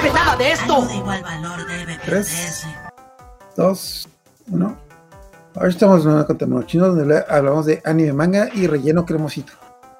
[0.00, 0.88] sabe nada de esto.
[0.94, 2.66] igual valor debe Tres,
[3.56, 4.08] dos,
[4.48, 4.78] uno.
[5.54, 9.52] Ahora estamos en una con Chino donde hablamos de anime, manga y relleno cremosito.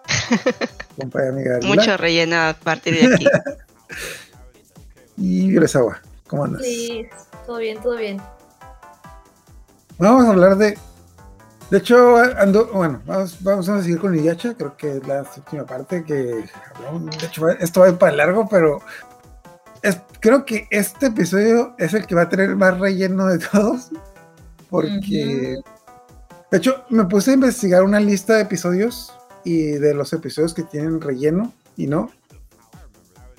[0.97, 3.27] Compa amiga Mucho relleno a partir de aquí.
[5.19, 6.01] y Agua.
[6.29, 6.63] ¿Cómo andas?
[6.63, 7.07] Sí,
[7.47, 8.23] todo bien, todo bien.
[9.99, 10.79] Vamos a hablar de.
[11.71, 12.67] De hecho, ando.
[12.73, 14.55] Bueno, vamos, vamos a seguir con Iyacha.
[14.55, 16.45] Creo que es la última parte que
[16.75, 17.19] hablamos.
[17.19, 18.81] De hecho, esto va a ir para largo, pero.
[19.83, 23.91] Es- creo que este episodio es el que va a tener más relleno de todos.
[24.69, 25.57] Porque.
[26.51, 29.13] De hecho, me puse a investigar una lista de episodios
[29.45, 32.11] y de los episodios que tienen relleno y no.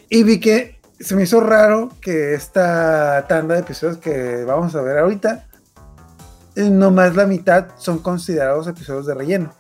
[0.10, 4.82] Y vi que se me hizo raro que esta tanda de episodios que vamos a
[4.82, 5.48] ver ahorita
[6.56, 9.54] eh, no más la mitad son considerados episodios de relleno.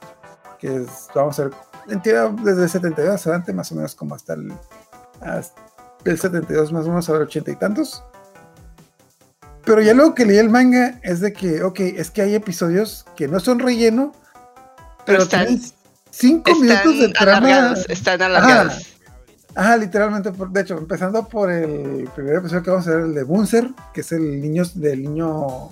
[0.59, 1.53] Que es- vamos a ver,
[1.89, 4.53] en teoría, desde el 72 adelante, más o menos como hasta el,
[5.21, 5.61] hasta
[6.05, 8.03] el 72, más o menos, ahora 80 y tantos.
[9.63, 13.05] Pero ya luego que leí el manga es de que, ok, es que hay episodios
[13.15, 14.11] que no son relleno,
[15.05, 15.63] pero están- tienen
[16.09, 17.47] 5 minutos de Están trama.
[17.47, 18.87] alargados, están alargados.
[19.53, 23.13] Ajá, literalmente, por- de hecho, empezando por el primer episodio que vamos a ver, el
[23.13, 25.69] de Bunser, que es el niño del niño,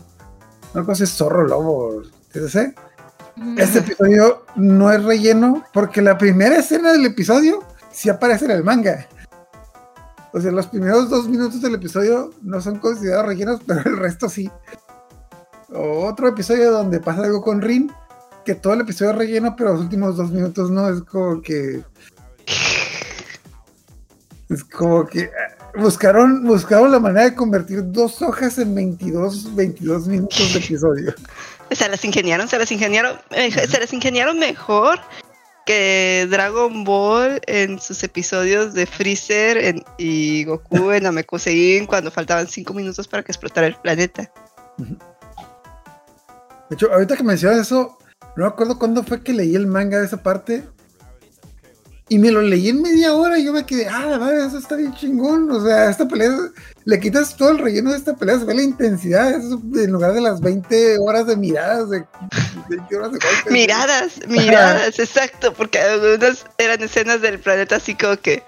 [0.74, 2.76] no sé si es zorro, lobo, etc.
[3.58, 8.64] Este episodio no es relleno porque la primera escena del episodio sí aparece en el
[8.66, 9.08] manga.
[10.32, 14.30] O sea, los primeros dos minutos del episodio no son considerados rellenos, pero el resto
[14.30, 14.50] sí.
[15.72, 17.92] Otro episodio donde pasa algo con Rin,
[18.46, 21.84] que todo el episodio es relleno, pero los últimos dos minutos no, es como que...
[24.50, 25.32] Es como que eh,
[25.76, 31.14] buscaron, buscaron la manera de convertir dos hojas en 22, 22 minutos de episodio.
[31.72, 35.00] Se las ingeniaron, se las ingeniaron, eh, se las ingeniaron mejor
[35.70, 42.48] que Dragon Ball en sus episodios de Freezer en- y Goku en Namekusein cuando faltaban
[42.48, 44.32] cinco minutos para que explotara el planeta.
[44.80, 48.00] De hecho, ahorita que mencionas eso,
[48.36, 50.64] no me acuerdo cuándo fue que leí el manga de esa parte.
[52.12, 54.58] Y me lo leí en media hora y yo me quedé, ah, la madre, eso
[54.58, 55.50] está bien chingón.
[55.52, 56.36] O sea, esta pelea,
[56.86, 59.30] le quitas todo el relleno de esta pelea, se ve la intensidad.
[59.30, 62.04] eso en lugar de las 20 horas de miradas, de
[62.70, 63.52] 20 horas de golpes.
[63.52, 68.44] Miradas, miradas, exacto, porque algunas eran escenas del planeta así como que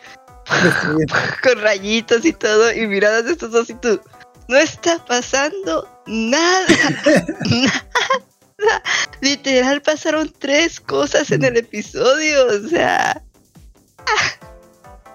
[1.43, 4.01] con rayitos y todo, y miradas de estos dos y tú.
[4.47, 6.65] No está pasando nada,
[7.49, 8.83] nada.
[9.21, 13.23] Literal pasaron tres cosas en el episodio, o sea,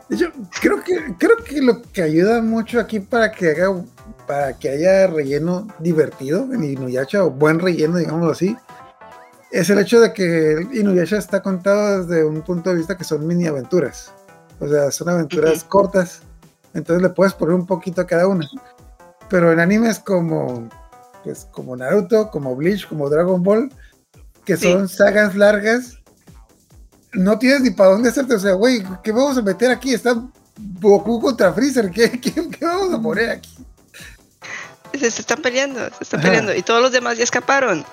[0.08, 0.30] Hecho,
[0.60, 3.82] creo que, creo que lo que ayuda mucho aquí para que haga,
[4.26, 8.56] para que haya relleno divertido en Inuyasha, o buen relleno, digámoslo así,
[9.50, 13.26] es el hecho de que Inuyasha está contado desde un punto de vista que son
[13.26, 14.12] mini aventuras.
[14.60, 16.22] O sea, son aventuras cortas.
[16.72, 18.48] Entonces le puedes poner un poquito a cada una.
[19.28, 20.68] Pero en animes como,
[21.24, 23.72] pues, como Naruto, como Bleach, como Dragon Ball,
[24.44, 24.70] que Sí.
[24.72, 25.98] son sagas largas,
[27.16, 28.34] no tienes ni para dónde hacerte.
[28.34, 29.94] O sea, güey, ¿qué vamos a meter aquí?
[29.94, 30.14] Está
[30.80, 31.90] Goku contra Freezer.
[31.90, 33.56] ¿Qué, qué, qué vamos a poner aquí?
[34.98, 36.28] se, se están peleando, se están Ajá.
[36.28, 37.84] peleando, y todos los demás ya escaparon.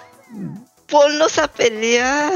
[0.87, 2.33] Ponlos a pelear.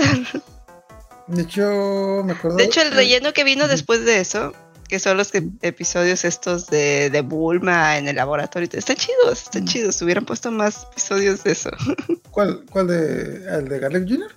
[1.27, 2.57] De hecho, me acuerdo.
[2.57, 4.53] De hecho, el relleno que vino después de eso,
[4.87, 9.65] que son los que, episodios estos de, de Bulma en el laboratorio, están chidos, están
[9.65, 10.01] chidos.
[10.01, 11.69] Hubieran puesto más episodios de eso.
[12.31, 13.45] ¿Cuál, cuál de.
[13.57, 14.31] ¿El de Garlic Jr.?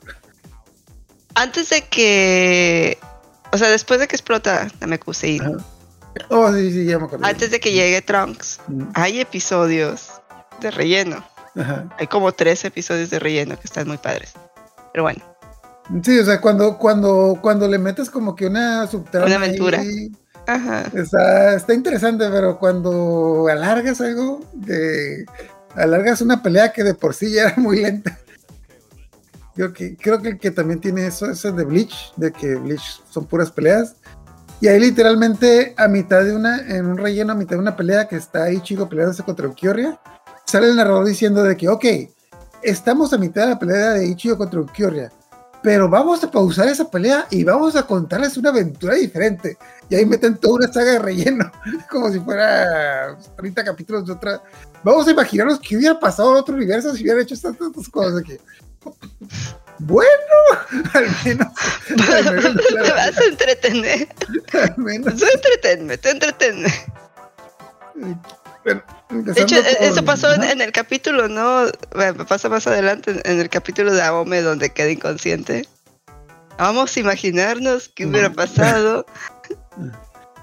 [1.35, 2.99] Antes de que.
[3.53, 4.69] O sea, después de que explota
[5.41, 5.53] Ajá.
[6.29, 7.25] Oh, sí, sí, ya me acuerdo.
[7.25, 10.11] antes de que llegue Trunks, Mm, hay episodios
[10.61, 11.25] de relleno.
[11.57, 11.89] Ajá.
[11.99, 14.33] Hay como tres episodios de relleno que están muy padres.
[14.93, 15.23] Pero bueno,
[16.05, 19.27] Sí, o sea, cuando, cuando, cuando le metes como que una subtrama.
[19.27, 19.81] Una aventura.
[19.81, 20.13] ahí,
[20.47, 20.85] ajá.
[20.95, 25.27] Está, está interesante, pero cuando alargas algo, de,
[25.75, 28.17] alargas una pelea que de por sí ya era muy lenta.
[29.55, 32.55] Creo que, creo que el que también tiene eso es el de Bleach, de que
[32.57, 33.97] Bleach son puras peleas.
[34.61, 38.07] Y ahí literalmente a mitad de una, en un relleno, a mitad de una pelea
[38.07, 39.99] que está ahí chico peleándose contra Ukyoria,
[40.45, 41.85] sale el narrador diciendo de que, ok,
[42.63, 45.11] estamos a mitad de la pelea de Ichigo contra Ukyoria,
[45.63, 49.59] pero vamos a pausar esa pelea y vamos a contarles una aventura diferente.
[49.89, 51.51] Y ahí meten toda una saga de relleno,
[51.91, 54.43] como si fuera 30 capítulos de otra.
[54.83, 58.23] Vamos a imaginarnos que hubiera pasado en otro universo si hubieran hecho estas, estas cosas
[58.23, 58.41] que.
[59.81, 60.11] Bueno,
[60.93, 61.49] al menos.
[62.09, 64.09] al menos, Te vas a entretener.
[64.53, 65.17] al menos.
[65.17, 66.73] Tú entretenme, tú entretenme.
[67.95, 71.67] Bueno, De hecho, e- eso pasó en, el capítulo, ¿no?
[71.95, 75.67] Bueno, pasa más adelante en, en el capítulo de Aome donde queda inconsciente.
[76.59, 79.07] Vamos a imaginarnos qué hubiera pasado.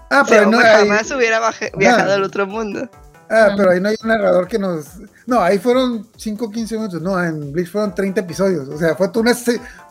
[0.09, 1.41] Ah, pero no hay, jamás hubiera
[1.75, 2.89] viajado al otro mundo.
[3.29, 4.85] Ah, pero ahí no hay un narrador que nos.
[5.25, 7.01] No, ahí fueron 5 o 15 minutos.
[7.01, 8.68] No, en Bleach fueron 30 episodios.
[8.69, 9.33] O sea, fue una,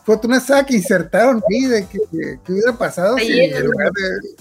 [0.03, 3.15] fue una saga que insertaron ahí de que, que- que hubiera pasado.
[3.17, 4.35] Ahí si el- lugar de-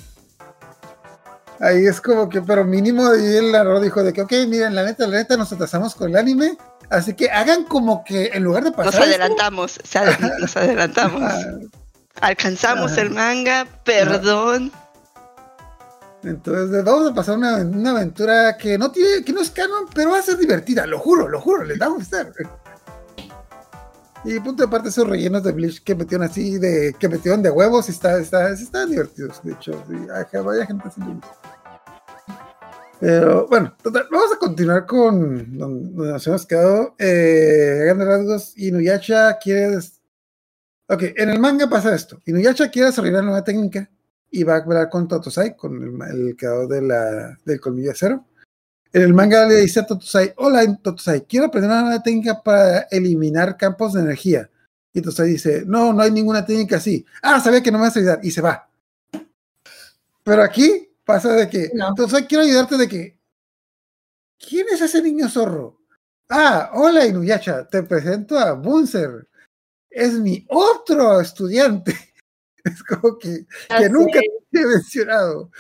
[1.58, 4.84] Ahí es como que, pero mínimo ahí el narrador dijo de que, ok, miren, la
[4.84, 6.58] neta, la neta, nos atrasamos con el anime.
[6.90, 8.87] Así que hagan como que en lugar de pasar.
[8.87, 11.22] Nos esto- adelantamos, se ad- nos adelantamos.
[11.25, 11.42] ah,
[12.20, 13.00] Alcanzamos Ajá.
[13.02, 14.70] el manga, perdón.
[16.22, 20.10] Entonces vamos a pasar una, una aventura que no tiene, que no es canon, pero
[20.10, 22.32] va a ser divertida, lo juro, lo juro, les va a gustar.
[24.24, 27.50] Y punto de parte esos rellenos de Bleach que metieron así, de, que metieron de
[27.50, 30.88] huevos, está, está, están divertidos, de hecho, sí, vaya gente.
[32.98, 36.96] Pero bueno, total, vamos a continuar con donde, nos hemos quedado.
[36.98, 39.78] Eh, grandes rasgos, Inuyasha quiere.
[40.88, 42.20] Ok, en el manga pasa esto.
[42.24, 43.90] Inuyasha quiere desarrollar una nueva técnica
[44.31, 47.93] y va a hablar con Totosai, con el, el creador de la, del colmillo de
[47.93, 48.25] acero.
[48.93, 52.81] En el manga le dice a Totosai, hola Totosai, quiero aprender una nueva técnica para
[52.90, 54.50] eliminar campos de energía.
[54.93, 57.05] Y Totosai dice, no, no hay ninguna técnica así.
[57.23, 58.20] Ah, sabía que no me vas a ayudar.
[58.23, 58.69] Y se va.
[60.23, 61.94] Pero aquí pasa de que, No.
[61.94, 63.19] Totosai, quiero ayudarte de que,
[64.38, 65.81] ¿quién es ese niño zorro?
[66.28, 69.28] Ah, hola Inuyasha, te presento a Bunser.
[69.90, 71.94] Es mi otro estudiante.
[72.72, 73.46] Es como que,
[73.78, 74.20] que nunca
[74.50, 75.50] te he mencionado.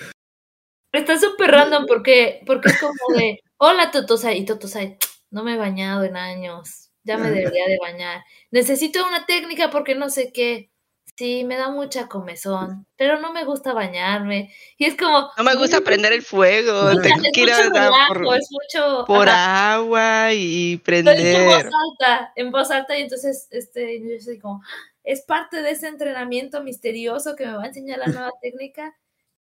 [0.90, 4.98] Pero está súper random porque, porque es como de, hola Totosai, y Totosai,
[5.30, 8.24] no me he bañado en años, ya me debería de bañar.
[8.50, 10.70] Necesito una técnica porque no sé qué.
[11.16, 14.52] Sí, me da mucha comezón, pero no me gusta bañarme.
[14.76, 15.30] Y es como...
[15.38, 17.00] No me gusta prender el fuego, Ajá.
[17.00, 19.04] tengo Es que ir a relajo, por, es mucho...
[19.06, 19.74] por ajá.
[19.74, 21.70] agua y dice en voz prender.
[21.72, 24.62] alta, en voz alta, y entonces este, yo soy como,
[25.06, 28.94] es parte de ese entrenamiento misterioso que me va a enseñar la nueva técnica,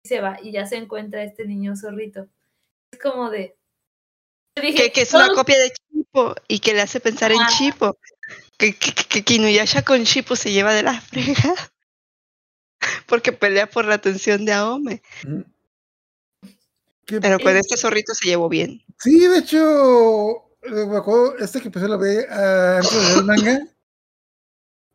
[0.03, 2.27] y se va, y ya se encuentra este niño zorrito.
[2.91, 3.55] Es como de...
[4.61, 7.39] dije, Que, que es una todos- copia de Chipo y que le hace pensar en
[7.41, 7.47] Ah.
[7.57, 7.97] Chipo.
[8.57, 11.55] Que, que, que, que Inuyasha con Chipo se lleva de la frega.
[13.07, 15.01] Porque pelea por la atención de Aome.
[17.05, 18.81] Que- Pero con este zorrito se llevó bien.
[18.99, 23.17] Sí, de hecho, eh, me acuerdo, este que empecé lo ve ah, antes de ver
[23.17, 23.67] el manga.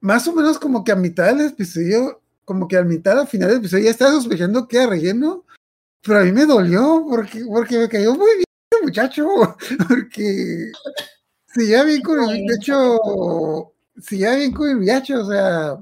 [0.00, 3.48] Más o menos como que a mitad del episodio, como que a mitad, al final
[3.48, 5.44] del episodio, ya estaba sospechando que era relleno.
[6.02, 9.26] Pero a mí me dolió porque, porque me cayó muy bien este muchacho.
[9.88, 10.72] Porque
[11.46, 15.78] se lleva bien con el, de hecho, se lleva bien con el muchacho, o sea,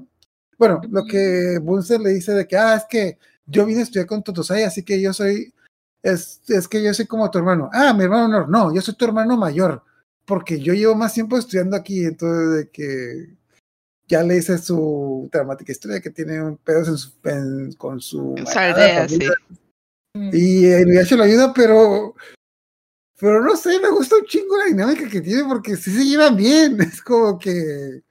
[0.57, 4.07] bueno, lo que Bunser le dice de que, ah, es que yo vine a estudiar
[4.07, 5.53] con Totosai, así que yo soy,
[6.01, 7.69] es, es que yo soy como tu hermano.
[7.73, 9.83] Ah, mi hermano no, no, yo soy tu hermano mayor,
[10.25, 13.37] porque yo llevo más tiempo estudiando aquí, entonces de que
[14.07, 18.35] ya le hice su dramática historia que tiene un pedos en su, en- con su
[18.37, 19.19] En su amada aldea, sí.
[20.13, 20.29] Mm.
[20.33, 22.15] Y el Inuyasha lo ayuda, pero.
[23.19, 26.35] Pero no sé, me gusta un chingo la dinámica que tiene porque sí se llevan
[26.35, 26.77] bien.
[26.81, 28.03] Es como que.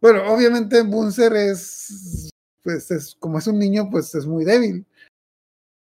[0.00, 2.30] Bueno, obviamente Bunser es.
[2.62, 4.86] Pues es como es un niño, pues es muy débil.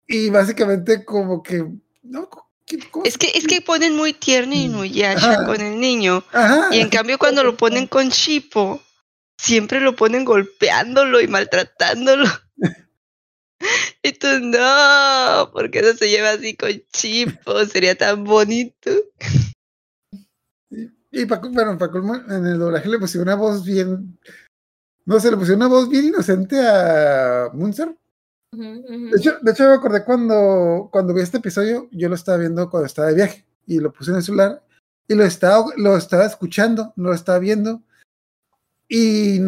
[0.08, 1.66] Y básicamente, como que.
[2.04, 2.28] ¿no?
[2.72, 5.46] ¿Qué- cómo Es que, es que ponen muy tierno Inuyasha Ajá.
[5.46, 6.24] con el niño.
[6.32, 6.70] Ajá.
[6.72, 8.82] Y en cambio cuando lo ponen con Chipo,
[9.38, 12.26] siempre lo ponen golpeándolo y maltratándolo.
[14.04, 17.64] Y tú, no, ¿por qué no se lleva así con Chipo?
[17.66, 18.90] Sería tan bonito.
[21.12, 24.18] Y para, bueno, para colmo, en el doblaje le pusieron una voz bien.
[25.06, 27.96] No sé, le pusieron una voz bien inocente a Munzer.
[28.52, 32.70] De hecho, de hecho, me acordé cuando, cuando vi este episodio, yo lo estaba viendo
[32.70, 34.62] cuando estaba de viaje y lo puse en el celular
[35.08, 37.82] y lo estaba, lo estaba escuchando, no lo estaba viendo.
[38.90, 39.40] Y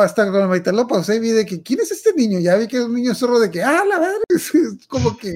[0.00, 2.38] hasta con la mitad lo pausé y vi de que, ¿quién es este niño?
[2.40, 4.18] Ya vi que es un niño zorro de que, ¡ah, la madre!
[4.30, 5.34] Es, es como que.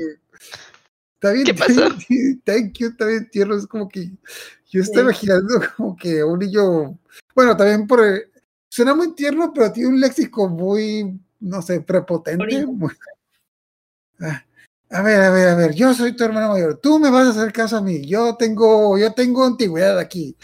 [1.14, 1.96] Está bien, ¿Qué está pasó?
[2.08, 3.56] bien, thank you, está bien tierno.
[3.56, 4.10] Es como que
[4.70, 6.98] yo estaba imaginando como que un niño.
[7.34, 8.00] Bueno, también por.
[8.70, 12.66] Suena muy tierno, pero tiene un léxico muy, no sé, prepotente.
[12.66, 12.90] Muy-
[14.18, 14.46] Ah,
[14.88, 17.30] a ver, a ver, a ver, yo soy tu hermano mayor, tú me vas a
[17.30, 20.34] hacer caso a mí, yo tengo, yo tengo antigüedad aquí,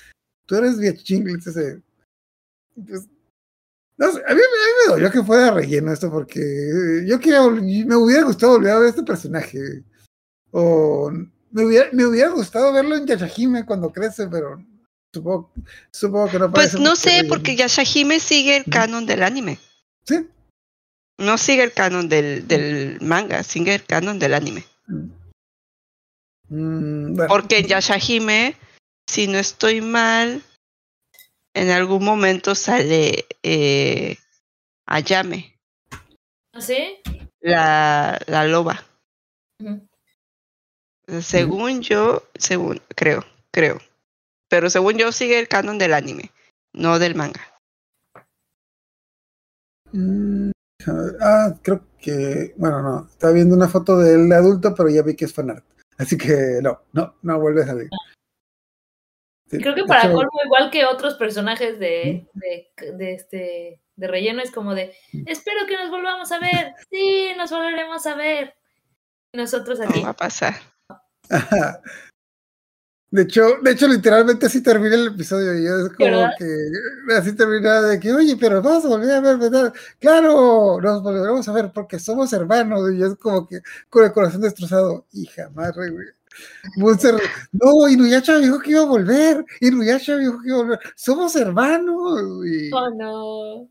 [0.44, 1.80] tú eres viechín, ese.
[2.74, 3.08] Pues,
[3.96, 7.48] no sé, a mí, a mí me dolió que fuera relleno esto porque yo quería,
[7.48, 9.84] me hubiera gustado volver a ver este personaje.
[10.50, 11.10] O
[11.50, 14.62] me hubiera, me hubiera gustado verlo en Yashahime cuando crece, pero
[15.14, 15.50] supongo,
[15.90, 19.58] supongo que no Pues no sé, porque Yashahime sigue el canon del anime.
[20.04, 20.26] Sí.
[21.22, 24.64] No sigue el canon del, del manga, sigue el canon del anime.
[26.48, 28.56] Mm, bueno, Porque en Yashahime,
[29.06, 30.42] si no estoy mal,
[31.54, 34.16] en algún momento sale eh,
[34.86, 35.58] Ayame.
[36.52, 36.98] ¿Ah, ¿Sí?
[37.40, 38.84] la, la loba.
[41.20, 43.80] Según yo, según, creo, creo.
[44.48, 46.30] Pero según yo sigue el canon del anime,
[46.72, 47.40] no del manga.
[49.92, 50.50] Mm,
[51.20, 52.54] Ah, creo que.
[52.56, 53.06] Bueno, no.
[53.06, 55.64] Estaba viendo una foto del adulto, pero ya vi que es fanart.
[55.98, 57.88] Así que no, no, no vuelve a salir.
[59.50, 63.80] Sí, Creo que de para hecho, colmo, igual que otros personajes de, de, de este
[63.96, 64.94] de relleno, es como de
[65.26, 66.72] espero que nos volvamos a ver.
[66.90, 68.54] Sí, nos volveremos a ver.
[69.32, 70.02] Y nosotros No aquí.
[70.02, 70.54] va a pasar.
[71.28, 71.80] Ajá.
[73.12, 76.30] De hecho, de hecho, literalmente así termina el episodio y es como ¿Verdad?
[76.38, 79.74] que así termina de que, oye, pero vamos a volver a ver, ¿verdad?
[80.00, 84.40] Claro, nos volveremos a ver porque somos hermanos y es como que con el corazón
[84.40, 85.90] destrozado y jamás, güey.
[86.78, 87.16] Monster,
[87.52, 92.46] no, Inuyasha dijo que iba a volver, Inuyasha dijo que iba a volver, somos hermanos
[92.46, 93.68] y, Oh no.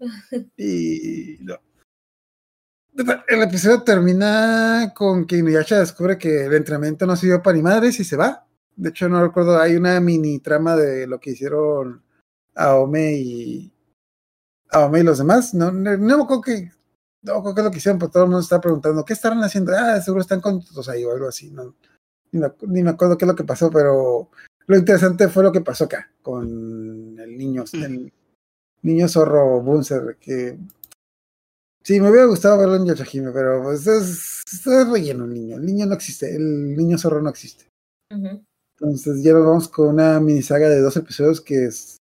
[0.55, 1.55] y no.
[3.27, 7.99] El episodio termina con que Inuyasha descubre que el entrenamiento no sirvió para ni madres
[7.99, 8.45] y se va.
[8.81, 12.01] De hecho, no recuerdo, hay una mini trama de lo que hicieron
[12.55, 13.71] Aome y
[14.71, 15.53] Aome y los demás.
[15.53, 16.71] No, no, no me acuerdo que
[17.21, 19.13] no me acuerdo qué es lo que hicieron, pero todo el mundo está preguntando qué
[19.13, 19.71] estarán haciendo.
[19.77, 21.51] Ah, seguro están con ahí o algo así.
[21.51, 21.75] No,
[22.31, 24.29] ni, me, acu- ni me acuerdo qué es lo que pasó, pero
[24.65, 28.11] lo interesante fue lo que pasó acá con el niño, el
[28.81, 30.57] niño zorro Bunser, que
[31.83, 35.57] Sí, me hubiera gustado verlo en Yoshihime, pero pues es, es relleno el niño.
[35.57, 37.65] El niño no existe, el niño zorro no existe.
[38.11, 38.43] Ujú.
[38.81, 41.97] Entonces ya nos vamos con una minisaga de dos episodios que es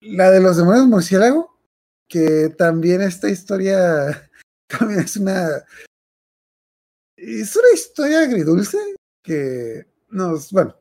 [0.00, 1.54] la de los demonios murciélago,
[2.08, 4.30] que también esta historia
[4.68, 5.48] también es una
[7.16, 8.78] es una historia agridulce
[9.22, 10.74] que nos, bueno,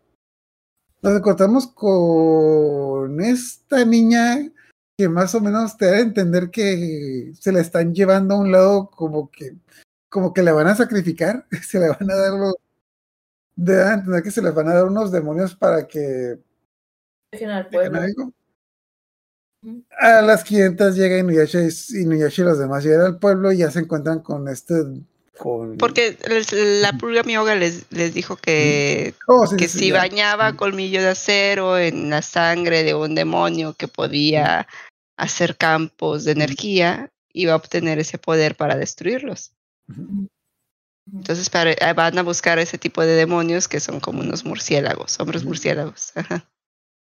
[1.01, 4.49] nos encontramos con esta niña
[4.97, 8.51] que más o menos te da a entender que se la están llevando a un
[8.51, 9.57] lado como que
[10.09, 12.55] como que le van a sacrificar, se le van a dar los
[13.63, 16.39] de dar a entender que se les van a dar unos demonios para que
[17.31, 17.99] Dejen al pueblo.
[19.99, 21.69] A las 500 llega Inuyasha y,
[22.01, 24.73] Inuyasha y los demás llegan al pueblo y ya se encuentran con este
[25.37, 26.51] con Porque les-
[26.81, 29.99] la pulga mioga les, les dijo que, Oh, sí, que sí, si ya.
[29.99, 34.67] bañaba colmillo de acero en la sangre de un demonio que podía
[35.17, 39.53] hacer campos de energía, iba a obtener ese poder para destruirlos.
[39.89, 40.27] Ujú.
[41.12, 45.20] Entonces para- eh, van a buscar ese tipo de demonios que son como unos murciélagos,
[45.20, 46.12] hombres murciélagos.
[46.15, 46.48] Ajá.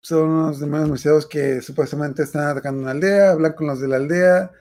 [0.05, 3.95] son unos demonios murciélagos que supuestamente están atacando una aldea, hablan con los de la
[3.95, 4.51] aldea,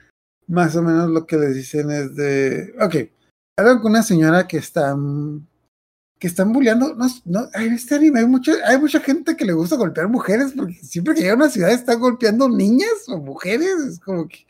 [0.47, 3.11] más o menos lo que les dicen es de, ok,
[3.59, 5.49] hablan con una señora que están,
[6.21, 9.53] que están bulleando, no, no, en este anime hay mucha, hay mucha gente que le
[9.53, 13.75] gusta golpear mujeres, porque siempre que llega a una ciudad están golpeando niñas o mujeres,
[13.89, 14.47] es como que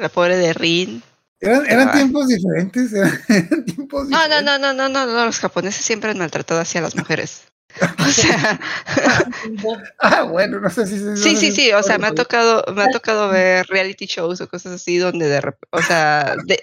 [0.00, 1.00] La pobre de Rin.
[1.42, 4.44] Eran, eran tiempos diferentes, eran, eran tiempos No, no, diferentes.
[4.44, 7.44] no, no, no, no, no, los japoneses siempre han maltratado hacia las mujeres.
[7.98, 8.60] O sea,
[10.00, 10.96] Ah, bueno, no sé si...
[10.96, 13.66] no sí, sé sí, si- sí, o sea, me ha tocado, me ha tocado ver
[13.68, 16.60] reality shows o cosas así donde de repente, o sea, de-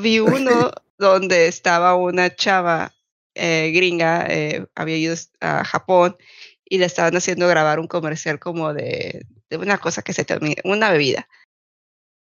[0.00, 2.92] vi uno donde estaba una chava
[3.34, 6.16] eh, gringa, eh, había ido a Japón
[6.64, 10.56] y le estaban haciendo grabar un comercial como de, de una cosa que se termina,
[10.64, 11.28] una bebida.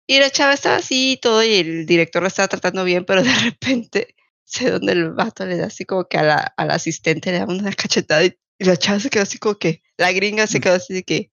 [0.09, 3.21] Y la chava estaba así y todo, y el director la estaba tratando bien, pero
[3.21, 7.31] de repente sé dónde el vato le da así como que a la, al asistente
[7.31, 10.47] le da una cachetada y, y la chava se quedó así como que, la gringa
[10.47, 11.31] se quedó así de que,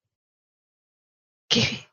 [1.49, 1.89] ¿qué?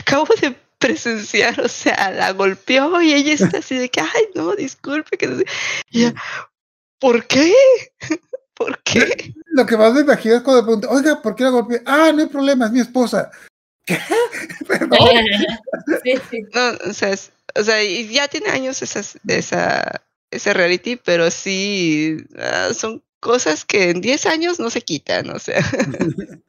[0.00, 4.56] Acabo de presenciar, o sea, la golpeó y ella está así de que, ay, no,
[4.56, 5.44] disculpe, que no sé".
[5.90, 6.14] Y ella,
[6.98, 7.54] ¿por qué?
[8.54, 9.32] ¿Por qué?
[9.52, 11.80] Lo que más me imagino es cuando pregunto, oiga, ¿por qué la golpeé?
[11.86, 13.30] Ah, no hay problema, es mi esposa.
[13.86, 13.98] ¿Qué?
[14.68, 14.98] Perdón.
[16.02, 16.42] sí, sí.
[16.54, 22.16] No, o sea, es- o sea, ya tiene años esas, esa, ese reality, pero sí
[22.38, 25.60] ah, son cosas que en 10 años no se quitan, o sea.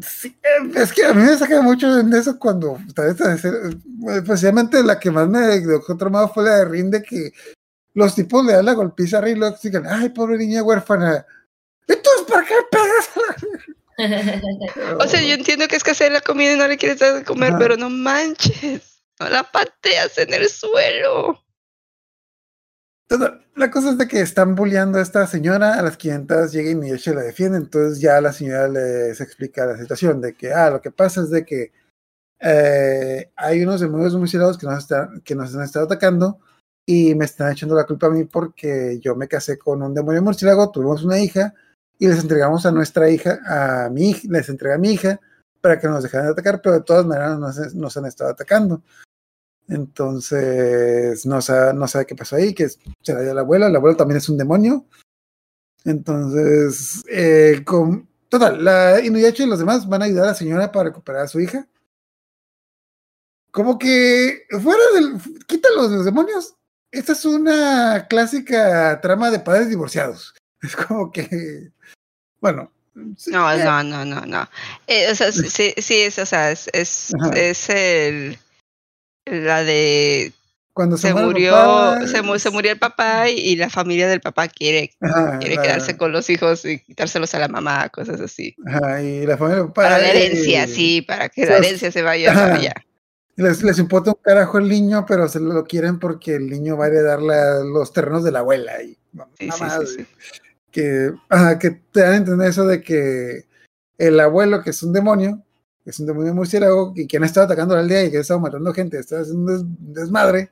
[0.00, 4.98] Sí, eh, es que a mí me saca mucho de eso cuando, eh, especialmente la
[4.98, 7.32] que más me dejó traumado fue la de Rinde, que
[7.94, 11.24] los tipos le dan la golpiza a Rin y luego digan, ay, pobre niña huérfana.
[11.86, 13.74] Entonces, ¿para qué pegas a la-?"
[14.98, 17.14] O sea, yo entiendo que es que hacer la comida y no le quieres dar
[17.14, 17.58] de comer, Ajá.
[17.58, 19.02] pero no manches.
[19.20, 21.44] No la pateas en el suelo.
[23.54, 26.74] La cosa es de que están bulleando a esta señora, a las 500 llega y
[26.74, 30.80] Miyosha la defiende, entonces ya la señora les explica la situación de que, ah, lo
[30.80, 31.72] que pasa es de que
[32.40, 36.40] eh, hay unos demonios murciélagos que nos, están, que nos han estado atacando
[36.84, 40.22] y me están echando la culpa a mí porque yo me casé con un demonio
[40.22, 41.54] murciélago, tuvimos una hija
[42.04, 45.18] y les entregamos a nuestra hija, a mi hija, les entregué a mi hija
[45.62, 48.82] para que nos dejaran de atacar, pero de todas maneras nos, han estado atacando.
[49.66, 53.76] Entonces, no sabe, no sabe qué pasó ahí, que se la dio la abuela, el
[53.76, 54.84] abuelo también es un demonio.
[55.86, 60.70] Entonces, eh, con, total, la Inuyasha y los demás van a ayudar a la señora
[60.70, 61.66] para recuperar a su hija.
[63.50, 65.18] Como que fuera del.
[65.46, 66.54] Quítalo de los demonios.
[66.90, 70.34] Esta es una clásica trama de padres divorciados.
[70.62, 71.72] Es como que.
[72.44, 72.70] Bueno.
[73.28, 74.48] No, eh, no, no, no, no.
[74.86, 78.38] Eh, o sea, sí, sí, es, o sea, es, es, es el.
[79.24, 80.30] La de.
[80.74, 84.20] Cuando se, murió, papá, se, mu- se murió el papá y, y la familia del
[84.20, 88.54] papá quiere, Ajá, quiere quedarse con los hijos y quitárselos a la mamá, cosas así.
[88.66, 89.82] ajá, y la familia del papá.
[89.84, 92.52] Para la herencia, sí, para que la herencia se vaya ajá.
[92.56, 92.74] allá.
[93.36, 96.84] Les, les importa un carajo el niño, pero se lo quieren porque el niño va
[96.84, 98.82] a heredar la- los terrenos de la abuela.
[98.82, 98.98] Y, Sí,
[99.38, 100.06] sí, mamá, sí, sí.
[100.74, 101.12] Que,
[101.92, 103.46] te dan a entender eso de que
[103.96, 105.40] el abuelo, que es un demonio,
[105.84, 108.22] que es un demonio murciélago, y quien ha estado atacando la aldea y que ha
[108.22, 110.50] estado matando gente, está haciendo des- desmadre,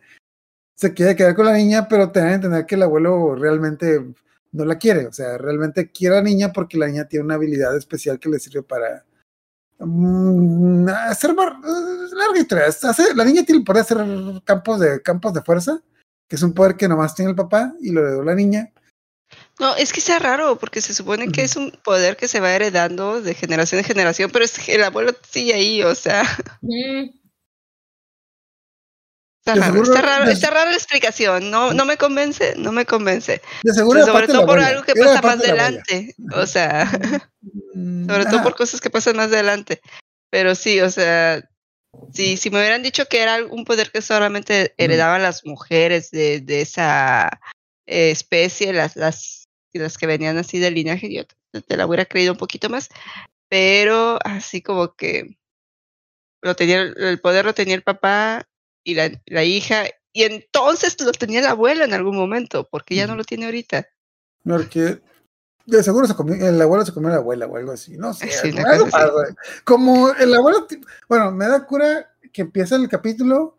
[0.77, 4.01] se quiere quedar con la niña, pero te dan a entender que el abuelo realmente
[4.53, 5.07] no la quiere.
[5.07, 8.29] O sea, realmente quiere a la niña porque la niña tiene una habilidad especial que
[8.29, 9.05] le sirve para
[9.81, 12.67] mm, hacer eh, larga historia.
[12.67, 15.83] Es hacer- la niña tiene el poder de hacer campos de campos de fuerza,
[16.29, 18.71] que es un poder que nomás tiene el papá y lo heredó la niña.
[19.59, 22.55] No, es que sea raro, porque se supone que es un poder que se va
[22.55, 26.23] heredando de generación en generación, pero es que el abuelo sigue ahí, o sea,
[26.63, 27.11] Mm,
[29.45, 32.87] está raro, está raro, de- está rara la explicación, no, no me convence, no me
[32.87, 33.43] convence.
[33.63, 36.91] De seguro sobre todo por abuela, algo que era pasa más de adelante, o sea,
[37.75, 39.81] Mm, sobre todo por cosas que pasan más adelante.
[40.31, 41.43] Pero sí, o sea,
[42.13, 46.41] si, si me hubieran dicho que era un poder que solamente heredaban las mujeres de,
[46.41, 47.41] de esa
[47.87, 49.42] eh, especie, las, las,
[49.79, 52.89] las que venían así del linaje, yo te, te la hubiera creído un poquito más.
[53.49, 55.39] Pero así como que
[56.43, 58.49] lo tenía, el poder lo tenía el papá
[58.85, 63.07] y la, la hija, y entonces lo tenía el abuelo en algún momento, porque ya
[63.07, 63.89] no lo tiene ahorita.
[64.45, 65.01] Porque
[65.67, 68.13] de seguro se comió, el abuelo se comió a la abuela o algo así, no
[68.13, 68.29] sé.
[68.29, 69.11] Sí, algo pasa.
[69.65, 70.67] Como el abuelo,
[71.09, 73.59] bueno, me da cura que empieza el capítulo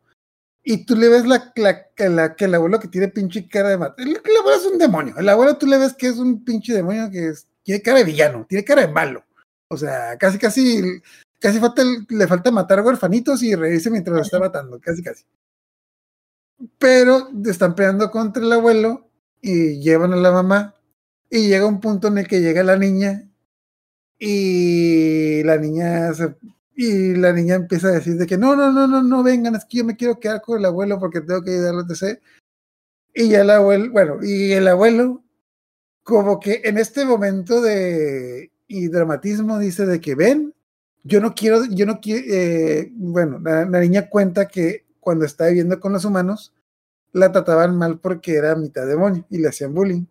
[0.64, 3.70] y tú le ves la, la, que la- que el abuelo que tiene pinche cara
[3.70, 5.16] de mat- El, el abuelo es un demonio.
[5.18, 8.04] El abuelo tú le ves que es un pinche demonio que es- tiene cara de
[8.06, 9.24] villano, tiene cara de malo.
[9.70, 11.02] O sea, casi, casi,
[11.40, 15.26] casi falta le falta matar huerfanitos y reírse mientras lo está matando, casi, casi.
[16.78, 19.10] Pero están peleando contra el abuelo
[19.42, 20.76] y llevan a la mamá
[21.30, 23.28] y llega un punto en el que llega la niña
[24.20, 26.36] y la niña se-
[26.76, 29.66] y la niña empieza a decir de que no, no, no, no, no vengan, es
[29.66, 32.20] que yo me quiero quedar con el abuelo porque tengo que ayudarlo, etc.
[33.14, 35.24] Y ya el abuelo, bueno, y el abuelo,
[36.04, 40.54] como que en este momento de y dramatismo dice de que ven,
[41.04, 45.50] yo no quiero, yo no quiero, eh, bueno, la, la niña cuenta que cuando estaba
[45.50, 46.54] viviendo con los humanos,
[47.12, 50.06] la trataban mal porque era mitad demonio y le hacían bullying.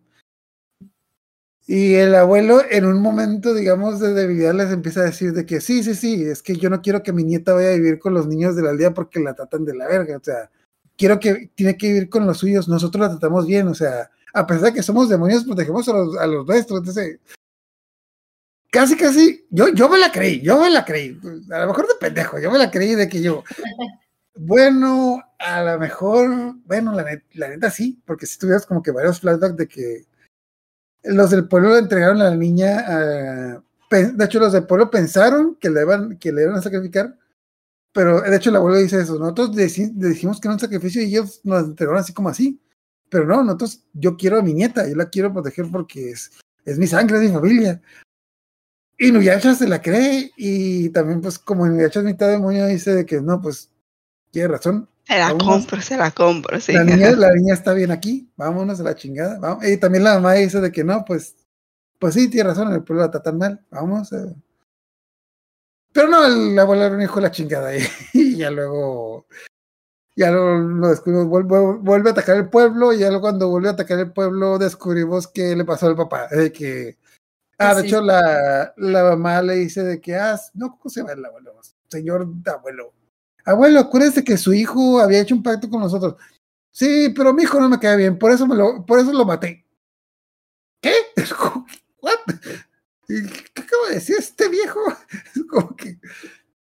[1.65, 5.61] Y el abuelo, en un momento, digamos, de debilidad, les empieza a decir de que
[5.61, 8.13] sí, sí, sí, es que yo no quiero que mi nieta vaya a vivir con
[8.13, 10.17] los niños de la aldea porque la tratan de la verga.
[10.17, 10.51] O sea,
[10.97, 13.67] quiero que tiene que vivir con los suyos, nosotros la tratamos bien.
[13.69, 16.79] O sea, a pesar de que somos demonios, protegemos a los, a los nuestros.
[16.79, 17.19] Entonces,
[18.69, 21.17] casi, casi, yo, yo me la creí, yo me la creí.
[21.51, 23.43] A lo mejor de pendejo, yo me la creí de que yo,
[24.35, 28.91] bueno, a lo mejor, bueno, la, net- la neta sí, porque si tuvieras como que
[28.91, 30.05] varios flashbacks de que
[31.03, 35.55] los del pueblo le entregaron a la niña, a- de hecho los del pueblo pensaron
[35.55, 37.17] que le iban, que le iban a sacrificar,
[37.93, 41.05] pero de hecho el abuelo dice eso, nosotros deci- dijimos que era un sacrificio y
[41.05, 42.59] ellos nos entregaron así como así,
[43.09, 46.31] pero no, nosotros, yo quiero a mi nieta, yo la quiero proteger porque es,
[46.65, 47.81] es mi sangre, es mi familia.
[48.97, 53.05] Y Nuyasha se la cree y también pues como Nuyasha es mitad demonio dice de
[53.05, 53.69] que no, pues
[54.31, 55.47] tiene razón, Se la Vámonos.
[55.47, 56.73] compro, se la compro, sí.
[56.73, 59.39] la niña, la niña está bien aquí, vámonos a la chingada.
[59.39, 59.65] vamos.
[59.67, 61.35] Y también la mamá dice de que no, pues,
[61.99, 64.09] pues sí, tiene razón, el pueblo la tratan mal, vamos.
[65.93, 67.81] Pero no, el abuelo era un hijo de la chingada y,
[68.13, 69.27] y ya luego,
[70.15, 73.69] ya lo, lo descubrimos, vuelve, vuelve a atacar el pueblo y ya luego cuando vuelve
[73.69, 76.97] a atacar el pueblo descubrimos que le pasó al papá, de que,
[77.59, 77.87] ah, de Sí.
[77.87, 81.53] hecho la, la mamá le dice de que, ah, no, ¿cómo se llama el abuelo?
[81.89, 82.93] Señor abuelo.
[83.45, 86.15] Abuelo, acuérdese que su hijo había hecho un pacto con nosotros.
[86.71, 89.25] Sí, pero mi hijo no me queda bien, por eso me lo, por eso lo
[89.25, 89.65] maté.
[90.81, 90.93] ¿Qué?
[92.01, 92.19] What?
[93.07, 94.79] ¿Y ¿Qué acaba de decir este viejo?
[95.49, 95.99] Como que.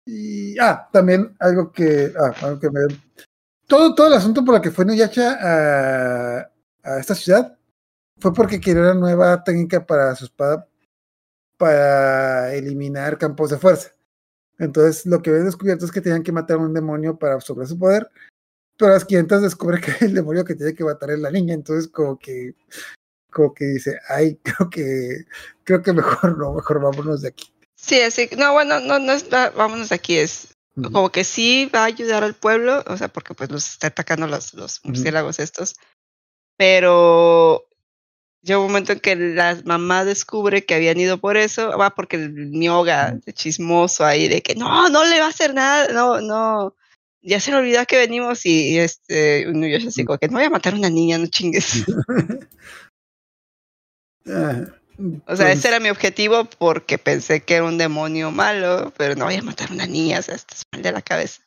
[0.06, 2.14] Y ah, también algo que.
[2.18, 2.82] Ah, algo que me.
[3.68, 6.52] Todo, todo el asunto por el que fue Nuyacha a,
[6.84, 7.58] a esta ciudad
[8.20, 10.68] fue porque quería una nueva técnica para su espada
[11.58, 13.92] para eliminar campos de fuerza.
[14.60, 17.66] Entonces, lo que ven descubierto es que tenían que matar a un demonio para absorber
[17.66, 18.10] su poder,
[18.78, 21.88] pero las 500 descubre que el demonio que tiene que matar es la niña, entonces
[21.90, 22.54] como que
[23.32, 25.26] como que dice, ay, creo que
[25.64, 27.54] creo que mejor no, mejor vámonos de aquí.
[27.76, 30.54] Sí, así, no, bueno, no, no es, vámonos de aquí, es
[30.92, 34.28] como que sí va a ayudar al pueblo, o sea, porque pues los está atacando
[34.28, 35.76] los, los murciélagos estos,
[36.58, 37.69] pero
[38.42, 42.18] llega un momento en que la mamá descubre que habían ido por eso, va porque
[42.18, 46.22] el mioga de chismoso ahí de que no, no le va a hacer nada, no,
[46.22, 46.76] no,
[47.22, 50.46] ya se le olvidó que venimos y, este, uno yo así como que no voy
[50.46, 51.86] a matar a una niña, no chingues.
[54.32, 54.66] Ah,
[55.26, 59.16] o sea, pues, ese era mi objetivo porque pensé que era un demonio malo, pero
[59.16, 61.42] no voy a matar a una niña, o sea, estás mal de la cabeza.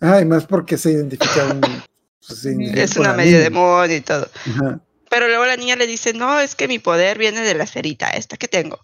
[0.00, 1.60] Ay, más porque se identifica un...
[1.60, 4.28] pues, se Es una medio demonio y todo.
[4.46, 4.80] Ajá.
[5.10, 8.10] Pero luego la niña le dice, no, es que mi poder viene de la esferita
[8.10, 8.78] esta que tengo.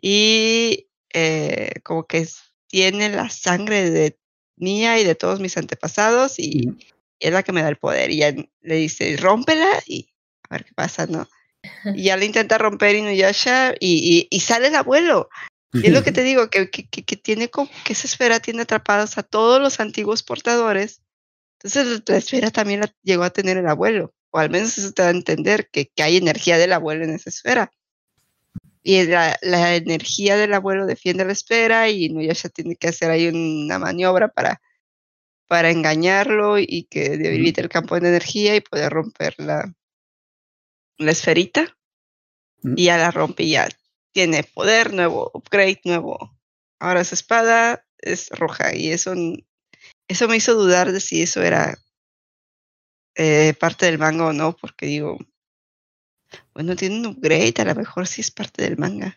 [0.00, 2.26] Y eh, como que
[2.68, 4.18] tiene la sangre de
[4.56, 6.88] mía y de todos mis antepasados y, y
[7.18, 8.10] es la que me da el poder.
[8.10, 10.08] Y ella le dice, rómpela y
[10.48, 11.28] a ver qué pasa, ¿no?
[11.94, 15.28] Y ya le intenta romper Inuyasha y, y, y sale el abuelo.
[15.74, 18.62] Y es lo que te digo, que, que, que tiene como que esa esfera tiene
[18.62, 21.00] atrapados a todos los antiguos portadores.
[21.62, 25.02] Entonces la esfera también la llegó a tener el abuelo, o al menos eso te
[25.02, 27.70] da a entender que, que hay energía del abuelo en esa esfera.
[28.82, 33.28] Y la, la energía del abuelo defiende la esfera y Inuyasha tiene que hacer ahí
[33.28, 34.60] una maniobra para,
[35.46, 39.72] para engañarlo y que debilite el campo de energía y poder romper la,
[40.96, 41.76] la esferita.
[42.64, 43.68] Y ya la rompe y ya
[44.12, 46.34] tiene poder, nuevo upgrade, nuevo.
[46.78, 49.14] Ahora su espada es roja y eso,
[50.08, 51.76] eso me hizo dudar de si eso era
[53.14, 55.18] eh, parte del manga o no, porque digo,
[56.54, 59.16] bueno, tiene un upgrade, a lo mejor sí es parte del manga.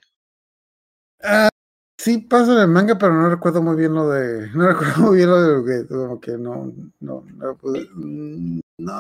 [1.22, 1.50] Ah,
[1.98, 4.50] sí pasa en el manga, pero no recuerdo muy bien lo de.
[4.52, 8.94] No recuerdo muy bien lo de Upgrade, como que no, no, no mm, no.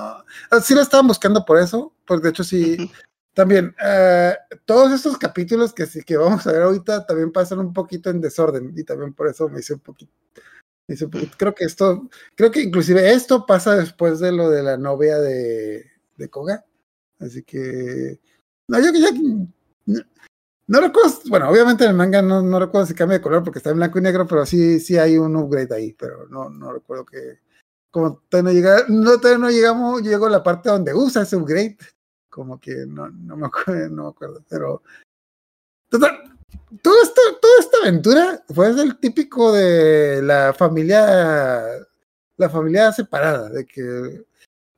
[0.51, 2.91] Ah, Sí la estaban buscando por eso, porque de hecho sí.
[3.35, 7.73] También, eh, todos estos capítulos que sí que vamos a ver ahorita también pasan un
[7.73, 10.13] poquito en desorden y también por eso me hice un poquito.
[10.87, 15.17] Poquito- creo que esto, creo que inclusive esto pasa después de lo de la novia
[15.19, 15.85] de,
[16.17, 16.65] de Koga.
[17.19, 18.19] Así que,
[18.67, 19.11] no, yo que ya,
[19.85, 20.01] no,
[20.67, 23.59] no recuerdo, bueno, obviamente en el manga no, no recuerdo si cambia de color porque
[23.59, 26.73] está en blanco y negro, pero sí, sí hay un upgrade ahí, pero no, no
[26.73, 27.39] recuerdo que,
[27.91, 31.77] como todavía no, llega, no, todavía no llegamos, llegó la parte donde usa ese upgrade
[32.29, 34.83] como que no, no, me, acuerdo, no me acuerdo, pero
[35.89, 36.34] total,
[36.81, 41.63] todo esto, toda esta aventura fue el típico de la familia,
[42.37, 44.23] la familia separada, de que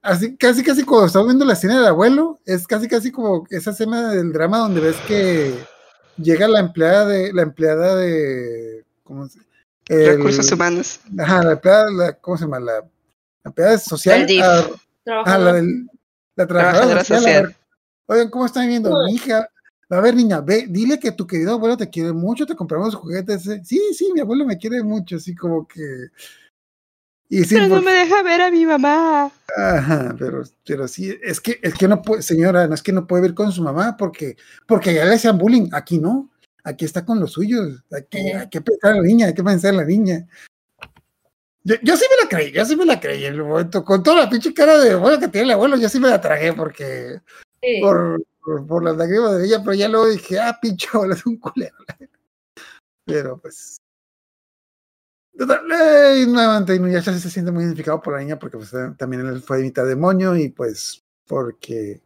[0.02, 3.72] así, casi, casi cuando estamos viendo la escena del abuelo, es casi, casi como esa
[3.72, 5.54] escena del drama donde ves que
[6.18, 9.40] llega la empleada de, la empleada de, ¿cómo se
[9.90, 11.00] el- Recursos humanos.
[11.18, 12.60] Ajá, la empleada, la, ¿cómo se llama?
[12.60, 12.90] La, la
[13.46, 14.22] empleada social.
[14.22, 14.44] El DIF.
[14.44, 14.70] a- Ah,
[15.04, 15.46] Trabajador.
[15.46, 15.88] la, del-
[16.36, 17.18] la Trabajadora trabajadora social.
[17.18, 17.44] a social.
[17.48, 17.56] ver,
[18.10, 18.92] Oigan, ¿cómo están viendo?
[19.06, 19.50] Mi hija.
[19.90, 23.48] A ver, niña, ve, dile que tu querido abuelo te quiere mucho, te compramos juguetes.
[23.48, 23.62] ¿eh?
[23.64, 26.08] Sí, sí, mi abuelo me quiere mucho, así como que.
[27.30, 29.32] Y sí, Pero no me deja ver a mi mamá.
[29.56, 33.08] Ajá, pero, pero sí, es que, es que no puede, señora, no es que no
[33.08, 35.70] puede vivir con su mamá porque, porque ya le hacían bullying.
[35.72, 36.30] Aquí no,
[36.64, 37.82] aquí está con los suyos.
[37.92, 40.28] Aquí, hay que pensar en la niña, hay que pensar en la niña.
[41.64, 44.02] Yo, yo sí me la creí, yo sí me la creí en el momento, con
[44.04, 46.54] toda la pinche cara de abuelo que tiene el abuelo, yo sí me la tragué
[46.54, 47.20] porque,
[47.62, 47.82] Sí.
[47.82, 48.24] por,
[48.68, 51.76] por, las lágrimas de ella, pero ya luego dije, ah, pinche abuelo es un culero.
[53.06, 53.78] Pero pues.
[55.38, 59.26] Total, eh, nuevamente Inuyasha se siente muy identificado por la niña porque pues, eh, también
[59.28, 62.02] él fue mitad demonio y pues porque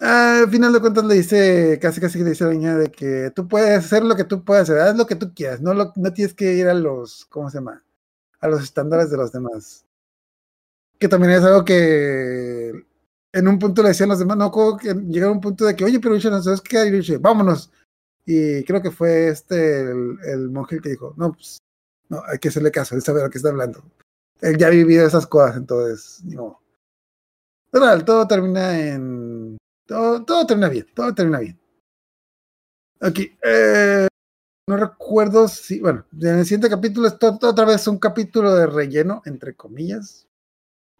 [0.00, 3.30] al final de cuentas le dice, casi casi le dice a la niña de que
[3.34, 5.92] tú puedes hacer lo que tú puedas hacer, haz lo que tú quieras, no, lo,
[5.94, 7.84] no tienes que ir a los, ¿cómo se llama?
[8.40, 9.86] A los estándares de los demás.
[10.98, 12.84] Que también es algo que
[13.32, 15.74] en un punto le decían los demás, no, como que llegaron a un punto de
[15.74, 17.70] que, oye, pero no sabes qué, y vámonos.
[18.26, 21.58] Y creo que fue este el, monje que dijo, no, pues,
[22.08, 23.82] no, hay que hacerle caso, él sabe de lo que está hablando.
[24.40, 26.60] Él ya ha vivido esas cosas, entonces, no.
[27.70, 29.56] Total, todo termina en.
[29.86, 31.58] Todo, todo termina bien, todo termina bien.
[33.00, 34.06] Aquí, eh,
[34.68, 38.66] no recuerdo si, bueno, en el siguiente capítulo es to- otra vez un capítulo de
[38.66, 40.28] relleno, entre comillas.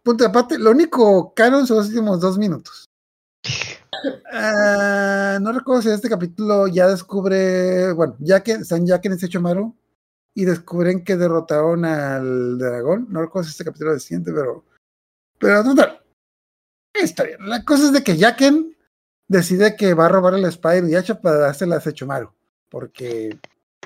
[0.03, 2.89] Punto de aparte, lo único canon son los últimos dos minutos.
[4.33, 9.07] Ah, no recuerdo si en este capítulo ya descubre, bueno, ya que están ya que
[9.07, 9.75] en ese Maru
[10.35, 13.07] y descubren que derrotaron al dragón.
[13.09, 14.65] No recuerdo si este capítulo es el siguiente, pero.
[15.39, 16.01] Pero total.
[16.93, 17.47] Está bien.
[17.47, 18.75] La cosa es de que Jaken
[19.27, 22.31] decide que va a robar el espada de Inuyasha para dársela a Sechomaru.
[22.69, 23.37] Porque.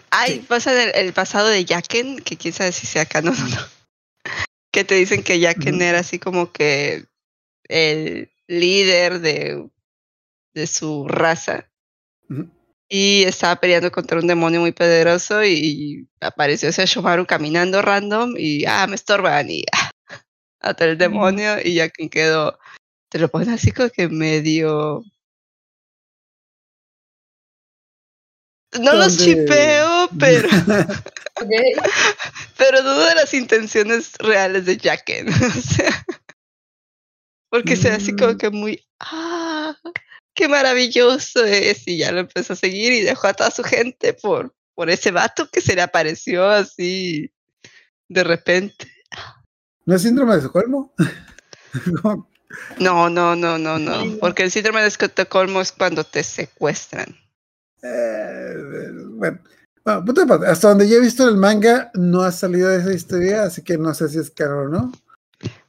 [0.10, 0.46] Ay, Sí.
[0.48, 3.77] pasa el, el pasado de Yaken, que quién sabe si sea canon o no.
[4.78, 5.84] Que te dicen que Yaken Ujú.
[5.84, 7.08] era así como que
[7.64, 9.68] el líder de,
[10.54, 11.68] de su raza.
[12.88, 18.66] Y estaba peleando contra un demonio muy poderoso y apareció ese Shomaru caminando random y
[18.66, 19.90] ah, me estorban y ah,
[20.60, 22.60] hasta el demonio y ya quien quedó,
[23.10, 25.02] te lo pones así como que medio...
[28.80, 29.87] No los chipeo,
[30.20, 30.48] pero,
[32.58, 35.28] pero dudo de las intenciones reales de Jacken.
[35.30, 36.06] O sea,
[37.50, 38.38] porque se ve así como Mm.
[38.38, 38.88] que muy...
[39.00, 39.76] Ah,
[40.34, 41.88] qué maravilloso es.
[41.88, 45.12] Y ya lo empezó a seguir y dejó a toda su gente por, por ese
[45.12, 47.32] vato que se le apareció así
[48.10, 48.92] de repente.
[49.86, 50.94] ¿No es síndrome de Estocolmo?
[52.80, 54.18] No, no, no, no, no.
[54.20, 57.14] Porque el síndrome de Estocolmo es cuando te secuestran.
[57.84, 58.54] eh,
[59.12, 59.40] bueno,
[59.88, 63.94] hasta donde yo he visto el manga no ha salido esa historia, así que no
[63.94, 64.92] sé si es caro o no.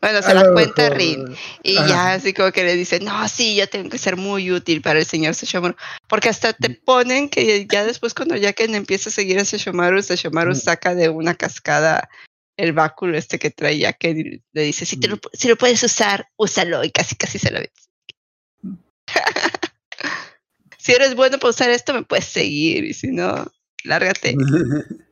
[0.01, 1.37] Bueno, se A la cuenta Rin.
[1.63, 1.89] Y Ajá.
[1.89, 4.99] ya así como que le dice, no, sí, yo tengo que ser muy útil para
[4.99, 5.77] el señor Sesshomaru.
[6.09, 10.55] Porque hasta te ponen que ya después cuando Yaken empieza a seguir a Sesshomaru, Sesshomaru
[10.55, 12.09] saca de una cascada
[12.57, 15.83] el báculo este que trae Yaken y le dice, si, te lo, si lo puedes
[15.83, 16.83] usar, úsalo.
[16.83, 17.71] Y casi casi se lo ve.
[20.79, 22.85] si eres bueno para usar esto, me puedes seguir.
[22.85, 23.47] Y si no,
[23.85, 24.37] lárgate.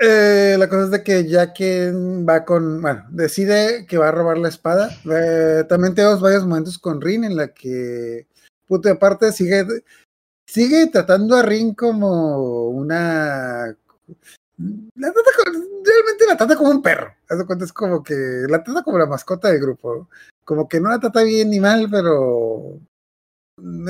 [0.00, 4.36] Eh, la cosa es de que Jacken va con, bueno, decide que va a robar
[4.36, 4.90] la espada.
[5.10, 8.26] Eh, también tenemos varios momentos con Rin en la que,
[8.66, 9.66] punto de parte, sigue,
[10.46, 13.74] sigue tratando a Rin como una...
[14.58, 17.14] La trata como- realmente la trata como un perro.
[17.28, 18.14] Haz de cuenta, es como que
[18.48, 20.08] la trata como la mascota del grupo.
[20.44, 22.78] Como que no la trata bien ni mal, pero...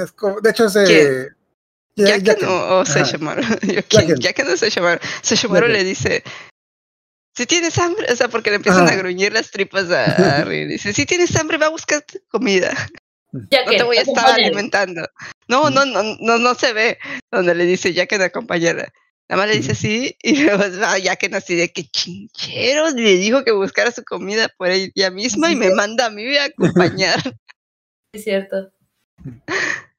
[0.01, 1.31] Es como, de hecho, se...
[1.97, 2.09] ¿Quién?
[2.09, 2.49] Ya- Yaken Jacken.
[2.49, 2.93] o, o Ajá.
[2.93, 3.43] Sesshomaru.
[3.43, 4.07] Yo, ¿quién?
[4.09, 4.21] Yaken.
[4.21, 5.01] Yaken o Sesshomaru.
[5.23, 5.73] Sesshomaru Yaken.
[5.79, 6.23] le dice,
[7.35, 8.95] si tienes hambre, o sea, porque le empiezan Ajá.
[8.95, 10.69] a gruñir las tripas a, a Rin.
[10.69, 12.73] Dice, si tienes hambre, va a buscar comida.
[13.51, 15.07] Ya No que te voy a estar alimentando.
[15.49, 16.99] No, no, no, no, no se ve
[17.31, 18.93] donde le dice Yaken acompañarla.
[19.29, 23.43] Nada más le dice sí, y luego va Yaken así de que chincheros le dijo
[23.45, 27.19] que buscara su comida por ella misma y me manda a mí a acompañar.
[28.13, 28.71] Es cierto.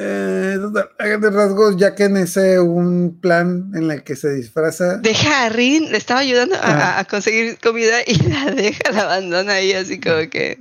[0.00, 0.58] Eh,
[0.96, 4.98] grandes rasgos, Jacken es eh, un plan en el que se disfraza.
[4.98, 6.96] deja a Rin, le estaba ayudando a- Ajá.
[6.96, 10.58] a, a conseguir comida y la deja, la abandona ahí así como que...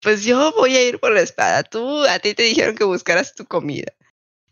[0.00, 3.34] Pues yo voy a ir por la espada, tú, a ti te dijeron que buscaras
[3.34, 3.90] tu comida.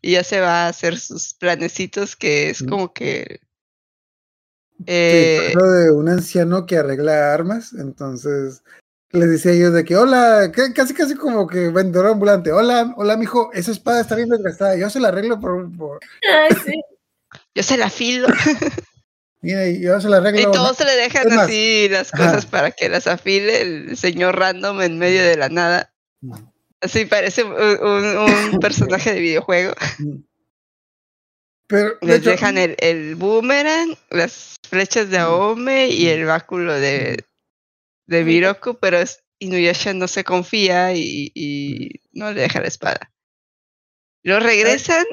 [0.00, 2.68] Y ya se va a hacer sus planecitos que es Mm.
[2.68, 3.40] como que...
[4.86, 7.74] eh, disfraza de un anciano que arregla armas.
[7.74, 8.62] Entonces
[9.12, 12.50] les dice a ellos de que, hola, que- casi casi como que vendedor ambulante.
[12.52, 14.76] Hola, hola, mijo, esa espada está bien desgastada.
[14.76, 15.70] Yo se la arreglo por.
[15.76, 16.80] por Ay, sí.
[17.54, 18.28] yo se la filo
[19.42, 20.40] mira, y yo se la arreglo.
[20.40, 22.26] y todos se le dejan Es más, así las ajá.
[22.26, 25.92] cosas para que las afile el señor random en medio de la nada.
[26.80, 28.18] Así parece un, un-
[28.54, 29.74] un personaje de videojuego.
[31.68, 36.74] Pero de Les hecho, dejan el, el boomerang, las flechas de Aome y el báculo
[36.74, 37.24] de,
[38.12, 43.10] de Miroku, pero es- Inuyasha no se confía y, y no le deja la espada.
[44.22, 45.04] Lo regresan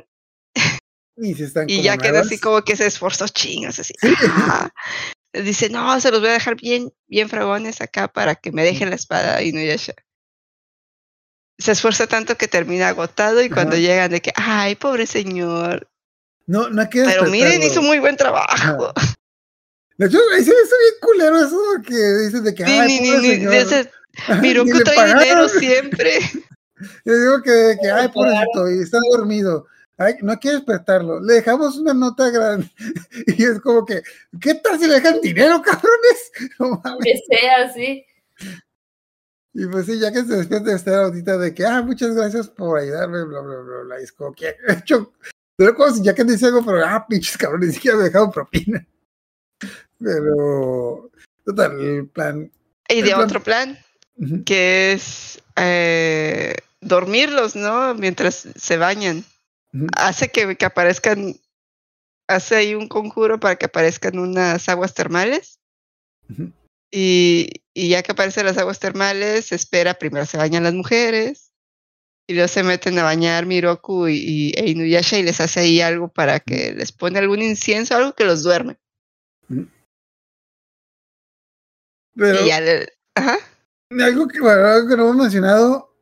[1.15, 3.93] y están ya queda así como que se esforzó chingos, así.
[4.29, 4.69] ah.
[5.33, 8.89] Dice, no, se los voy a dejar bien, bien fragones acá para que me dejen
[8.89, 9.93] la espada Inuyasha.
[11.57, 15.89] Se esfuerza tanto que termina agotado y cuando llegan de que, ay, pobre señor.
[16.47, 18.93] No, no hay que Pero miren, hizo muy buen trabajo.
[19.99, 23.29] De hecho, me hizo bien culero eso que dicen de que, Ni, ay, ni, ni,
[23.29, 23.53] señor.
[23.53, 23.91] ese-
[24.41, 25.21] Miroku le trae pagaron.
[25.23, 26.19] dinero siempre.
[27.05, 29.67] Yo digo que, que ay, pobrecito, y está dormido.
[29.97, 31.19] Ay, no hay que despertarlo.
[31.19, 32.71] Le dejamos una nota grande.
[33.27, 34.01] Y es como que,
[34.39, 36.31] ¿qué tal si le dejan dinero, cabrones?
[36.57, 36.85] No mames.
[36.85, 38.05] Aunque sea así.
[39.53, 42.47] Y pues sí, ya que se despierta de estar ahorita de que, ah, muchas gracias
[42.47, 43.99] por ayudarme, bla, bla, bla, bla.
[43.99, 45.11] Y es como que, de hecho,
[45.57, 48.31] pero como si ya que dice algo, pero, ah, pinches cabrones, ni siquiera me dejaron
[48.31, 48.87] propina.
[49.99, 51.09] Pero,
[51.45, 52.51] total, el plan.
[52.87, 53.77] Y El de plan- otro plan,
[54.45, 57.93] que es eh, dormirlos, ¿no?
[57.95, 59.23] Mientras se bañan.
[59.95, 61.35] Hace que, que aparezcan,
[62.27, 65.59] hace ahí un conjuro para que aparezcan unas aguas termales.
[66.91, 71.51] Y, y ya que aparecen las aguas termales, se espera, primero se bañan las mujeres.
[72.27, 75.81] Y luego se meten a bañar Miroku y, y- e Inuyasha y les hace ahí
[75.81, 78.77] algo para que les pone algún incienso, algo que los duerme.
[82.19, 83.37] Pero, Y ya le- ajá.
[83.91, 85.95] algo que, bueno, algo que no hemos mencionado,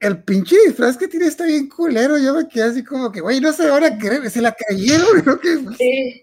[0.00, 2.18] el pinche disfraz que tiene está bien culero.
[2.18, 5.24] Yo me quedé así como que, güey, no sé ahora qué, se la cayeron.
[5.24, 5.40] ¿no?
[5.40, 6.22] Que, Sí.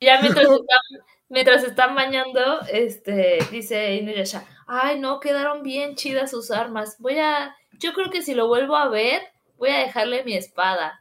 [0.00, 0.80] Ya mientras están,
[1.28, 6.96] mientras están bañando, este, dice Inuyasha, ay no, quedaron bien chidas sus armas.
[6.98, 9.22] Voy a, yo creo que si lo vuelvo a ver,
[9.56, 11.00] voy a dejarle mi espada.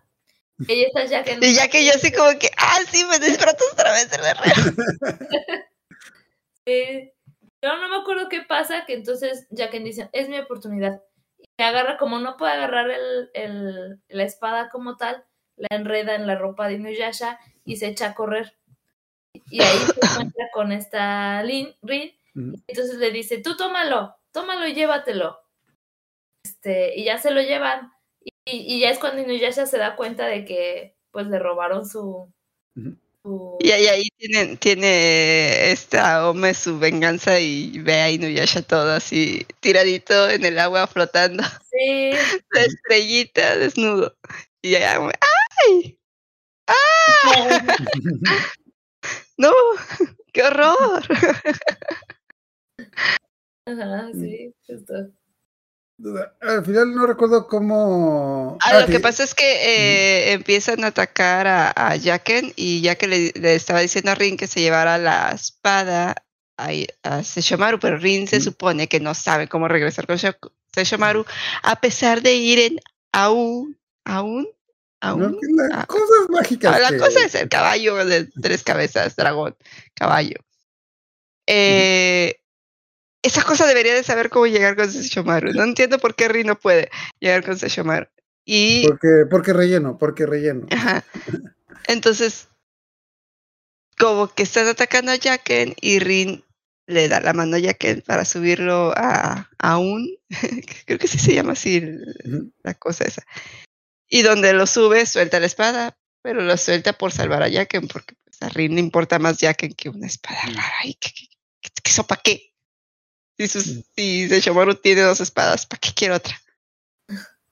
[0.68, 3.64] Ella está ya que Y ya que yo así como que, ah, sí, me disfruto
[3.74, 4.36] otra vez de la
[6.66, 7.12] Sí.
[7.62, 11.02] Yo no me acuerdo qué pasa, que entonces Jacken dice, es mi oportunidad.
[11.40, 15.26] Y me agarra, como no puede agarrar el, el- la espada como tal,
[15.58, 18.56] la enreda en la ropa de Inuyasha y se echa a correr.
[19.50, 24.68] Y ahí se encuentra con esta Lin, Rin, y entonces le dice, tú tómalo, tómalo
[24.68, 25.40] y llévatelo.
[26.44, 27.92] Este, y ya se lo llevan.
[28.48, 32.32] Y, y ya es cuando Inuyasha se da cuenta de que pues le robaron su...
[33.24, 38.92] Su- Y ahí, ahí tiene, tiene esta Ome su venganza y ve a Inuyasha todo
[38.92, 42.12] así tiradito en el agua flotando, Sí,
[42.52, 44.16] la estrellita desnudo.
[44.62, 46.00] Y ya, como, ¡ay!
[49.38, 49.52] ¡No!
[50.32, 51.04] ¡Qué horror!
[53.66, 54.94] Ajá, sí, justo.
[56.42, 58.58] Al final no recuerdo cómo.
[58.62, 62.52] Ah, Ah, lo que que- pasa es que eh, empiezan a atacar a, a Jaken
[62.58, 66.16] y Jaken le, le estaba diciendo a Rin que se llevara la espada
[66.58, 66.70] a,
[67.04, 70.18] a Sesshomaru, pero Rin se supone que no sabe cómo regresar con
[70.74, 71.26] Sesshomaru
[71.64, 72.80] a pesar de ir en
[73.14, 74.44] aún, aún,
[75.02, 75.40] no, aún.
[75.40, 75.86] que la- ah.
[75.86, 76.82] cosas mágicas.
[76.82, 79.56] La que- cosa es el caballo de tres cabezas, dragón,
[79.94, 80.38] caballo.
[81.48, 82.36] Eh,
[83.26, 85.54] esa cosa debería de saber cómo llegar con Sesshomaru.
[85.54, 88.08] No entiendo por qué Rin no puede llegar con Sesshomaru.
[88.46, 90.68] Y Porque, porque relleno, porque relleno.
[90.72, 91.04] Ajá.
[91.88, 92.48] Entonces,
[93.98, 96.44] como que están atacando a Jaken y Rin
[96.88, 100.08] le da la mano a Jaken para subirlo a, a un,
[100.86, 101.82] creo que sí se llama así
[102.64, 103.24] la cosa esa.
[104.08, 108.16] Y donde lo sube, suelta la espada, pero lo suelta por salvar a Jaken, porque
[108.24, 110.76] pues, a Rin le importa más Jaken que una espada rara.
[110.84, 111.26] ¿Y qué, qué,
[111.62, 112.52] qué- qué- eso para qué?
[113.38, 113.82] Si, sus, Mm.
[113.96, 116.36] si Sesshomaru tiene dos espadas, ¿para qué quiere otra?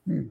[0.05, 0.27] Mm.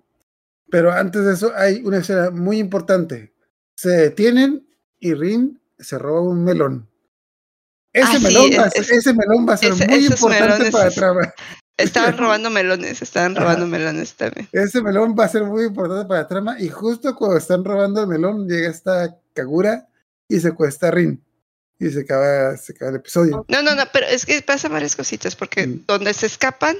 [0.71, 3.33] Pero antes de eso hay una escena muy importante.
[3.77, 4.67] Se detienen
[5.01, 6.89] y Rin se roba un melón.
[7.93, 10.07] Ese, Ah, sí, melón, va a es- ser, ese melón va a ser ese- muy
[10.07, 11.35] importante para la es- trama.
[11.77, 13.41] Estaban robando melones, estaban Ajá.
[13.45, 14.49] robando melones también.
[14.53, 16.57] Ese melón va a ser muy importante para la trama.
[16.61, 19.89] Y justo cuando están robando el melón, llega esta Kagura
[20.29, 21.23] y secuestra a Rin.
[21.85, 23.45] Y se acaba, se acaba el episodio.
[23.49, 25.85] No, no, no, pero es que pasa varias cositas, porque Mm.
[25.87, 26.77] donde se escapan,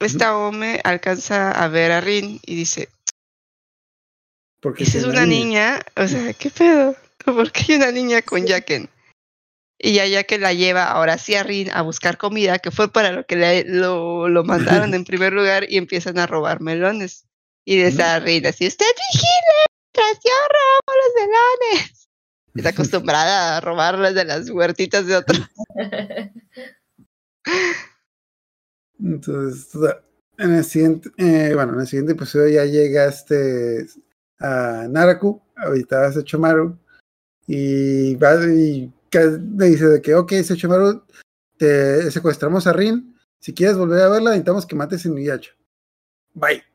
[0.00, 2.88] esta Ome alcanza a ver a Rin y dice,
[4.60, 6.96] Porque esa es una niña, o sea, ¿qué pedo?
[7.24, 8.88] ¿Por qué hay una niña con Jaken?
[9.78, 13.10] Y ya Jaken la lleva ahora sí a Rin a buscar comida, que fue para
[13.12, 17.24] lo que le- lo, lo mandaron en primer lugar, y empiezan a robar melones.
[17.66, 21.12] Y desde a Rin así, usted vigile, mientras yo robo los
[21.72, 22.03] melones.
[22.54, 25.40] Está acostumbrada a robarlas de las huertitas de otros.
[29.00, 29.68] Entonces,
[30.38, 33.86] en el siguiente, eh, bueno, en el siguiente episodio ya llega este
[34.38, 36.78] a Naraku, ahorita a Sechomaru,
[37.46, 41.04] y va y le dice de que, ok, Sechomaru,
[41.56, 45.52] te secuestramos a Rin, si quieres volver a verla, necesitamos que mates a Inuyasha.
[46.34, 46.73] Bye.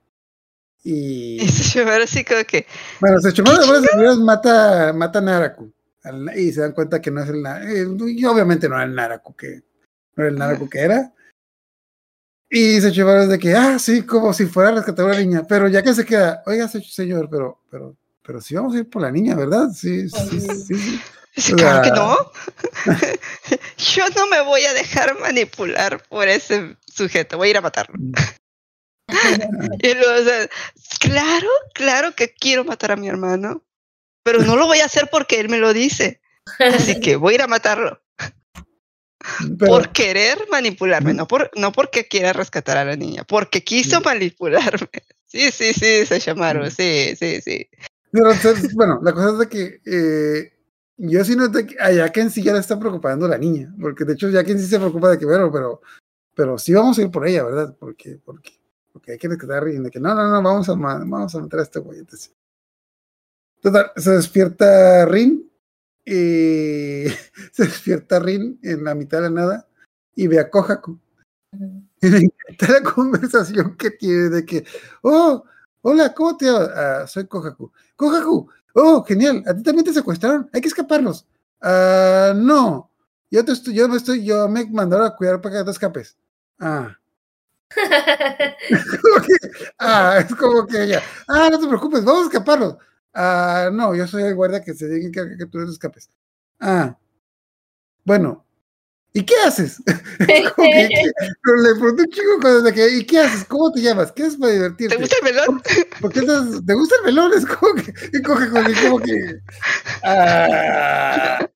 [0.84, 2.66] Y Y se llevaron así como que,
[3.02, 5.72] bueno, Sechomaru de buenas a primeras mata, mata a Naraku,
[6.04, 8.96] al- y se dan cuenta que no es el Naraku, y obviamente no era el
[8.96, 9.62] Naraku que,
[10.16, 11.12] no era el Naraku que era.
[12.52, 15.44] Y se llevaron de que, ah, sí, como si fuera a rescatar a una niña.
[15.48, 18.90] Pero ya que se queda, oiga, se- señor, pero, pero, pero sí vamos a ir
[18.90, 19.70] por la niña, ¿verdad?
[19.72, 20.66] Sí, sí, sí.
[20.68, 21.00] sí.
[21.36, 22.16] dice, claro que no.
[23.78, 27.96] Yo no me voy a dejar manipular por ese sujeto, voy a ir a matarlo.
[29.82, 30.50] Y luego, o sea,
[31.00, 33.64] claro, claro que quiero matar a mi hermano,
[34.24, 36.22] pero no lo voy a hacer porque él me lo dice.
[36.60, 38.02] Así que voy a ir a matarlo.
[39.60, 44.00] Pero, por querer manipularme, no, por, no porque quiera rescatar a la niña, porque quiso
[44.02, 44.90] manipularme.
[45.26, 47.70] Sí, sí, sí, se llamaron, sí, sí, sí.
[48.12, 50.54] pero, entonces, bueno, la cosa es de que eh,
[51.02, 53.74] yo sí noté que a Jacken sí ya le está preocupando la niña.
[53.80, 55.82] Porque de hecho Jacken sí se preocupa de que, bueno, pero,
[56.36, 57.76] pero sí vamos a ir por ella, ¿verdad?
[57.80, 58.60] Porque, porque,
[58.92, 59.84] porque hay que Rin.
[59.84, 62.00] De que no, no, no, vamos a, vamos a meter a este güey.
[62.00, 62.34] Entonces,
[63.62, 65.50] Total, se despierta Rin
[66.06, 67.06] y
[67.52, 69.68] se despierta Rin en la mitad de la nada
[70.16, 70.98] y ve a Kohaku.
[72.02, 74.64] Y me encanta la conversación que tiene de que,
[75.02, 75.44] oh,
[75.82, 76.70] hola, ¿cómo te llamas?
[76.74, 77.72] "Ah, soy Kohaku.
[77.96, 81.28] Kohaku, oh, genial, a ti también te secuestraron, hay que escaparnos.
[81.62, 82.90] Ah, no,
[83.32, 85.72] yo te estoy, yo me estoy, yo me mandaron a cuidar para que no te
[85.72, 86.18] escapes.
[86.60, 86.98] Ah,
[88.70, 89.36] que,
[89.80, 92.78] ah, es como que ella, ah, no te preocupes, vamos a escaparnos.
[93.14, 96.10] Ah, no, yo soy el guardia que se diga que, que tú escapes.
[96.60, 96.98] Ah,
[98.04, 98.46] bueno,
[99.14, 99.78] ¿y qué haces?
[100.56, 100.90] Como que-
[101.64, 103.46] le pregunté un chico cosas de que, ¿y qué haces?
[103.46, 104.12] ¿Cómo te llamas?
[104.12, 104.96] ¿Qué es para divertirte?
[104.96, 105.64] ¿Te gusta el melón?
[106.02, 107.34] ¿Por qué estás- te gusta el melón?
[107.36, 109.42] Es como que, y coge con como que,
[110.04, 111.50] ah,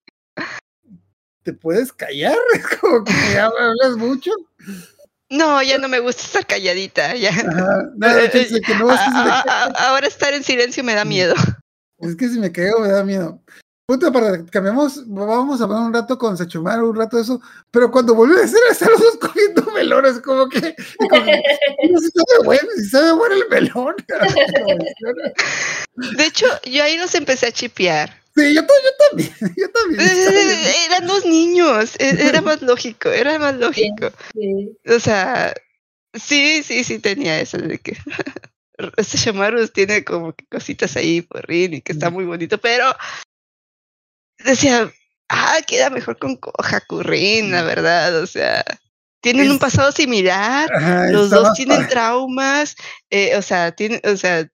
[1.44, 2.38] ¿te puedes callar?
[2.56, 4.32] Es como que hablas mucho.
[5.34, 7.16] No, ya no me gusta estar calladita.
[7.16, 7.30] Ya.
[7.32, 11.34] Ajá, no, que no, A- a- a- ahora estar en silencio me da miedo.
[12.00, 13.42] Es que si me caigo me da miedo.
[13.86, 17.92] Punto para cambiamos, vamos a hablar un rato con Sechumaru, un rato de eso, pero
[17.92, 20.74] cuando volvió a hacer están los dos comiendo melones, como que,
[21.10, 23.96] como no, si sabe bueno, si sabe bueno el melón.
[26.18, 28.23] De hecho, yo ahí los empecé a chipear.
[28.36, 30.02] Sí, yo, yo también, yo también.
[30.02, 31.96] Eh, Eran dos niños.
[32.00, 34.12] e- Era más lógico, era más lógico.
[34.34, 34.78] Sí.
[34.88, 35.54] O sea,
[36.14, 37.96] sí, sí, sí tenía eso de que
[38.98, 42.86] este Shamaru tiene como que cositas ahí por Rin y que está muy bonito, pero
[44.44, 44.92] decía,
[45.30, 48.64] ah, queda mejor con Hakurin, la verdad, o sea,
[49.22, 52.76] tienen un pasado similar, Ajá, los dos tienen traumas,
[53.10, 54.50] eh, o sea, tienen, o sea,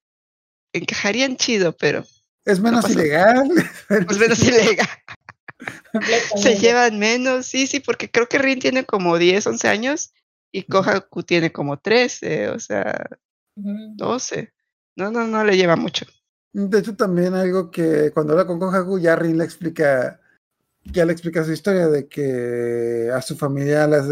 [0.73, 2.05] encajarían chido, pero
[2.45, 3.51] Es menos ilegal.
[3.87, 4.87] pues menos ilegal.
[6.35, 10.13] Se llevan menos, sí, sí, porque creo que Rin tiene como 10, 11 años
[10.51, 13.07] y Kohaku tiene como 13, o sea,
[13.55, 13.93] Ujú.
[13.95, 14.53] 12.
[14.95, 16.05] No, no, no le lleva mucho.
[16.53, 20.19] De hecho, también algo que cuando habla con Kohaku, ya Rin le explica,
[20.85, 24.05] ya le explica su historia de que a su familia las,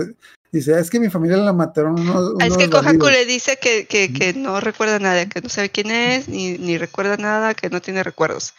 [0.57, 3.11] dice, es que mi familia la mataron unos, Ah, es que Kohaku bandidos".
[3.11, 7.17] le dice que, que, no recuerda nada, que no sabe quién es, ni, ni recuerda
[7.17, 8.53] nada, que no tiene recuerdos.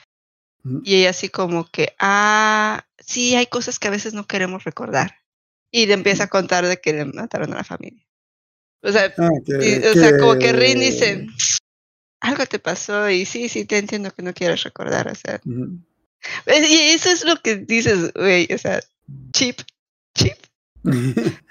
[0.85, 5.15] Y ella así como que, ah, sí, hay cosas que a veces no queremos recordar.
[5.71, 8.05] Y le empieza a contar de que le mataron a la familia.
[8.83, 11.27] O sea, Ah, que- y- o sea como que Rin dice,
[12.21, 15.41] algo te pasó y sí, sí, te entiendo que no quieres recordar, o sea.
[16.47, 18.81] Y eso es lo que dices, güey, o sea,
[19.33, 19.61] chip,
[20.15, 20.37] chip.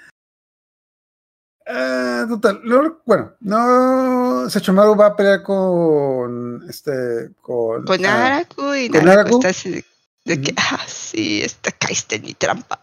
[1.70, 8.74] Ah, total, no- bueno, no, Sechomaru va a pelear con, este, con, Con ah, Araku
[8.74, 9.36] y con Araku.
[9.36, 9.84] está así de,
[10.24, 12.80] de que, ah, sí, esta caíste en mi trampa.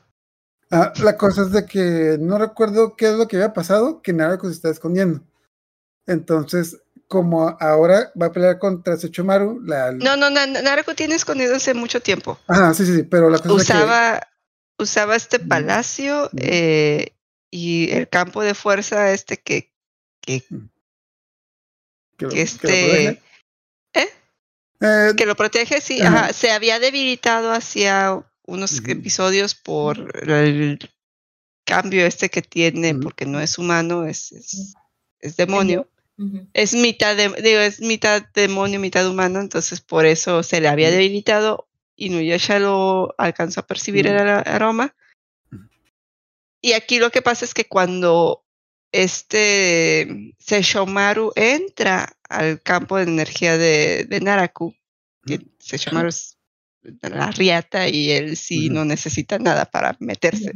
[0.71, 4.13] ah, la cosa es de que no recuerdo qué es lo que había pasado, que
[4.13, 5.21] Naraku se está escondiendo.
[6.07, 6.77] Entonces,
[7.07, 11.73] como ahora va a pelear contra Sechomaru, la, No, no, Na- Naraku tiene escondido hace
[11.73, 12.38] mucho tiempo.
[12.47, 14.27] Ajá, sí, sí, sí, pero la cosa es de que- Usaba,
[14.77, 17.14] usaba este palacio eh,
[17.56, 19.72] y el campo de fuerza este que,
[20.20, 23.22] que, que, lo- que que lo este, protege.
[23.93, 24.10] ¿eh?
[24.82, 29.97] Eh, que lo protege, sí, ajá, se había debilitado hacía unos episodios por
[30.30, 30.80] el
[31.64, 34.74] cambio este que tiene, porque no es humano, es, es,
[35.22, 35.89] es demonio.
[36.53, 40.91] Es mitad de, digo, es mitad demonio, mitad humano, entonces por eso se le había
[40.91, 41.68] debilitado.
[41.97, 44.93] Inuyasha lo alcanzó a percibir el aroma.
[46.66, 48.43] Y aquí lo que pasa es que cuando
[48.91, 54.74] este Seishomaru entra al campo de energía de, de Naraku,
[55.28, 56.39] que Seishomaru es
[57.03, 60.53] la riata y él sí no necesita nada para meterse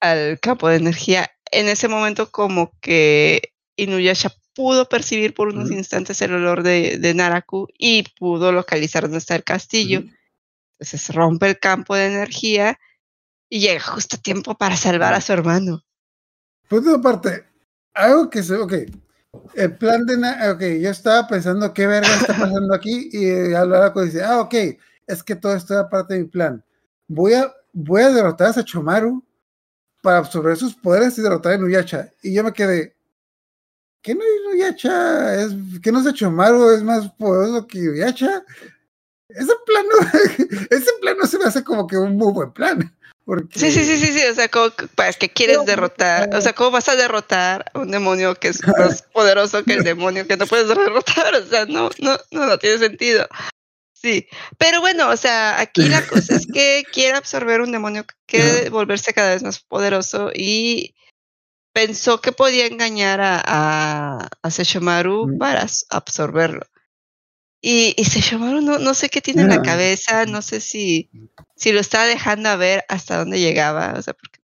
[0.00, 1.30] al campo de energía.
[1.50, 7.12] En ese momento como que Inuyasha pudo percibir por unos instantes el olor de, de
[7.12, 10.04] Naraku y pudo localizar dónde está el castillo.
[10.78, 12.78] Entonces rompe el campo de energía
[13.48, 15.82] y llega justo a tiempo para salvar a su hermano.
[16.68, 17.46] Punto aparte,
[17.94, 18.72] algo que se, ok,
[19.54, 20.16] el plan de,
[20.50, 24.54] ok, yo estaba pensando qué verga está pasando aquí y eh, Alvaraco dice, ah, ok,
[25.06, 26.62] es que todo esto era parte de mi plan.
[27.06, 29.24] Voy a, voy a derrotar a Sachomaru
[30.02, 32.10] para absorber sus poderes y derrotar a Inuyasha.
[32.22, 32.96] Y yo me quedé,
[34.02, 34.22] ¿qué no?
[34.60, 38.44] Es, ¿Qué no Sachomaru es más poderoso que Inuyasha?
[39.28, 40.08] Ese plan no,
[40.70, 42.94] ese plan no se me hace como que un muy buen plan.
[43.28, 44.24] Porque, Sí, sí, sí, sí, sí.
[44.26, 46.30] O sea, ¿cómo, que- ¿para qué quieres No, derrotar?
[46.34, 49.84] O sea, ¿cómo vas a derrotar a un demonio que es más poderoso que el
[49.84, 51.34] demonio que no puedes derrotar?
[51.34, 53.28] O sea, no, no, no, no tiene sentido.
[53.92, 54.26] Sí,
[54.56, 58.70] pero bueno, o sea, aquí la cosa es que quiere absorber un demonio que quiere
[58.70, 60.94] volverse cada vez más poderoso y
[61.74, 65.38] pensó que podía engañar a, a, a Sesshomaru Mm.
[65.38, 66.64] para absorberlo.
[67.60, 71.10] Y, y Sesshomaru no, no sé qué tiene en la cabeza, no sé si,
[71.58, 74.38] si lo estaba dejando a ver hasta dónde llegaba, o sea, porque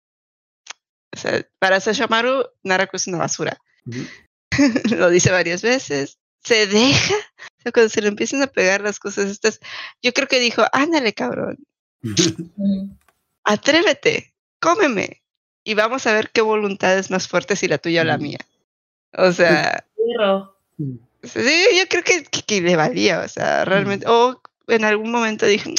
[1.14, 3.58] o sea, para Sesshomaru, Naraku es una basura.
[4.96, 6.18] Lo dice varias veces.
[6.42, 7.14] Se deja.
[7.58, 9.60] O sea, cuando se le empiezan a pegar las cosas estas,
[10.02, 11.58] yo creo que dijo, ándale, cabrón,
[13.44, 15.22] atrévete, cómeme.
[15.64, 18.38] Y vamos a ver qué voluntad es más fuerte si la tuya o la mía.
[19.12, 19.86] O sea,
[21.22, 24.06] sí, yo creo que, que- que le valía, o sea, realmente.
[24.08, 25.72] O en algún momento dije,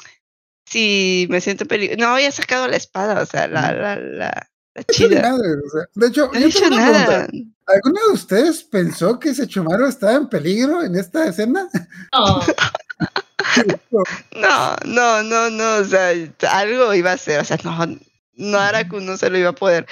[0.73, 1.95] si me siento peligro.
[1.97, 5.35] No había sacado la espada, o sea, la, la, la, he chida.
[5.35, 7.27] o sea, de hecho, No he yo tengo una nada.
[7.27, 7.49] pregunta.
[7.65, 11.69] ¿Alguno de ustedes pensó que Sechomaru estaba en peligro en esta escena?
[12.11, 12.41] No,
[14.35, 16.11] No, no, no, no, o sea,
[16.51, 17.85] algo iba a ser, o sea, no,
[18.33, 19.85] no Araku no se lo iba a poder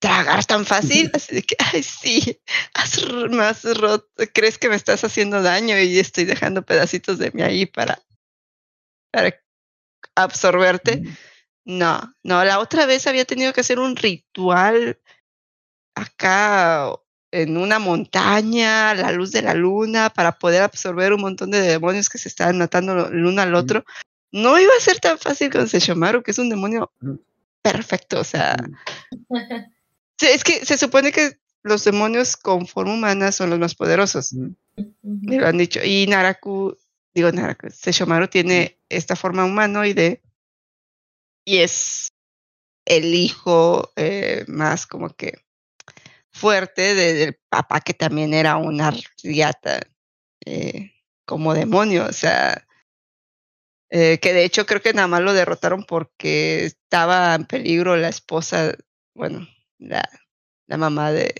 [0.00, 2.40] tragar tan fácil, así de que, ay, sí,
[2.74, 7.30] has, me has roto, crees que me estás haciendo daño y estoy dejando pedacitos de
[7.32, 8.00] mí ahí para,
[9.12, 9.32] para
[10.14, 11.02] absorberte.
[11.64, 14.98] No, no, la otra vez había tenido que hacer un ritual
[15.94, 16.92] acá
[17.30, 21.60] en una montaña, a la luz de la luna, para poder absorber un montón de
[21.60, 23.84] demonios que se estaban matando el uno al otro.
[24.32, 27.22] No iba a ser tan fácil con Sesshomaru, que es un demonio Ujú.
[27.62, 28.56] perfecto, o sea,
[30.20, 35.38] es que se supone que los demonios con forma humana son los más poderosos, me
[35.38, 35.80] lo han dicho.
[35.84, 36.76] Y Naraku,
[37.14, 37.30] digo
[37.70, 40.22] Sesshomaru tiene esta forma humanoide
[41.44, 42.08] y es
[42.86, 45.34] el hijo eh, más como que
[46.32, 48.92] fuerte de- del papá que también era una
[49.22, 49.80] riata
[50.46, 50.92] eh,
[51.26, 52.66] como demonio, o sea,
[53.90, 58.08] eh, que de hecho creo que nada más lo derrotaron porque estaba en peligro la
[58.08, 58.74] esposa,
[59.14, 59.46] bueno,
[59.78, 60.02] la,
[60.66, 61.34] la mamá de,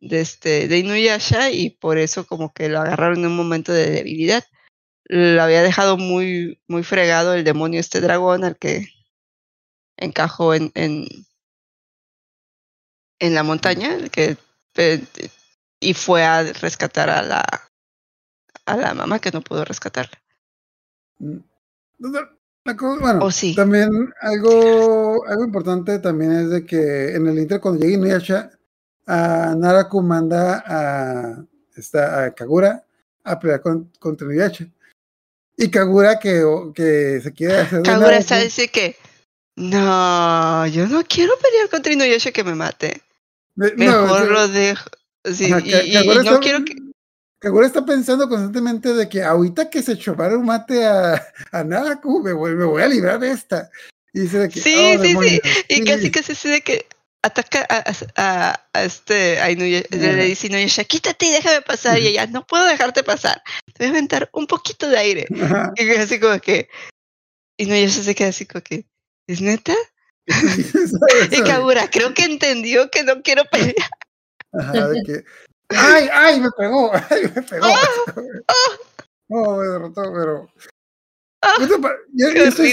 [0.00, 3.90] de este de Inuyasha y por eso como que lo agarraron en un momento de
[3.90, 4.44] debilidad.
[5.04, 8.86] Lo había dejado muy muy fregado el demonio este dragón al que
[9.96, 11.06] encajó en en,
[13.18, 14.36] en la montaña, el que
[14.74, 15.02] pe-
[15.80, 17.44] y fue a rescatar a la
[18.66, 20.18] a la mamá que no pudo rescatarla.
[21.18, 21.38] Mm.
[21.98, 23.54] Bueno, Oh, sí.
[23.56, 23.90] también
[24.20, 28.50] algo, algo importante también es de que en el Inter cuando llega Inuyasha,
[29.06, 31.44] a Naraku manda a,
[31.76, 32.84] esta, a Kagura
[33.24, 34.66] a pelear con, contra Inuyasha.
[35.56, 36.42] Y Kagura que,
[36.74, 38.96] que se quiere hacer Kagura está dice que
[39.56, 43.02] no, yo no quiero pelear contra Inuyasha que me mate.
[43.56, 44.88] Mejor lo dejo.
[45.24, 46.74] Sí, y, y- no está- quiero que.
[47.38, 52.32] Kagura está pensando constantemente de que ahorita que se Chomaru mate a, a Naraku, me
[52.32, 53.68] voy, me voy a librar de esta.
[54.14, 55.08] Y dice de que, Sí, "Oh, sí, sí.
[55.08, 55.40] demonios".
[55.68, 55.84] Y Sí.
[55.84, 56.86] casi casi así de que
[57.22, 57.84] ataca a,
[58.16, 61.98] a- este a Inuyasha, le dice Inuyasha, quítate y déjame pasar.
[61.98, 63.42] Y ella, no puedo dejarte pasar.
[63.82, 65.26] Voy a aventar un poquito de aire.
[65.42, 65.72] Ajá.
[65.74, 66.68] Y así como que.
[67.56, 68.86] Inuyasha se queda así como que.
[69.26, 69.74] ¿Es neta?
[71.32, 73.74] Y Kagura, creo que entendió que no quiero pelear.
[74.52, 75.24] Ajá, de que,
[75.70, 76.40] ¡ay, ay!
[76.40, 77.66] Me pegó, ¡ay, me pegó!
[79.28, 80.48] No, me derrotó, pero.
[81.42, 82.70] Ah, yo, yo estoy,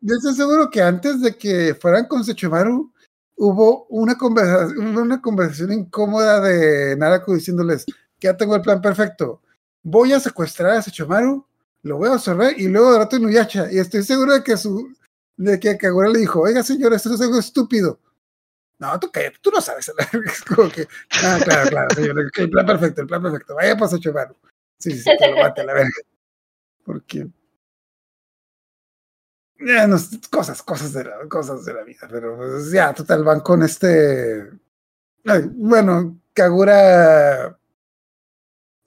[0.00, 2.92] yo estoy seguro que antes de que fueran con Sechomaru,
[3.36, 7.86] hubo una conversación, una conversación incómoda de Naraku diciéndoles:
[8.20, 9.40] Ya tengo el plan perfecto.
[9.82, 11.46] Voy a secuestrar a Sechomaru,
[11.82, 13.72] lo voy a absorber y luego derroto a Inuyasha.
[13.72, 14.94] Y estoy seguro de que su.
[15.36, 17.98] de que Kagura le dijo: Oiga, señor, esto es algo estúpido.
[18.78, 19.92] No, tú cállate, tú no sabes.
[20.26, 20.86] Es como que,
[21.22, 23.54] ah, claro, claro, señor, el, plan perfecto, el plan perfecto.
[23.54, 24.34] Vaya pues Sechomaru.
[24.78, 25.90] Sí, sí, sí, que lo mate a la verga.
[26.84, 27.28] Porque.
[29.58, 29.96] No,
[30.30, 34.50] cosas, cosas de la, cosas de la vida, pero pues, ya, total, van con este.
[35.26, 37.59] ay, bueno, Kagura.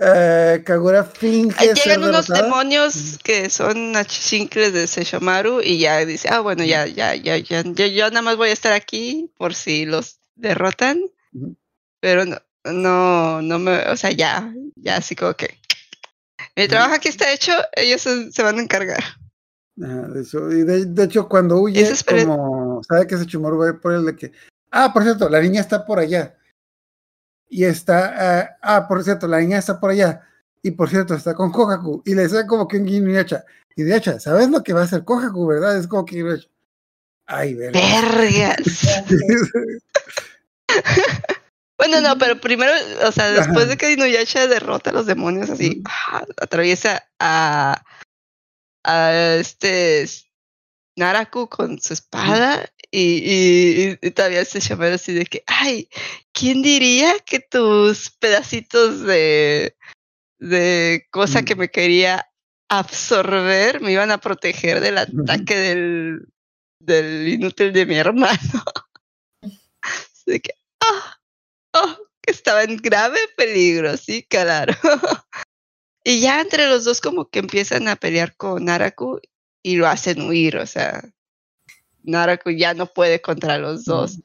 [0.04, 1.76] Eh, Kagura finge.
[1.76, 2.43] ser Llegan unos derrotada.
[2.43, 7.64] demonios que son achichincles de Sesshomaru y ya dice, ah, bueno, ya, ya, ya, ya,
[7.64, 11.01] ya, yo nada más voy a estar aquí por si los derrotan,
[11.34, 11.56] Ujú.
[11.99, 15.58] pero no, no, no me, o sea, ya, ya así como que
[16.56, 19.04] mi trabajo aquí está hecho, ellos se, se van a encargar.
[19.82, 23.58] Ajá, de, hecho, y de, de hecho, cuando huye, es como sabe que ese Chimaru
[23.58, 24.32] va por el de que.
[24.70, 26.36] Ah, por cierto, la niña está por allá.
[27.49, 28.13] Y está.
[28.17, 30.21] ah, ah, por cierto, la niña está por allá.
[30.61, 32.01] Y por cierto, está con Kohaku.
[32.05, 35.03] Y le dice como que un guiño y Inuyasha, ¿sabes lo que va a hacer
[35.03, 35.77] Kohaku, verdad?
[35.77, 36.23] Es como que.
[37.25, 37.79] Ay, verga.
[37.79, 38.87] Vergas.
[41.75, 42.71] Bueno, no, pero primero,
[43.05, 47.83] o sea, después de que Inuyasha derrota a los demonios así, ah, atraviesa a,
[48.85, 50.07] a este
[50.95, 55.89] Naraku con su espada y, y, y todavía se llama así de que, ay,
[56.31, 59.75] ¿quién diría que tus pedacitos de,
[60.37, 61.45] de cosa Mm.
[61.45, 62.29] que me quería
[62.69, 66.27] absorber me iban a proteger del ataque del,
[66.79, 68.63] del inútil de mi hermano?
[69.81, 71.17] Así de que, ah,
[71.73, 74.75] oh, que estaba en grave peligro, sí, claro.
[76.03, 79.19] y ya entre los dos como que empiezan a pelear con Naraku
[79.63, 81.01] y lo hacen huir, o sea,
[82.04, 84.20] Naraku ya no puede contra los dos.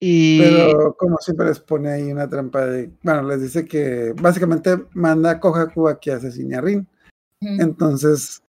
[0.00, 2.90] Y Pero como siempre les pone ahí una trampa de.
[3.02, 6.88] Bueno, les dice que básicamente manda a Kohaku a que asesine a Rin.
[7.40, 8.42] Entonces,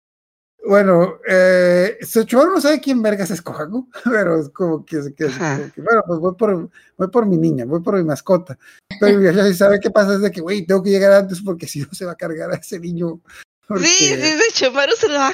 [0.66, 5.58] bueno, eh, Sechumaru no sabe quién vergas es Kohaku, pero es como que, que- Ajá.
[5.58, 8.58] como que, bueno, pues voy por, voy por mi niña, voy por mi mascota.
[9.00, 11.68] Pero ya sí sabe qué pasa, es de que, güey, tengo que llegar antes porque
[11.68, 13.20] si no se va a cargar a ese niño.
[13.68, 15.32] Porque, sí, sí, de hecho, Maru se lo va,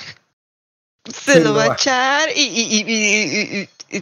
[1.14, 3.99] se, Se lo lo va a echar y, y, y, y-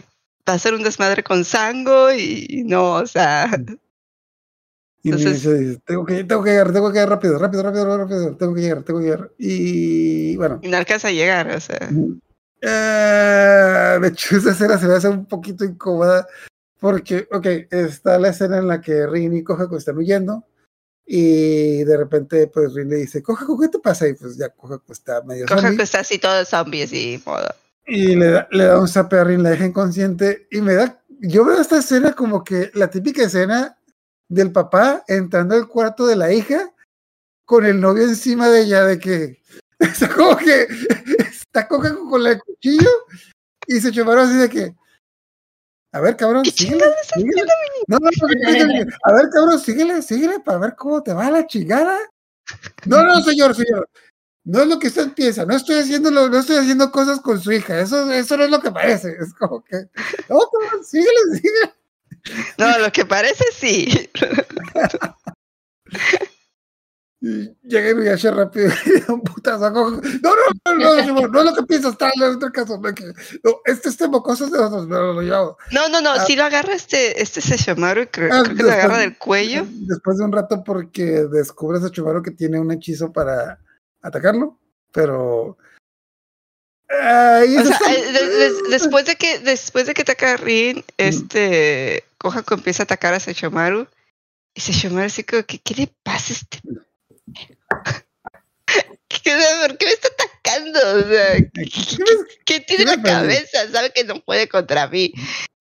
[0.48, 3.48] va a hacer un desmadre con Sango y no, o sea,
[5.02, 7.62] Y me Entonces- dice, dice, tengo que, tengo que llegar, tengo que llegar rápido, rápido,
[7.64, 9.30] rápido, rápido, tengo que llegar, tengo que llegar.
[9.38, 11.88] Y bueno, y no alcanza a llegar, o sea.
[12.60, 16.26] eh, de hecho esa escena se me hace un poquito incómoda
[16.78, 20.44] porque, ok, está la escena en la que Rin y Kohaku están huyendo
[21.06, 24.08] y de repente pues Rin le dice, Kohaku, ¿qué te pasa?
[24.08, 27.46] Y pues ya Kohaku está medio Coja zombie que está así todo zombie, así, modo.
[27.86, 31.00] y le da, le da un zape a Rin, la deja inconsciente y me da,
[31.20, 33.78] yo veo esta escena como que la típica escena
[34.28, 36.72] del papá entrando al cuarto de la hija
[37.44, 39.40] con el novio encima de ella, de que
[39.78, 40.66] está como que
[41.30, 42.90] está Kohaku con el cuchillo
[43.68, 44.74] y se chuparon así de que,
[45.92, 47.52] a ver cabrón, ¿Qué síguele, chingados estás síguele.
[47.88, 48.08] No, no,
[49.04, 51.96] a ver cabrón, síguele, síguele para ver cómo te va la chingada.
[52.84, 53.88] No, no, señor, señor.
[54.44, 57.40] No es lo que usted piensa, no estoy haciendo lo- no estoy haciendo cosas con
[57.40, 59.76] su hija, eso, eso no es lo que parece, es como que,
[60.28, 61.74] no, cabrón, síguele, síguele.
[62.58, 64.08] No, lo que parece sí.
[67.18, 68.68] Y llega Inuyasha rápido
[69.08, 69.70] y un putazo.
[69.70, 72.78] No, no, no, no, no es lo que piensas, está en otro caso.
[72.78, 72.90] No,
[73.64, 75.56] este, este es de nosotros, pero lo llevamos.
[75.72, 76.24] No, no, no, Ah.
[76.26, 79.64] si lo agarra este, este Sesshomaru, y creo, Ah, creo que lo agarra del cuello.
[79.68, 83.60] Después de un rato, porque descubres a Chumaru que tiene un hechizo para
[84.02, 84.58] atacarlo,
[84.92, 85.56] pero.
[86.88, 92.54] Está- eh, de- de- después de que después de que ataca a Rin, este Kohaku
[92.54, 93.88] empieza a atacar a Sesshomaru
[94.54, 96.60] y Sesshomaru así como que ¿qué le pasa a este?
[99.08, 99.36] ¿Qué-
[99.66, 100.80] ¿Por qué me está atacando?
[100.98, 102.04] O sea, ¿qué, qué-
[102.44, 103.70] qué tiene en la cabeza?
[103.70, 105.12] Sabe que no puede contra mí.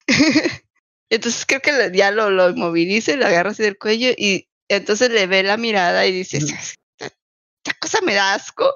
[1.09, 5.11] Entonces creo que ya lo, lo inmoviliza y lo agarra así del cuello y entonces
[5.11, 8.67] le ve la mirada y dice, esta, esta cosa me da asco.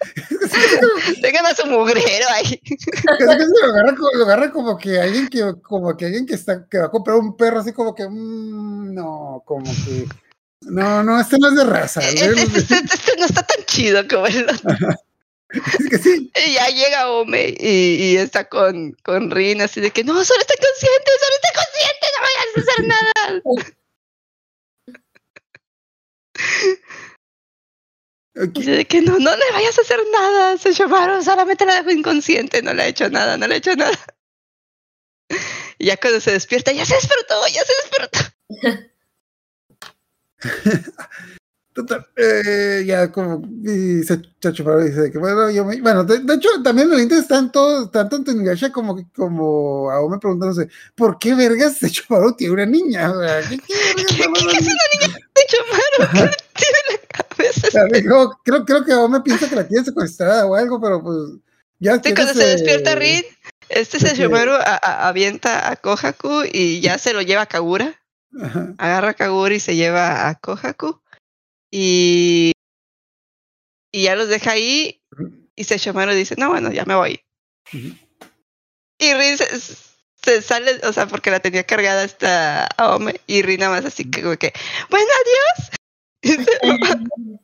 [1.22, 2.60] Tengan a su mugrero ahí.
[3.08, 6.90] Agarra, lo agarra como que alguien que, como que alguien que está, que va a
[6.90, 10.06] comprar un perro así como que, mm, no, como que,
[10.62, 12.00] no, no, este no es de raza.
[12.00, 14.70] Este, este- este- este no está tan chido como el otro.
[15.48, 19.92] Es que sí, Y ya llega Ome y, y está con, con Rin así de
[19.92, 23.42] que no, solo está consciente, solo está consciente, no vayas a hacer nada.
[28.36, 31.76] ok, Así de que no, no le vayas a hacer nada, se llamaron, solamente la
[31.76, 33.98] dejo inconsciente, no le ha hecho nada, no le ha hecho nada.
[35.78, 38.18] Y ya cuando se despierta, ya se despertó, ya se despertó.
[41.72, 44.14] total, eh, ya como, y se,
[44.86, 48.16] y dice que, bueno, yo me, bueno, de, de hecho, también los están todos, tanto
[48.16, 53.12] en Inuyasha como, como Aome preguntándose, ¿por qué vergas se chuparon tiene una niña?
[53.12, 56.12] O sea, ¿qué, qué vergas ¿Qué, está qué, qué es una niña de Chomaru?
[56.54, 57.68] ¿Qué tiene en la cabeza?
[58.44, 61.16] Creo, creo que Aome piensa que la tiene secuestrada o algo, pero pues,
[61.78, 63.22] ya Sí, cuando se despierta Rin,
[63.68, 63.98] este
[64.76, 68.00] a- avienta a Kohaku y ya se lo lleva a Kagura.
[68.40, 68.74] Ajá.
[68.78, 71.00] agarra a Kagura y se lleva a Kohaku
[71.70, 72.52] y,
[73.92, 75.02] y ya los deja ahí
[75.56, 77.20] y dice, no, bueno, ya me voy.
[77.72, 83.60] Y Rin se, se sale, o sea, porque la tenía cargada esta Aome y Rin
[83.60, 84.52] nada más así que, como que
[84.90, 85.70] bueno, adiós.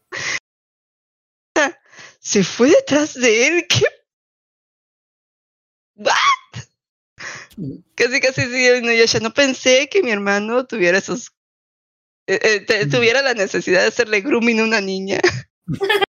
[2.20, 3.84] Se fue detrás de él, ¿qué?
[7.94, 11.30] Casi, casi sí, no, yo ya no pensé que mi hermano tuviera esos.
[12.28, 12.90] eh, eh, te- Mm.
[12.90, 15.20] tuviera la necesidad de hacerle grooming a una niña.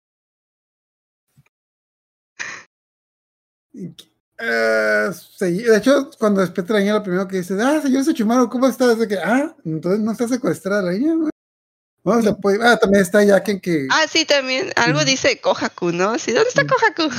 [4.42, 8.48] Eh, sí, de hecho, cuando despierta la niña, lo primero que dice, ah, señor Sechumaru,
[8.48, 8.90] ¿cómo está?
[8.92, 11.30] Es de que, ah, entonces no está secuestrada la niña, güey.
[12.02, 12.30] Vamos a
[12.62, 14.72] ah, también está Yaken que, Ah, sí, también.
[14.76, 16.18] Algo dice Kohaku, ¿no?
[16.18, 16.66] Sí, ¿dónde está Mm.
[16.68, 17.14] Kohaku?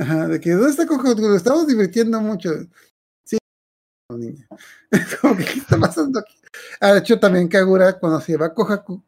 [0.00, 1.14] ajá, de que, ¿dónde está Kohaku?
[1.20, 2.50] Lo estamos divirtiendo mucho.
[4.18, 4.46] Niña.
[5.20, 6.34] Como que, ¿qué está pasando aquí?
[6.80, 9.02] Ah, de hecho, también Kagura, cuando se va a Kohaku,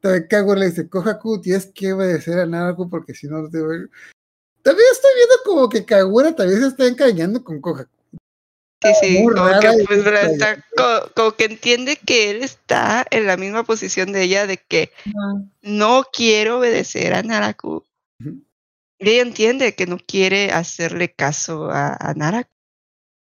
[0.00, 3.88] también Kagura le dice, Kohaku, tienes que obedecer a Naraku porque si no te voy...
[4.62, 7.90] También estoy viendo como que Kagura también se está encariñando con Kohaku.
[8.82, 10.64] Sí, sí, como que, pues, está,
[11.14, 15.44] como que entiende que él está en la misma posición de ella, de que Ajá.
[15.60, 17.84] no quiere obedecer a Naraku.
[18.98, 22.50] Y ella entiende que no quiere hacerle caso a, a Naraku.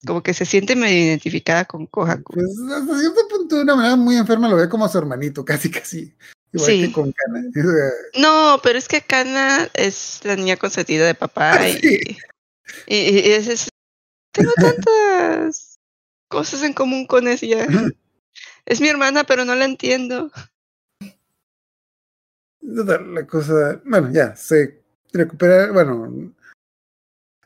[0.05, 2.33] Como que se siente medio identificada con Kohaku.
[2.33, 5.43] Pues hasta cierto punto, de una manera muy enferma, lo ve como a su hermanito,
[5.45, 6.13] casi, casi.
[6.51, 6.81] Igual Sí.
[6.87, 7.43] que con Kana.
[8.17, 11.99] No, pero es que Kana es la niña consentida de papá y, Sí.
[12.87, 13.69] y, y es, es-
[14.31, 15.79] tengo tantas
[16.27, 17.67] cosas en común con ella.
[18.65, 20.31] Es mi hermana, pero no la entiendo.
[22.61, 24.81] La cosa, bueno, ya, se
[25.11, 26.33] recupera, bueno.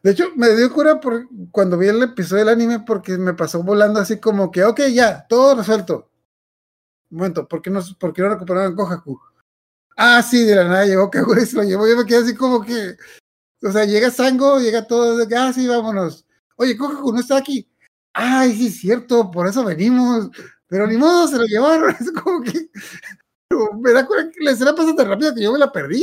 [0.04, 3.64] De hecho, me dio cura por cuando vi el episodio del anime porque me pasó
[3.64, 6.12] volando así como que, ok, ya, todo resuelto.
[7.10, 9.20] Un momento, ¿por qué no, por qué no recuperaron Kohaku?
[9.96, 11.88] Ah, sí, de la nada llegó Kagura y se lo llevó.
[11.88, 12.98] Yo me quedé así como que,
[13.62, 16.26] o sea, llega Sango, llega todo, ah, sí, vámonos.
[16.58, 17.70] Oye, Kohaku no está aquí.
[18.14, 20.30] Ay, sí, es cierto, por eso venimos.
[20.68, 21.96] Pero ni modo, se lo llevaron.
[22.00, 22.70] Es como que,
[23.80, 26.02] me da cuenta que la escena pasa tan rápido que yo me la perdí.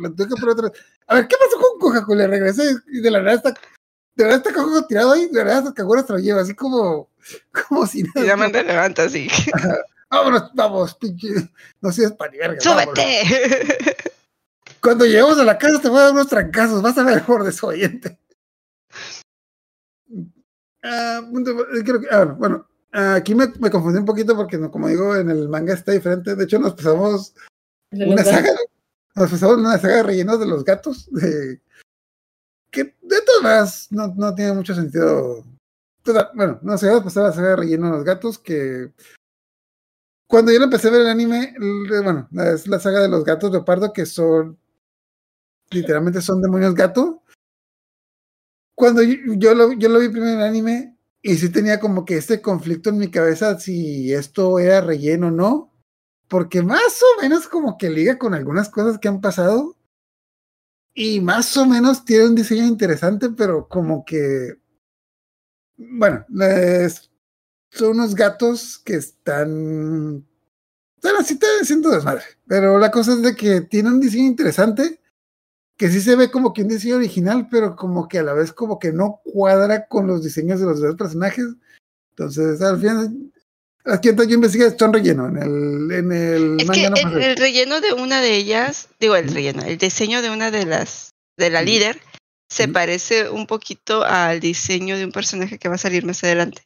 [0.00, 0.80] La tuve que poner otra vez.
[1.06, 2.18] A ver, ¿qué pasó con?
[2.18, 3.50] Le regresé y de la nada está,
[4.14, 6.54] de nada está Kohaku tirado ahí, de la nada hasta Kagura se lo lleva, así
[6.54, 7.10] como,
[7.68, 8.26] como si Y nada.
[8.26, 9.28] la manda levanta así.
[10.10, 11.28] Vámonos, vamos, pinche.
[11.80, 12.94] No seas pa' verga, vámonos.
[12.98, 13.96] ¡Súbete!
[14.80, 17.44] Cuando lleguemos a la casa te voy a dar unos trancazos, vas a ver mejor
[17.44, 18.18] desobediente.
[20.82, 24.88] Ah, punto- creo que- ah, bueno, ah, aquí me, me confundí un poquito porque, como
[24.88, 26.34] digo, en el manga está diferente.
[26.36, 27.34] De hecho, nos pasamos
[28.12, 28.50] una saga,
[29.14, 31.60] nos pasamos una saga de rellenos de los gatos, de-
[32.70, 35.44] que de todas maneras no, no tiene mucho sentido.
[36.02, 38.38] Toda- bueno, no sé, vamos a pasar a la saga de relleno de los gatos,
[38.38, 38.92] que
[40.26, 41.54] cuando yo empecé a ver el anime,
[42.02, 44.58] bueno, es la saga de los gatos leopardo, que son,
[45.70, 47.22] literalmente son demonios gato.
[48.74, 52.04] Cuando yo, yo lo, yo lo vi primero en el anime, y sí tenía como
[52.04, 55.72] que este conflicto en mi cabeza si esto era relleno o no
[56.32, 59.76] porque más o menos como que liga con algunas cosas que han pasado
[60.94, 64.54] y más o menos tiene un diseño interesante, pero como que,
[65.76, 66.24] bueno,
[67.70, 70.26] son unos gatos que están,
[70.96, 75.01] están así, están haciendo desmadre, pero la cosa es de que tiene un diseño interesante,
[75.82, 78.52] que sí se ve como que un diseño original, pero como que a la vez
[78.52, 81.44] como que no cuadra con los diseños de los demás personajes.
[82.10, 83.12] Entonces, al final,
[83.86, 85.26] aquí yo investigué, son relleno.
[85.26, 88.90] En el, en el Es manga que no el, el relleno de una de ellas,
[89.00, 92.00] digo el relleno, el diseño de una de las, de la líder,
[92.48, 96.62] se parece un poquito al diseño de un personaje que va a salir más adelante.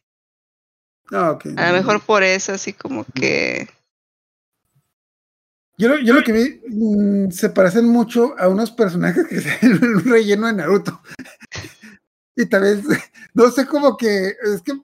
[1.11, 1.39] Ah.
[1.55, 3.67] A lo mejor por eso, así como que.
[5.77, 9.57] Yo, lo- yo lo que vi mm, se parecen mucho a unos personajes que se
[9.65, 11.01] en un relleno de Naruto.
[12.35, 12.83] y también,
[13.33, 14.81] no sé cómo que, es que mm,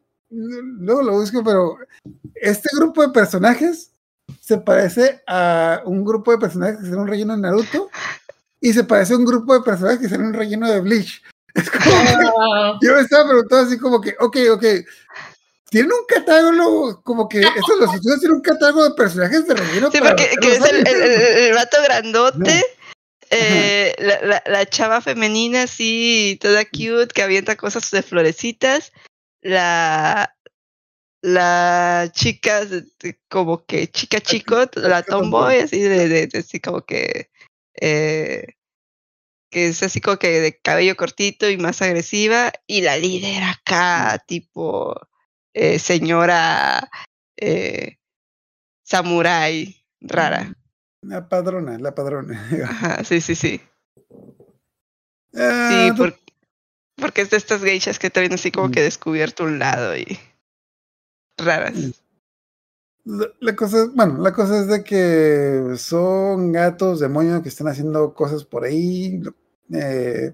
[0.85, 1.77] luego lo busco, pero
[2.35, 3.91] este grupo de personajes
[4.39, 7.89] se parece a un grupo de personajes que se en un relleno de Naruto
[8.61, 11.21] y se parece a un grupo de personajes que se en un relleno de Bleach.
[11.55, 14.63] Es como que- Ah, yo me estaba preguntando así como que, ok, ok,
[15.73, 19.89] tienen un catálogo, como que estos los estudios tienen un catálogo de personajes de relleno.
[19.91, 22.63] Sí, porque que es el, el, el- vato grandote,
[23.31, 28.93] eh, la, la, la chava femenina así, toda cute, que avienta cosas de florecitas,
[29.41, 30.35] la,
[31.23, 32.61] la chica
[33.29, 35.55] como que chica chico, la tomboy.
[35.55, 37.31] tomboy, así de, de- de- así como que
[37.81, 38.45] eh,
[39.49, 44.23] que es así como que de cabello cortito y más agresiva, y la líder acá,
[44.27, 44.95] tipo
[45.53, 46.89] eh, señora
[47.37, 47.97] eh,
[48.83, 50.53] samurai rara.
[51.01, 52.41] La padrona, la padrona.
[52.63, 53.61] Ajá, sí, sí, sí.
[55.35, 56.19] Ah, Sí, tú- por-
[56.95, 58.71] porque es de estas geishas que también así como Mm.
[58.71, 60.19] que descubierto un lado y
[61.37, 61.75] raras.
[61.75, 61.91] Mm.
[63.05, 67.67] La, la cosa es, bueno, la cosa es de que son gatos demonios que están
[67.67, 69.21] haciendo cosas por ahí.
[69.73, 70.33] eh,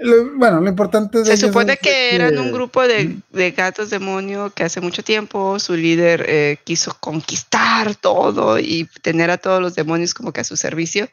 [0.00, 4.50] lo- bueno, lo importante de Se supone que eran un grupo de, de gatos demonio
[4.50, 9.74] que hace mucho tiempo su líder eh, quiso conquistar todo y tener a todos los
[9.74, 11.08] demonios como que a su servicio.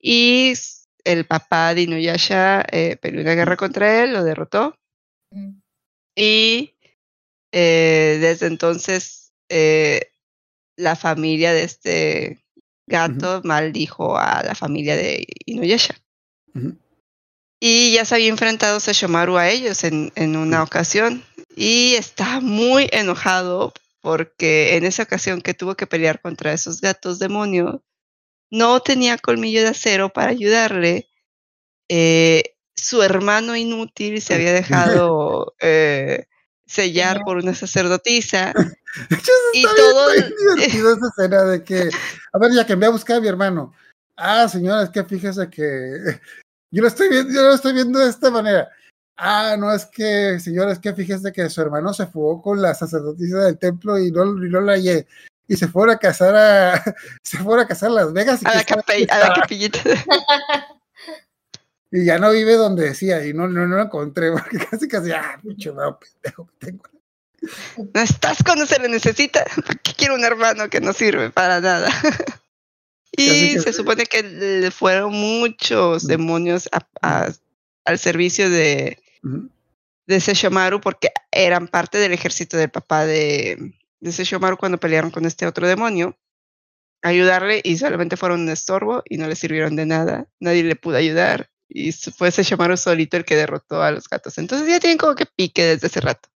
[0.00, 0.52] Y
[1.04, 4.76] el papá de Inuyasha eh, peleó una guerra contra él, lo derrotó.
[6.14, 6.74] Y
[7.52, 10.10] eh, desde entonces eh,
[10.76, 12.42] la familia de este
[12.88, 15.94] gato maldijo a la familia de Inuyasha.
[16.54, 16.76] Ujú.
[17.60, 21.24] Y ya se había enfrentado Sesshomaru a ellos en, en una ocasión.
[21.54, 27.18] Y está muy enojado porque en esa ocasión que tuvo que pelear contra esos gatos
[27.18, 27.82] demonio,
[28.50, 31.08] no tenía colmillo de acero para ayudarle.
[31.88, 32.42] Eh,
[32.76, 36.26] su hermano inútil se había dejado eh,
[36.66, 38.52] sellar por una sacerdotisa.
[39.52, 41.90] Y todo bien, el- está bien divertido esa escena de que,
[42.32, 43.74] a ver, ya que me voy a buscar a mi hermano.
[44.16, 46.20] Ah, señora, es que fíjese que
[46.70, 48.68] yo lo estoy viendo, yo lo estoy viendo de esta manera.
[49.16, 52.74] ah, no, es que, señor, es que fíjese que su hermano se fugó con la
[52.74, 55.06] sacerdotisa del templo y no, y no la y,
[55.48, 56.82] y se fueron a casar a,
[57.22, 58.42] se fueron a casar a Las Vegas.
[58.42, 59.80] Y A la, a la capillita.
[61.90, 65.12] y ya no vive donde decía, y no, no, no lo encontré, porque casi casi,
[65.12, 66.84] ah, pinche bravo pendejo que tengo.
[67.94, 69.44] No estás cuando se le necesita.
[69.66, 71.88] ¿Para qué quiero un hermano que no sirve para nada?
[73.12, 77.32] Y que se supone que le fueron muchos demonios a- a-
[77.84, 78.98] al servicio de,
[80.06, 85.24] de Sesshomaru porque eran parte del ejército del papá de, de Sesshomaru cuando pelearon con
[85.24, 86.16] este otro demonio.
[87.02, 90.26] Ayudarle y solamente fueron un estorbo y no le sirvieron de nada.
[90.40, 91.50] Nadie le pudo ayudar.
[91.68, 94.38] Y fue Sesshomaru solito el que derrotó a los gatos.
[94.38, 96.28] Entonces ya tienen como que pique desde hace rato.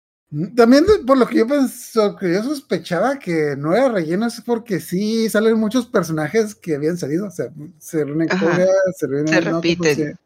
[0.55, 4.39] También de- por lo que yo pensó, que yo sospechaba que no era relleno es
[4.41, 7.47] porque sí salen muchos personajes que habían salido, o sea,
[7.80, 8.27] se reúnen.
[8.27, 10.19] Koga, se reúnen Se no, ¿cómo repiten.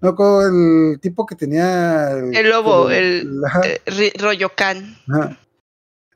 [0.00, 4.98] No, con el tipo que tenía El lobo, el- ajá, Eh, Ri- Royokan.
[5.08, 5.38] ajá.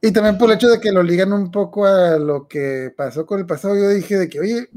[0.02, 3.26] Y también por el hecho de que lo ligan un poco a lo que pasó
[3.26, 4.68] con el pasado, yo dije de que, oye,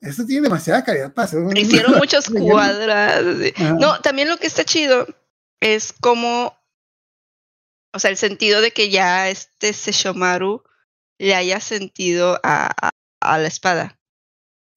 [0.00, 1.92] esto tiene demasiada calidad para ser un- Hicieron
[3.22, 3.72] de- Ajá.
[3.80, 5.06] No, también lo que está chido
[5.60, 6.54] es como,
[7.96, 10.62] o sea, el sentido de que ya este Sesshomaru
[11.18, 12.90] le haya sentido a, a-
[13.20, 13.98] a la espada.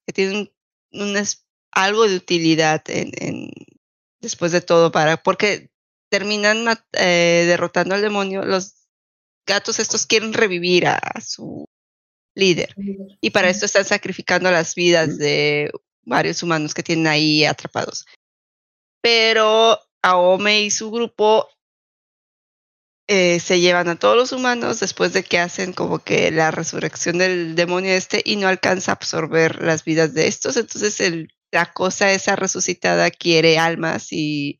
[0.07, 0.51] Que tiene un,
[1.01, 3.51] un es- algo de utilidad en, en-
[4.21, 5.69] después de todo para, porque
[6.09, 8.43] terminan eh, derrotando al demonio.
[8.45, 8.87] Los
[9.45, 11.65] gatos estos quieren revivir a- a su
[12.35, 12.73] líder.
[13.21, 15.71] Y para esto están sacrificando las vidas de
[16.03, 18.05] varios humanos que tienen ahí atrapados.
[19.01, 21.47] Pero Aome y su grupo
[23.11, 27.17] eh, se llevan a todos los humanos después de que hacen como que la resurrección
[27.17, 30.57] del demonio este y no alcanza a absorber las vidas de estos.
[30.57, 34.59] Entonces el- la cosa esa resucitada quiere almas y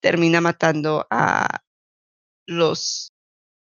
[0.00, 1.60] termina matando a
[2.46, 3.12] los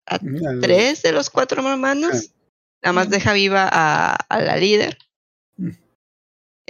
[0.05, 0.19] a
[0.59, 2.31] tres de los cuatro hermanos.
[2.83, 4.97] Nada más deja viva a, a la líder.
[5.57, 5.69] Mm.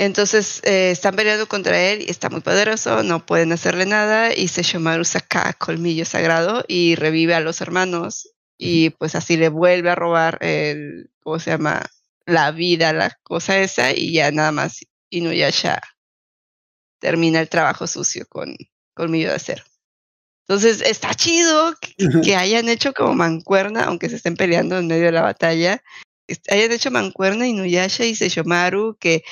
[0.01, 4.47] Entonces eh, están peleando contra él y está muy poderoso, no pueden hacerle nada y
[4.47, 9.95] Sesshomaru saca colmillo sagrado y revive a los hermanos y pues así le vuelve a
[9.95, 11.85] robar el, ¿cómo se llama?
[12.25, 15.81] La vida, la cosa esa y ya nada más Inuyasha
[16.99, 18.55] termina el trabajo sucio con
[18.93, 19.65] colmillo de acero.
[20.47, 25.07] Entonces está chido que, que hayan hecho como mancuerna, aunque se estén peleando en medio
[25.07, 25.83] de la batalla,
[26.49, 29.25] hayan hecho mancuerna Inuyasha y Sesshomaru, que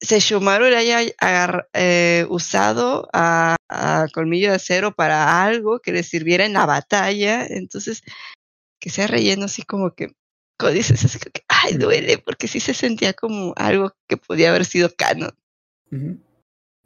[0.00, 6.02] Sesshomaru le haya agar- eh, usado a, a Colmillo de Acero para algo que le
[6.02, 8.02] sirviera en la batalla, entonces
[8.80, 10.12] que sea relleno así como que,
[10.58, 14.50] como dices, así como que, ay, duele, porque sí se sentía como algo que podía
[14.50, 15.32] haber sido canon.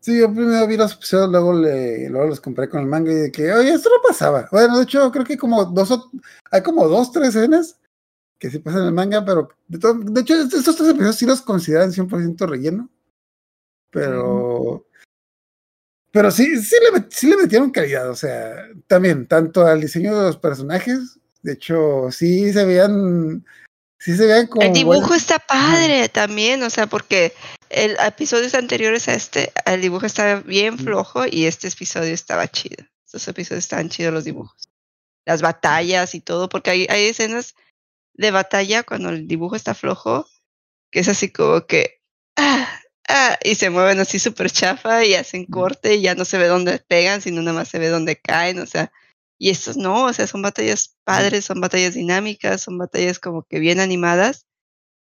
[0.00, 3.14] Sí, yo primero vi los episodios, luego, le, luego los compré con el manga y
[3.14, 4.48] de que, oye, esto no pasaba.
[4.52, 6.10] Bueno, de hecho, creo que como dos, o-
[6.50, 7.78] hay como dos, tres escenas
[8.38, 11.24] que sí pasan en el manga, pero de, todo- de hecho, estos tres episodios sí
[11.26, 12.90] los consideran 100% relleno.
[13.94, 14.86] Pero,
[16.10, 20.14] pero sí, sí le, met- sí le metieron calidad, o sea, también, tanto al diseño
[20.14, 23.46] de los personajes, de hecho, sí se veían,
[23.98, 24.66] sí se veían como...
[24.66, 27.32] El dibujo está padre también, o sea, porque
[27.70, 32.84] el episodios anteriores a este, el dibujo estaba bien flojo y este episodio estaba chido.
[33.06, 34.68] Estos episodios estaban chidos los dibujos.
[35.24, 37.54] Las batallas y todo, porque hay, hay escenas
[38.14, 40.26] de batalla cuando el dibujo está flojo,
[40.90, 42.00] que es así como que
[42.36, 46.38] ah, ah, y se mueven así súper chafa y hacen corte y ya no se
[46.38, 48.92] ve dónde pegan, sino nada más se ve dónde caen, o sea,
[49.38, 53.58] y estos no, o sea, son batallas padres, son batallas dinámicas, son batallas como que
[53.58, 54.46] bien animadas.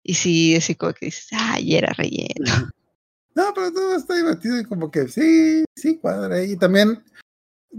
[0.04, 2.72] Y sí, así como que dices, ay, era relleno.
[3.36, 6.44] No, pero todo está divertido y como que sí, sí cuadra.
[6.44, 7.04] Y también,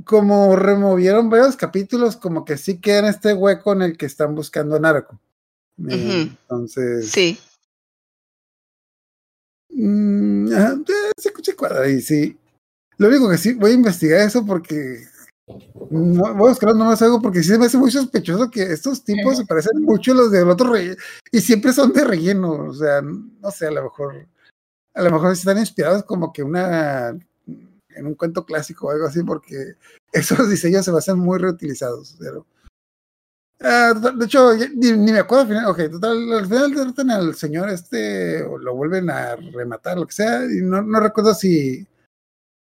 [0.04, 4.34] como removieron varios capítulos, como que sí queda en este hueco en el que están
[4.34, 5.20] buscando a Narco.
[5.78, 7.38] Entonces, Sí,
[9.72, 10.48] mm,
[11.16, 12.36] sí, sí cuadra y sí.
[12.98, 15.04] Lo único que sí, voy a investigar eso porque
[15.90, 19.02] no, voy a buscar nomás algo porque sí se me hace muy sospechoso que estos
[19.04, 20.96] tipos se parecen mucho a los del otro relleno
[21.32, 22.52] y siempre son de relleno.
[22.68, 24.26] O sea, no sé, a lo mejor,
[24.94, 27.16] a lo mejor están inspirados como que una
[27.96, 29.74] en un cuento clásico o algo así, porque
[30.12, 32.16] esos diseños se basan muy reutilizados.
[32.18, 32.46] Pero,
[33.62, 35.66] Ah, total, de hecho, ni, ni me acuerdo al final.
[35.66, 40.14] Ok, total, al final derrotan al señor este o lo vuelven a rematar, lo que
[40.14, 40.44] sea.
[40.44, 41.86] Y no, no recuerdo si.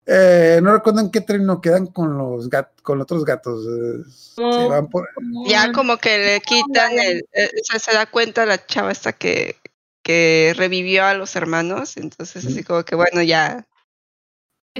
[0.06, 3.66] eh, no recuerdo en qué término quedan con los gat, con otros gatos.
[3.66, 4.68] eh, se No.
[4.68, 5.08] van por,
[5.46, 9.12] ya como que le quitan el, eh, o sea, se da cuenta la chava esta
[9.12, 9.56] que,
[10.02, 13.66] que revivió a los hermanos, entonces así como que bueno, ya,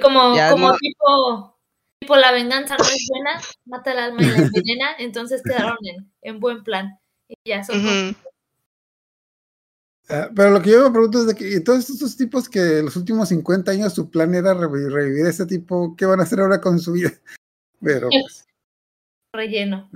[0.01, 1.56] Como, Ya como no- tipo,
[2.01, 6.13] Tipo, la venganza no es buena, mata el alma y la envenena, entonces quedaron en,
[6.23, 6.99] en buen plan.
[7.29, 8.15] Y ya son.
[10.09, 12.81] Ah, pero lo que yo me pregunto es de que y todos estos tipos que
[12.81, 16.23] los últimos 50 años su plan era revi- revivir a este tipo, ¿qué van a
[16.23, 17.11] hacer ahora con su vida?
[17.81, 18.47] Pero, pues,
[19.35, 19.91] relleno.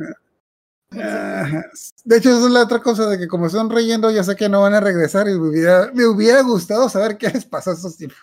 [0.91, 1.65] ajá.
[2.05, 4.49] de hecho, esa es la otra cosa de que como son relleno, ya sé que
[4.49, 7.75] no van a regresar y me hubiera, me hubiera gustado saber qué les pasó a
[7.75, 8.17] esos tipos.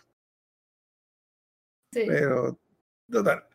[1.94, 2.04] Sí.
[2.06, 2.60] Pero,
[3.10, 3.46] total.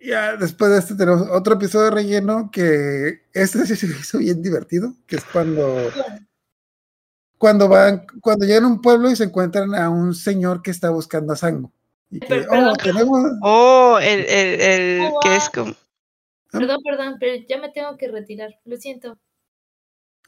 [0.00, 4.42] Ya después de este tenemos otro episodio de relleno que este sí se hizo bien
[4.42, 5.90] divertido, que es cuando
[7.38, 10.90] cuando van, cuando llegan a un pueblo y se encuentran a un señor que está
[10.90, 11.72] buscando a Sango.
[12.10, 13.20] Y que, Pero, oh, tenemos.
[13.42, 15.74] Oh, el, el, el Oh, que es como.
[16.50, 18.58] Perdón, perdón, pero ya me tengo que retirar.
[18.64, 19.18] Lo siento.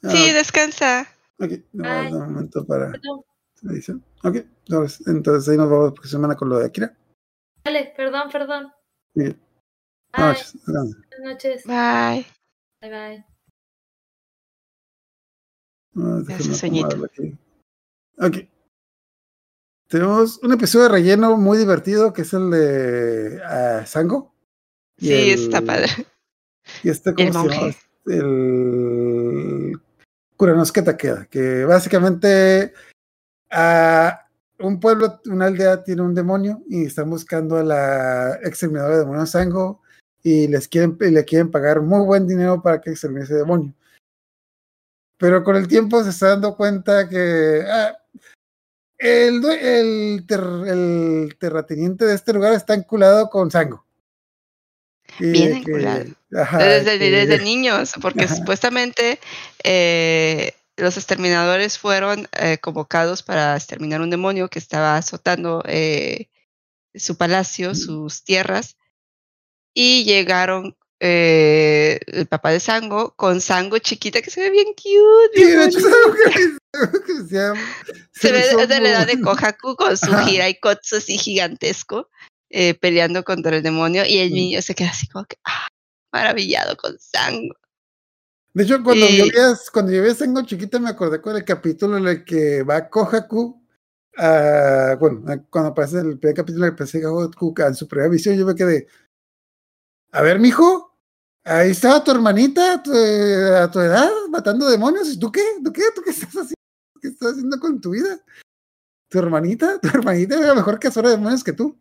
[0.02, 1.06] Sí, ah, descansa.
[1.38, 3.22] ok, no, un momento para Perdón.
[3.62, 4.28] la.
[4.28, 6.96] Ok, entonces, entonces ahí nos vamos porque se van con lo de Akira.
[7.64, 8.72] Dale, perdón, perdón.
[9.14, 9.38] Bien.
[10.12, 10.36] Bye.
[10.66, 11.64] Buenas noches.
[11.64, 12.26] Bye.
[12.80, 13.24] Bye, bye.
[15.96, 16.22] Ah,
[16.64, 17.38] aquí.
[18.18, 18.36] Ok.
[19.88, 24.32] Tenemos un episodio de relleno muy divertido que es el de ah, Sango.
[24.98, 25.88] Y Sí, el- está padre.
[26.84, 27.74] Y este, El ¿cómo se llama?
[28.06, 29.80] El
[30.84, 32.72] Takeda, que básicamente
[33.50, 34.26] a
[34.60, 39.30] un pueblo, una aldea tiene un demonio y están buscando a la exterminadora de demonios
[39.30, 39.82] Sango
[40.22, 43.72] y les quieren, le quieren pagar muy buen dinero para que extermine ese demonio.
[45.18, 47.96] Pero con el tiempo se está dando cuenta que ah,
[48.98, 53.84] el, el, ter- el terrateniente de este lugar está enculado con Sango.
[55.18, 56.04] Y Bien que- enculado.
[56.34, 58.34] ajá, Desde, que- desde niños, porque Ajá.
[58.36, 59.18] supuestamente
[59.64, 66.28] eh, los exterminadores fueron eh, convocados para exterminar un demonio que estaba azotando eh,
[66.94, 68.76] su palacio, sus tierras,
[69.74, 75.34] y llegaron eh, el papá de Sango con Sango chiquita que se ve bien cute.
[75.34, 75.72] Sí, bien
[78.12, 80.10] se, se ve de la edad de Kohaku con su.
[80.28, 82.08] Hiraikotsu así gigantesco,
[82.50, 85.68] eh, peleando contra el demonio, y el niño se queda así como que, ah,
[86.12, 87.54] maravillado con Sango.
[88.52, 91.20] De hecho, cuando yo Y- vi a, cuando yo vi a Sengo chiquita, me acordé
[91.20, 93.56] con el capítulo en el que va Kohaku.
[94.16, 97.88] a- bueno, a- cuando aparece el primer capítulo en el que aparece Kohaku en su
[97.88, 98.86] primera visión, yo me quedé.
[100.12, 100.96] A ver, mijo,
[101.44, 105.08] ahí estaba tu hermanita a tu, a tu edad matando demonios.
[105.12, 105.42] ¿Y tú qué?
[105.64, 105.82] ¿Tú qué?
[105.94, 106.54] ¿Tú qué estás haciendo?
[107.00, 108.20] ¿Qué estás haciendo con tu vida?
[109.08, 109.78] ¿Tu hermanita?
[109.80, 111.78] ¿Tu hermanita era mejor cazadora de demonios que tú?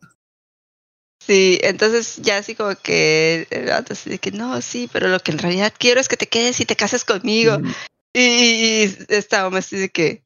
[1.21, 3.47] Sí, entonces ya así como que
[3.89, 6.59] así de que no, sí, pero lo que en realidad quiero es que te quedes
[6.59, 7.59] y te cases conmigo.
[7.59, 7.71] Mm,
[8.13, 10.23] Y, y, y esta hombre así de que,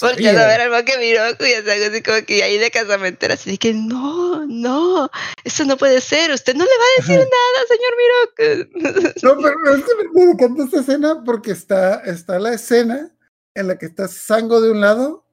[0.00, 3.58] Volteando a ver al Moque Miroku y algo así como que ahí de casamentera, así
[3.58, 5.10] que no, no,
[5.44, 9.16] eso no puede ser, usted no le va a decir nada, señor Miroku.
[9.22, 13.12] No, pero es que me, me encanta esta escena porque está, está la escena
[13.54, 15.24] en la que está Sango de un lado,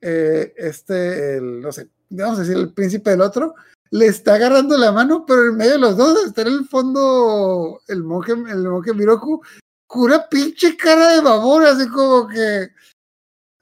[0.00, 3.54] eh, este, el, no sé, vamos a decir, el príncipe del otro,
[3.90, 7.80] le está agarrando la mano, pero en medio de los dos está en el fondo
[7.86, 9.42] el monje, el monje Miroku,
[9.86, 12.68] con una pinche cara de babón, así como que,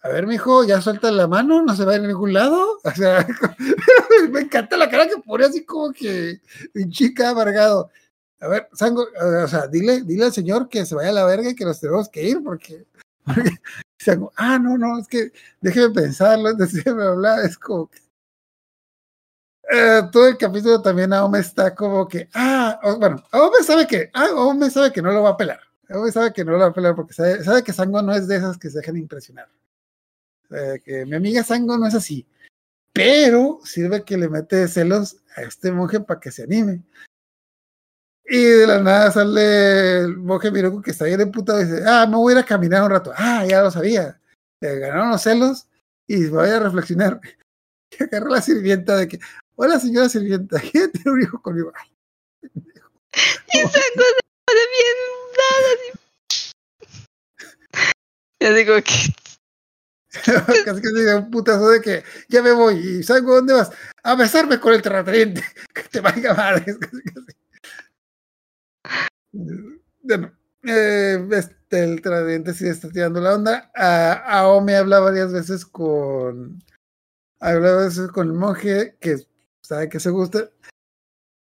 [0.05, 2.79] a ver, mijo, ya suelta la mano, no se va a ir a ningún lado.
[2.85, 3.27] O sea,
[4.31, 6.43] me encanta la cara que pone así como que
[6.91, 7.91] chica amargado.
[8.39, 9.07] A ver, Sango,
[9.43, 11.81] o sea, dile, dile al señor que se vaya a la verga y que nos
[11.81, 12.85] tenemos que ir porque,
[13.25, 13.51] porque
[13.99, 15.33] Sango, ah, no, no, es que
[15.63, 17.99] déjeme pensarlo, bla, bla, es como que
[19.73, 24.29] eh, todo el capítulo también Aome está como que, ah, bueno, Aome sabe que, ah,
[24.33, 25.61] Aome sabe que no lo va a pelar.
[25.89, 28.29] Aome sabe que no lo va a pelar porque sabe, sabe que Sango no es
[28.29, 29.49] de esas que se dejan impresionar.
[30.55, 32.27] Eh, que mi amiga Sango no es así.
[32.93, 36.83] Pero sirve que le mete celos a este monje para que se anime.
[38.27, 42.07] Y de la nada sale el monje Miroku que está bien emputado y dice, ah,
[42.07, 43.13] me voy a ir a caminar un rato.
[43.17, 44.21] Ah, ya lo sabía.
[44.61, 45.67] Le ganaron los celos
[46.07, 47.21] y voy a reflexionar.
[47.97, 49.21] Y agarró la sirvienta de que,
[49.55, 51.73] hola señora sirvienta, ¿quiere tener un hijo conmigo?
[52.43, 54.97] Y Sango se pone bien
[55.37, 55.89] nada así.
[58.41, 59.24] Y así como que,
[60.65, 62.75] Casi que se da un putazo de que ya me voy.
[62.77, 63.71] ¿Y Sango dónde vas?
[64.03, 65.43] A besarme con el terrateniente.
[65.75, 66.65] Que te vaya madre.
[66.81, 67.35] Casi, casi.
[70.03, 73.71] Bueno, eh, este, el terrateniente sí está tirando la onda.
[73.75, 76.63] A Aome habla varias veces con.
[77.41, 79.19] Habla varias veces con el monje que
[79.63, 80.51] sabe que se gusta.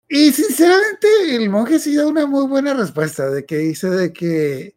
[0.10, 3.30] Y sinceramente, el monje sí da una muy buena respuesta.
[3.30, 4.76] De que dice de que.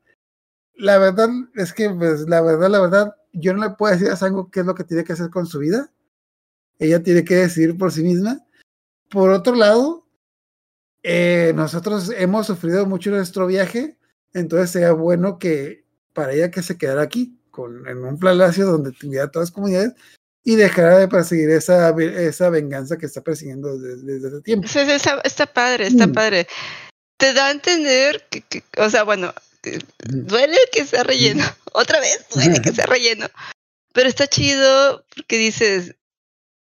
[0.74, 4.16] La verdad es que, pues, la verdad, la verdad, yo no le puedo decir a
[4.16, 5.90] Sango qué es lo que tiene que hacer con su vida.
[6.78, 8.44] Ella tiene que decidir por sí misma.
[9.08, 10.06] Por otro lado,
[11.02, 13.96] eh, nosotros hemos sufrido mucho nuestro viaje,
[14.34, 18.92] entonces sería bueno que para ella que se quedara aquí, con, en un palacio donde
[18.92, 19.92] tuviera todas las comunidades
[20.44, 24.66] y dejara de perseguir esa, esa venganza que está persiguiendo desde, desde ese tiempo.
[24.66, 26.12] Está, está padre, está Mm.
[26.12, 26.46] padre.
[27.18, 29.32] Te da a entender que, que- o sea, bueno.
[30.04, 31.44] Duele que sea relleno.
[31.72, 33.28] Otra vez duele que sea relleno.
[33.94, 35.94] Pero está chido porque dices,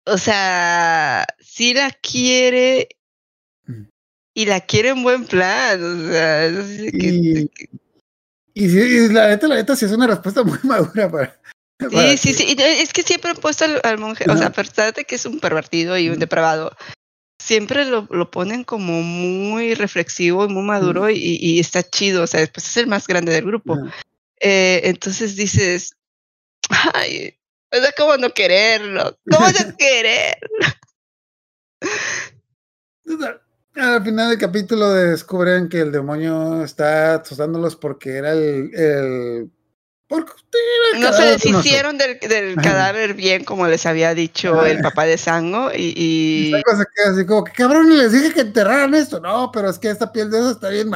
[0.06, 2.88] o sea, si la quiere
[4.34, 5.82] y la quiere en buen plan.
[5.82, 7.50] O sea, es así de que- Y,
[8.64, 11.40] y, sí, y la neta, la neta, sí es una respuesta muy madura para.
[12.16, 12.56] Sí, sí, sí.
[12.58, 15.24] Es que siempre han puesto al, al monje, o sea, a pesar de que es
[15.26, 16.76] un pervertido y un depravado,
[17.38, 22.22] siempre lo, lo ponen como muy reflexivo y muy maduro y, y está chido.
[22.24, 23.78] O sea, pues es el más grande del grupo.
[24.40, 25.96] Eh, entonces dices,
[26.94, 27.38] ay,
[27.72, 29.18] o sea, ¿cómo no quererlo?
[29.30, 30.38] ¿Cómo no querer?
[33.74, 38.70] Al final del capítulo descubren que el demonio está asustándolos porque era el.
[38.74, 39.50] el
[40.08, 40.32] porque
[40.98, 45.70] No se deshicieron del, del cadáver bien, como les había dicho el papá de Sango,
[45.74, 49.20] y, Y y cosa queda así como que cabrón, les dije que enterraran esto.
[49.20, 50.90] No, pero es que esta piel de oso está bien,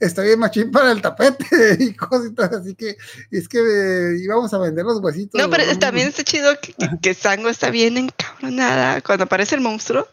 [0.00, 1.46] está bien machín para el tapete
[1.80, 2.52] y cositas.
[2.52, 2.96] Así que
[3.30, 5.40] es que eh, íbamos a vender los huesitos.
[5.40, 5.78] No, pero ¿no?
[5.78, 9.00] también está chido que, que, que Sango está bien encabronada.
[9.00, 10.06] Cuando aparece el monstruo,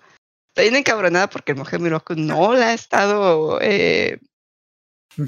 [0.50, 4.20] está bien encabronada porque el mujer Miroku no la ha estado eh,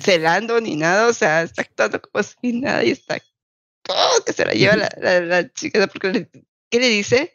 [0.02, 1.08] celando ni nada.
[1.08, 3.22] O sea, está actuando como si nada y está
[3.84, 5.88] todo que se la lleva la, la, la chica.
[5.88, 6.30] Porque le,
[6.70, 7.34] ¿Qué le dice?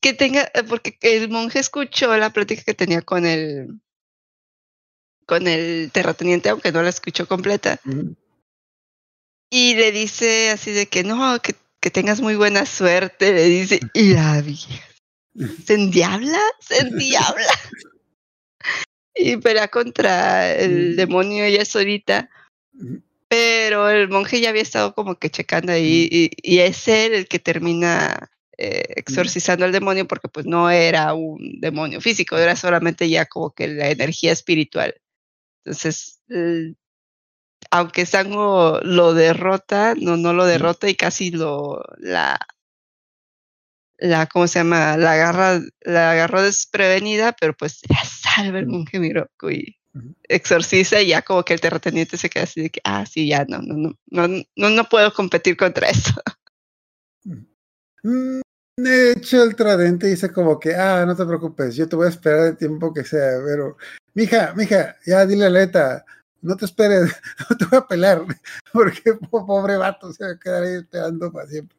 [0.00, 3.80] Que tenga, eh, porque el monje escuchó la plática que tenía con el
[5.26, 7.78] con el terrateniente, aunque no la escuchó completa.
[9.50, 13.80] Y le dice así de que no, que, que tengas muy buena suerte, le dice,
[13.92, 14.88] y la vieja
[15.64, 17.52] se endiabla, se endiabla.
[19.18, 20.96] y pelea contra el Mm.
[20.96, 22.30] demonio ella solita,
[22.72, 23.02] Ujú.
[23.28, 27.26] pero el monje ya había estado como que checando ahí y, y es él el
[27.28, 33.08] que termina eh, exorcizando al demonio porque pues no era un demonio físico, era solamente
[33.08, 34.94] ya como que la energía espiritual.
[35.64, 36.74] Entonces, eh,
[37.70, 42.38] aunque Sango lo derrota, no, no lo derrota y casi lo la
[43.98, 44.96] la ¿cómo se llama?
[44.96, 48.04] la agarra, la agarró desprevenida, pero pues la
[48.46, 48.70] el Mm.
[48.70, 49.76] monje Miroku y
[50.28, 53.44] exorciza y ya como que el terrateniente se queda así de que ah sí ya
[53.46, 53.96] no no no
[54.28, 56.14] no no, no puedo competir contra eso.
[58.04, 58.40] Mm,
[58.76, 62.10] De hecho, el tradente dice como que, ah, no te preocupes, yo te voy a
[62.10, 63.76] esperar el tiempo que sea, pero,
[64.14, 66.04] mija, mija, ya dile a Leta,
[66.42, 67.10] no te esperes,
[67.50, 68.22] no te voy a pelar,
[68.72, 71.76] porque po- pobre vato se va a quedar ahí esperando para siempre.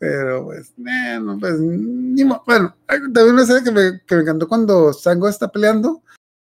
[0.00, 4.22] Pero, pues, eh, no, pues, ni mo- bueno, también una escena que me, que me
[4.22, 6.02] encantó cuando Sango está peleando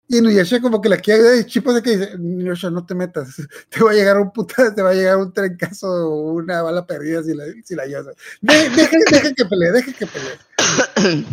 [0.07, 3.35] y Nuyasha como que la quiere y Chipo de que dice, Nuyasha, no te metas,
[3.69, 6.85] te va a llegar un puta, te va a llegar un trencazo o una bala
[6.85, 8.15] perdida si la, si la ayudas.
[8.41, 11.25] De- deja, deja que pelee, deja que pelee.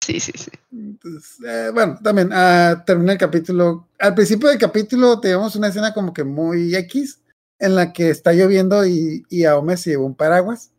[0.00, 0.50] sí, sí, sí.
[0.72, 3.88] Entonces, eh, bueno, también ah, termina el capítulo.
[3.98, 7.20] Al principio del capítulo tenemos una escena como que muy X,
[7.58, 10.70] en la que está lloviendo y, y Aome se llevó un paraguas.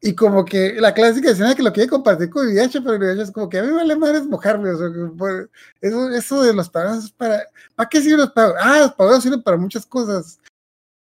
[0.00, 3.30] Y como que la clásica escena que lo quiere compartir con Vidacha, pero Vidacha es
[3.30, 4.70] como que a mí me vale madres mojarme.
[4.70, 5.50] O sea, por-
[5.80, 7.42] eso, eso de los paraguas es para.
[7.74, 8.62] ¿Para qué sirven los paraguas?
[8.64, 10.38] Ah, los paraguas sirven para muchas cosas.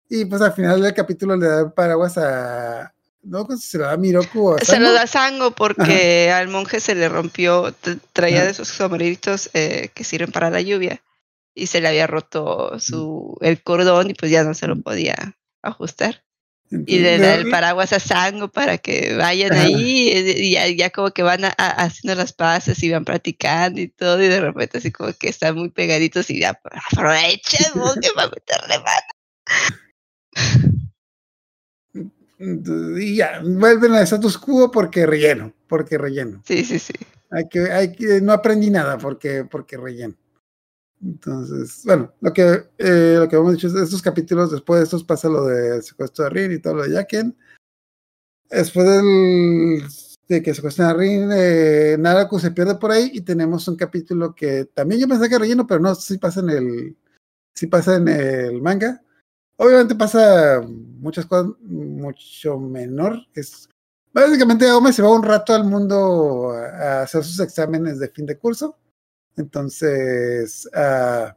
[0.09, 2.93] Y pues al final del capítulo le da paraguas a.
[3.21, 6.79] No, se lo da a Miroku o a Se lo da Sango porque al monje
[6.79, 7.73] se le rompió,
[8.13, 8.45] traía Ajá.
[8.45, 11.01] de esos sombreritos eh, que sirven para la lluvia
[11.55, 15.15] y se le había roto su el cordón y pues ya no se lo podía
[15.63, 16.23] ajustar.
[16.71, 21.11] Y le da el paraguas a Sango para que vayan ahí y, ya, ya como
[21.11, 24.79] que van a- a- haciendo las paces y van practicando y todo y de repente
[24.79, 26.59] así como que están muy pegaditos y ya
[26.91, 30.75] aprovecha el monje para meterle mano.
[32.39, 36.41] Entonces, Y ya, vuelven a status quo porque relleno, porque relleno.
[36.45, 36.93] Sí, sí, sí.
[37.31, 40.15] Hay que, hay que, no aprendí nada porque, porque relleno.
[41.03, 45.03] Entonces, bueno, lo que, eh, lo que hemos dicho es estos capítulos, después de estos
[45.03, 47.37] pasa lo del secuestro de Rin y todo lo de Yaken.
[48.49, 49.83] Después del,
[50.27, 54.33] de que secuestran a Rin, eh, Naraku se pierde por ahí y tenemos un capítulo
[54.33, 56.97] que también yo pensé que relleno, pero no, sí pasa en el,
[57.53, 59.01] sí pasa en el manga.
[59.57, 63.19] Obviamente pasa muchas cosas mucho menor.
[63.33, 63.69] Es,
[64.13, 68.25] básicamente Aome se va un rato al mundo a, a hacer sus exámenes de fin
[68.25, 68.77] de curso.
[69.37, 71.35] Entonces, ah,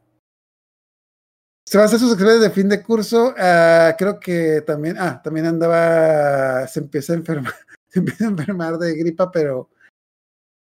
[1.65, 3.33] se va a hacer sus exámenes de fin de curso.
[3.37, 7.53] ah, creo que también, ah, también andaba, se empieza a enfermar,
[7.89, 9.69] se empieza a enfermar de gripa, pero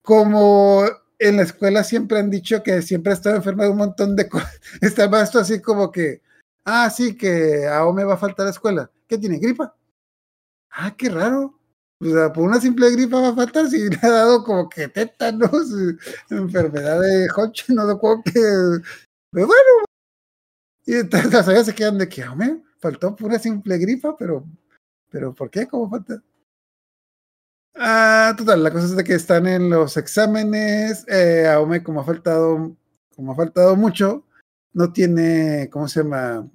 [0.03, 0.85] como
[1.19, 4.27] en la escuela siempre han dicho que siempre ha estado enferma de un montón de
[4.29, 4.59] cosas.
[4.81, 6.21] Está el maestro así como que,
[6.65, 8.91] ah, sí, que a O me va a faltar la escuela.
[9.07, 9.39] ¿Qué tiene?
[9.39, 9.75] ¿Gripa?
[10.71, 11.60] Ah, qué raro.
[12.01, 14.87] O sea, por una simple gripa va a faltar si le ha dado como que
[14.87, 15.51] tétanos,
[16.29, 18.31] enfermedad de Hodgkin, no sé cómo que.
[19.31, 19.85] Pero bueno.
[20.85, 24.43] Y entonces las amigas se quedan de que, me faltó por una simple gripa, pero,
[25.09, 25.67] pero ¿por qué?
[25.67, 26.23] ¿Cómo falta?
[27.75, 31.05] Ah, total, la cosa es de que están en los exámenes.
[31.07, 32.75] Eh, Aome, como ha faltado,
[33.15, 34.25] como ha faltado mucho,
[34.73, 36.49] no tiene, ¿cómo se llama?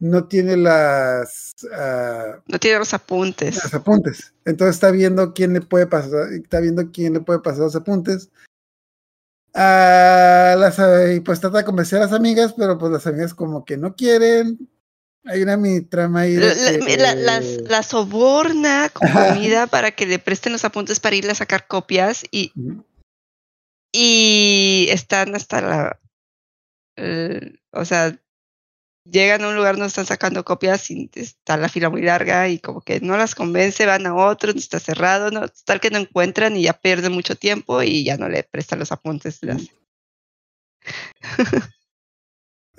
[0.00, 1.52] No tiene las.
[1.62, 3.62] Uh, no tiene los apuntes.
[3.62, 4.32] Los apuntes.
[4.46, 8.30] Entonces está viendo quién le puede pasar, está viendo quién le puede pasar los apuntes.
[9.52, 10.78] Uh, las,
[11.14, 13.94] y pues trata de convencer a las amigas, pero pues las amigas como que no
[13.94, 14.70] quieren.
[15.26, 16.36] Hay una mi trama ahí.
[16.36, 21.16] La, que, la, la, la, soborna con comida para que le presten los apuntes para
[21.16, 22.84] irle a sacar copias y, uh -huh.
[23.92, 26.00] y están hasta la.
[26.96, 28.18] Uh, o sea,
[29.04, 32.58] llegan a un lugar donde están sacando copias y está la fila muy larga y
[32.58, 36.56] como que no las convence, van a otro, está cerrado, no, tal que no encuentran
[36.56, 39.38] y ya pierden mucho tiempo y ya no le prestan los apuntes.
[39.42, 39.68] Las...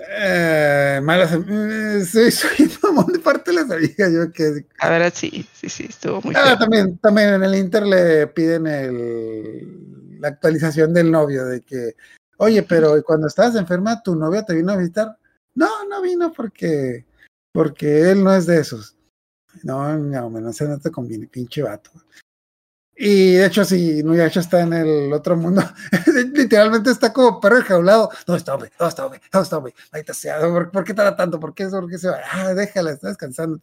[0.10, 4.66] Eh, malas, eh, soy, soy mamón de parte de las amigas, yo que.
[4.80, 6.34] A ver, sí, sí, sí, estuvo muy.
[6.36, 11.96] Ah, también, también en el Inter le piden el, la actualización del novio, de que,
[12.38, 15.18] oye, pero cuando estabas enferma, tu novia te vino a visitar.
[15.56, 17.06] No, no vino porque,
[17.52, 18.96] porque él no es de esos.
[19.64, 21.92] No, no, no no te conviene, pinche vato.
[22.96, 25.64] Y de hecho, si Nuyacha está en el otro mundo,
[26.34, 28.12] literalmente está como perro enjaulado.
[28.28, 28.72] ¿Dónde está, hombre?
[28.78, 29.22] ¿Dónde está, hombre?
[29.32, 29.74] ¿Dónde está, hombre?
[29.92, 31.40] Ahí está, sea, ¿por, ¿por qué tarda tanto?
[31.40, 31.68] ¿Por qué?
[31.68, 32.20] ¿Por qué se va?
[32.32, 33.60] Ah, déjala, está descansando.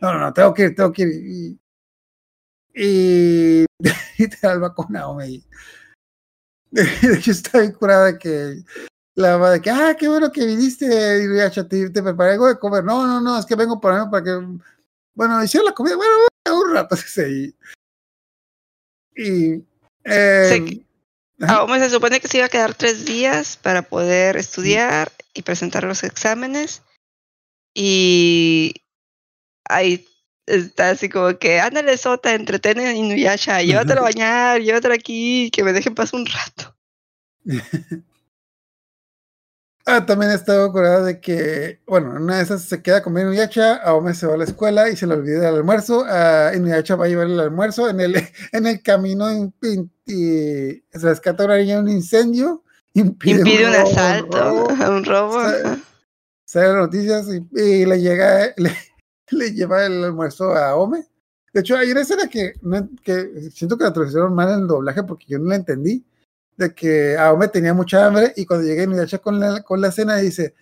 [0.00, 1.08] No, no, no, tengo que ir, tengo que ir.
[1.14, 1.60] Y,
[2.74, 3.66] y
[4.18, 5.26] literal va con Naomi.
[5.26, 5.44] Y,
[7.06, 8.64] de hecho, está bien curada que
[9.14, 12.58] la mamá de que, ah, qué bueno que viniste, Nuyacha, te, te preparé algo de
[12.58, 12.84] comer.
[12.84, 14.30] No, no, no, es que vengo para mí para que,
[15.14, 16.16] bueno, hicieron la comida, bueno,
[16.46, 17.54] un rato, sí.
[19.16, 19.64] Y.
[20.04, 20.84] Eh,
[21.42, 25.84] ah, se supone que se iba a quedar tres días para poder estudiar y presentar
[25.84, 26.82] los exámenes.
[27.74, 28.74] Y
[29.68, 30.06] ahí
[30.46, 35.64] está así como que, ándale, Sota, entretene a Inuyasha, llévatelo a bañar, llévatelo aquí, que
[35.64, 36.76] me dejen pasar un rato.
[39.92, 44.14] Ah, también estaba acordado de que, bueno, una de esas se queda con Inuyasha, Aome
[44.14, 47.08] se va a la escuela y se le olvida el almuerzo, uh, Inuyasha va a
[47.08, 48.14] llevar el almuerzo, en el,
[48.52, 49.52] en el camino y,
[50.06, 52.62] y, se rescata una niña un incendio,
[52.94, 54.68] impide, impide un, un, asalto, un robo.
[54.96, 55.42] Un robo.
[55.42, 55.78] Sale,
[56.44, 58.72] sale noticias y, y, le llega, le,
[59.30, 61.04] le, lleva el almuerzo a Aome.
[61.52, 62.52] De hecho, hay una escena que,
[63.02, 66.04] que siento que la tradujeron mal en el doblaje porque yo no la entendí
[66.56, 70.16] de que Aome tenía mucha hambre y cuando llegué Inuyasha con la, con la cena
[70.16, 70.54] dice,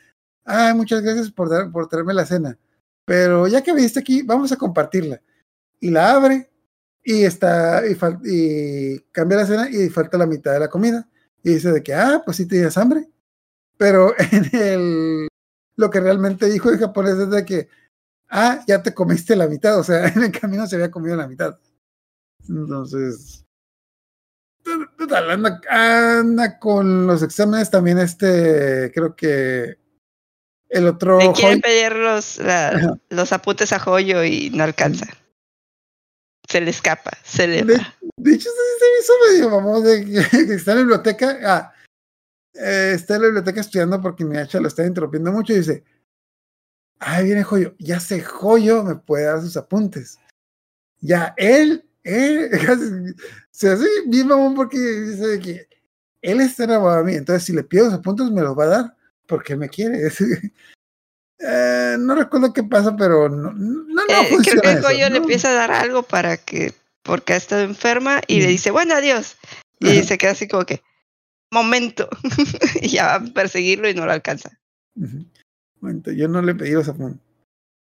[0.44, 2.58] ay, muchas gracias por, dar, por traerme la cena,
[3.04, 5.20] pero ya que viniste aquí, vamos a compartirla.
[5.80, 6.50] Y la abre
[7.02, 11.08] y está, y, y cambia la cena y falta la mitad de la comida.
[11.42, 13.08] Y dice de que, ah, pues sí tenías hambre.
[13.78, 15.28] Pero en el,
[15.76, 17.68] lo que realmente dijo el japonés es de que,
[18.28, 21.28] ah, ya te comiste la mitad, o sea, en el camino se había comido la
[21.28, 21.58] mitad.
[22.48, 23.46] Entonces,
[25.28, 29.78] anda, anda, con los exámenes también este, creo que
[30.68, 31.18] el otro...
[31.18, 35.06] Le quiere pedir los, la, los apuntes a Joyo y no alcanza.
[36.48, 37.74] Se le escapa, se le de,
[38.16, 40.04] de, hecho, se me hizo medio vamos de
[40.46, 41.74] que está en la biblioteca, ah,
[42.54, 45.84] eh, está en la biblioteca estudiando porque mi hacha lo está interrumpiendo mucho y dice,
[46.98, 50.18] ahí viene Joyo, ya sé Joyo me puede dar sus apuntes.
[51.00, 53.14] Ya él él
[53.50, 55.68] se hace bien mamón porque dice que
[56.22, 58.68] él está enamorado de mí, entonces si le pido los puntos me los va a
[58.68, 58.96] dar
[59.26, 60.08] porque me quiere.
[61.38, 65.10] eh, no recuerdo qué pasa, pero no, no, no eh, Creo que el Goyo ¿no?
[65.10, 68.40] le empieza a dar algo para que, porque ha estado enferma y mm.
[68.40, 69.36] le dice, bueno, adiós.
[69.78, 70.08] Y Ajá.
[70.08, 70.82] se queda así como que,
[71.52, 72.08] momento.
[72.80, 74.58] y ya va a perseguirlo y no lo alcanza.
[74.96, 75.26] Uh -huh.
[75.80, 77.20] Momento, yo no le pedí los apuntes.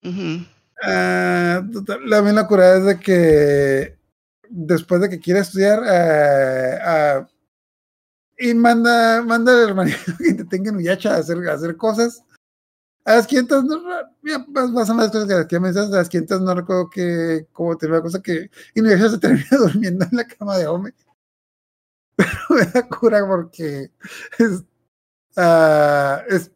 [0.03, 0.47] Uh -huh.
[0.83, 4.04] uh, la misma locura es de que
[4.51, 7.27] después de que quiere estudiar uh, uh,
[8.39, 12.23] y manda, manda al hermanito que te tenga en Uyacha a hacer, a hacer cosas.
[13.05, 13.83] A las 500, no,
[14.49, 17.77] más o menos cosas que las que me a las 500 no recuerdo que, como
[17.77, 20.95] te cosa que Inuyasha se termina durmiendo en la cama de Ome.
[22.17, 23.91] Pero me da cura porque
[24.39, 24.65] es,
[25.37, 26.51] uh, es,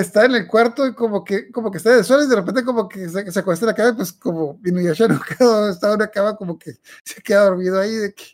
[0.00, 2.88] está en el cuarto y como que, como que está de y de repente como
[2.88, 6.10] que se, se acuesta en la cama pues como Inuyasha no quedó, estaba en una
[6.10, 6.72] cama como que
[7.04, 8.24] se queda dormido ahí de que,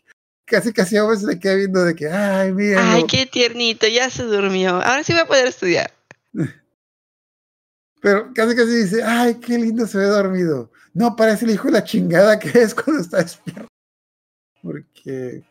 [0.45, 2.93] casi casi a veces le queda viendo de que, ay, mira.
[2.93, 4.83] Ay, qué tiernito, ya se durmió.
[4.83, 5.91] Ahora sí voy a poder estudiar.
[8.03, 10.71] Pero casi casi dice, ay, qué lindo se ve dormido.
[10.93, 13.69] No, parece el hijo de la chingada que es cuando está despierto.
[14.61, 15.43] Porque.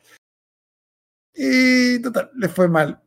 [1.33, 3.01] Y total, le fue mal.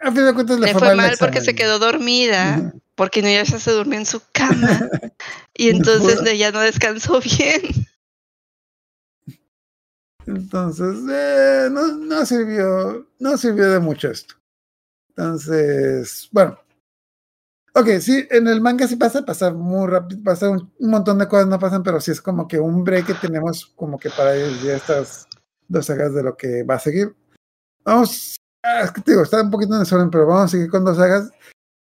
[0.00, 1.16] A fin de cuentas le, Le fue, fue mal.
[1.18, 2.80] porque se quedó dormida, Ujú.
[2.94, 4.88] porque no ya se durmió en su cama.
[5.54, 6.30] y entonces pudo.
[6.30, 7.62] ella no descansó bien.
[10.26, 14.34] Entonces, eh, no, no sirvió, no sirvió de mucho esto.
[15.10, 16.58] Entonces, bueno.
[17.76, 21.26] Ok, sí, en el manga sí pasa, pasa muy rápido, pasa un, un montón de
[21.26, 24.36] cosas, no pasan, pero sí es como que un break que tenemos como que para
[24.36, 25.26] ya estas
[25.66, 27.14] dos sagas de lo que va a seguir.
[27.84, 30.70] Vamos, ah, es que te digo, está un poquito en desorden, pero vamos a seguir
[30.70, 31.30] con dos sagas.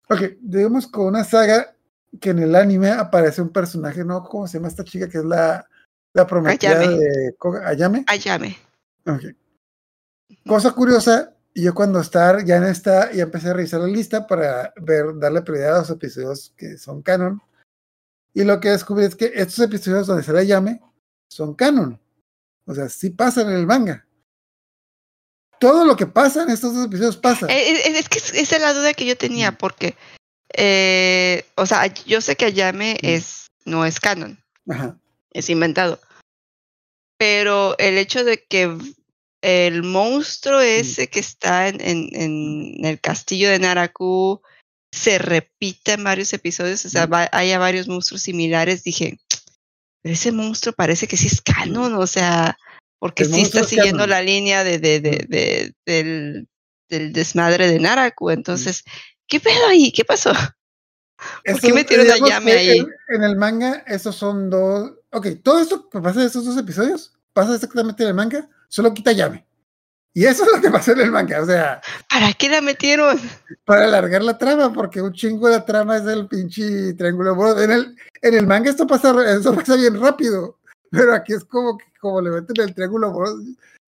[0.10, 1.76] Ok, digamos con una saga
[2.22, 4.24] que en el anime aparece un personaje, ¿no?
[4.24, 5.68] ¿Cómo se llama esta chica que es la,
[6.14, 6.98] la prometida Ayame.
[6.98, 7.36] de
[7.66, 8.06] Ayame?
[8.08, 8.58] Ayame.
[9.06, 9.24] Ok.
[10.46, 14.74] Cosa curiosa, yo cuando estar ya en esta, ya empecé a revisar la lista para
[14.78, 17.42] ver, darle prioridad a los episodios que son canon.
[18.34, 20.82] Y lo que descubrí es que estos episodios donde se le llame
[21.30, 22.00] son canon.
[22.66, 24.07] O sea, sí pasan en el manga.
[25.60, 27.48] Todo lo que pasa en estos dos episodios pasa.
[27.48, 29.96] Eh, eh, es que es- esa es la duda que yo tenía, porque,
[30.56, 33.06] eh, o sea, yo sé que Ayame Mm.
[33.08, 34.40] es, no es canon,
[34.70, 34.98] Ajá.
[35.34, 36.00] es inventado.
[37.20, 38.78] Pero el hecho de que
[39.42, 44.42] el monstruo ese que está en, en, en el castillo de Naraku
[44.94, 47.14] se repita en varios episodios, o sea, Mm.
[47.14, 49.20] va- haya varios monstruos similares, dije,
[50.04, 52.58] pero ese monstruo parece que sí es canon, o sea,
[53.00, 56.48] porque El sí está siguiendo la línea de, de, de, de- del,
[56.90, 58.30] del desmadre de Naraku.
[58.32, 58.84] Entonces,
[59.28, 59.92] ¿qué pedo ahí?
[59.92, 60.32] ¿Qué pasó?
[61.46, 62.78] ¿Por qué Eso, metieron a digamos Yame que ahí?
[62.80, 64.92] En, en el manga, esos son dos.
[65.12, 68.94] Ok, todo esto que pasa en estos dos episodios pasa exactamente en el manga, solo
[68.94, 69.46] quita llame.
[70.14, 71.42] Y eso es lo que pasó en el manga.
[71.42, 71.80] O sea,
[72.10, 73.20] ¿Para qué la metieron?
[73.66, 77.62] para alargar la trama, porque un chingo de la trama es el pinche triángulo.
[77.62, 80.57] En el, en el manga esto pasa, esto pasa bien rápido,
[80.92, 83.44] pero aquí es como que como le meten el triángulo amoroso.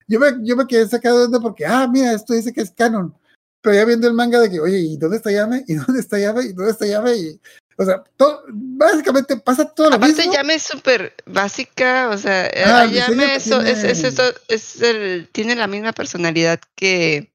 [0.07, 2.71] Yo me, yo me quedé sacado de onda porque, ah, mira, esto dice que es
[2.71, 3.13] canon.
[3.61, 5.63] Pero ya viendo el manga de que, oye, ¿y dónde está Yame?
[5.67, 6.43] ¿Y dónde está Yame?
[6.45, 7.15] ¿Y dónde está Yame?
[7.15, 7.39] Y,
[7.77, 10.33] o sea, todo, básicamente pasa todo lo Aparte, mismo.
[10.33, 14.81] Yame es súper básica, o sea, eh, Ah, Yame es, es, es, tiene- eso- es
[14.81, 17.31] el, tiene la misma personalidad que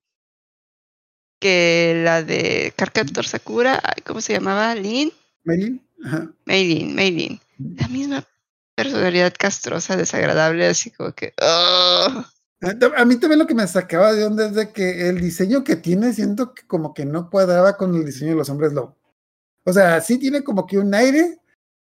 [1.40, 4.74] que la de Carcator Sakura, ¿cómo se llamaba?
[4.74, 5.12] Lin,
[5.44, 6.30] Maylin, ajá.
[6.46, 7.40] Maylin, Maylin.
[7.76, 8.24] La misma
[8.74, 11.34] personalidad castrosa, desagradable, así como que.
[11.40, 12.24] "Ugh".
[12.96, 15.76] A mí también lo que me sacaba de onda es de que el diseño que
[15.76, 18.96] tiene, siento que como que no cuadraba con el diseño de los hombres lobo.
[19.64, 21.38] O sea, sí tiene como que un aire,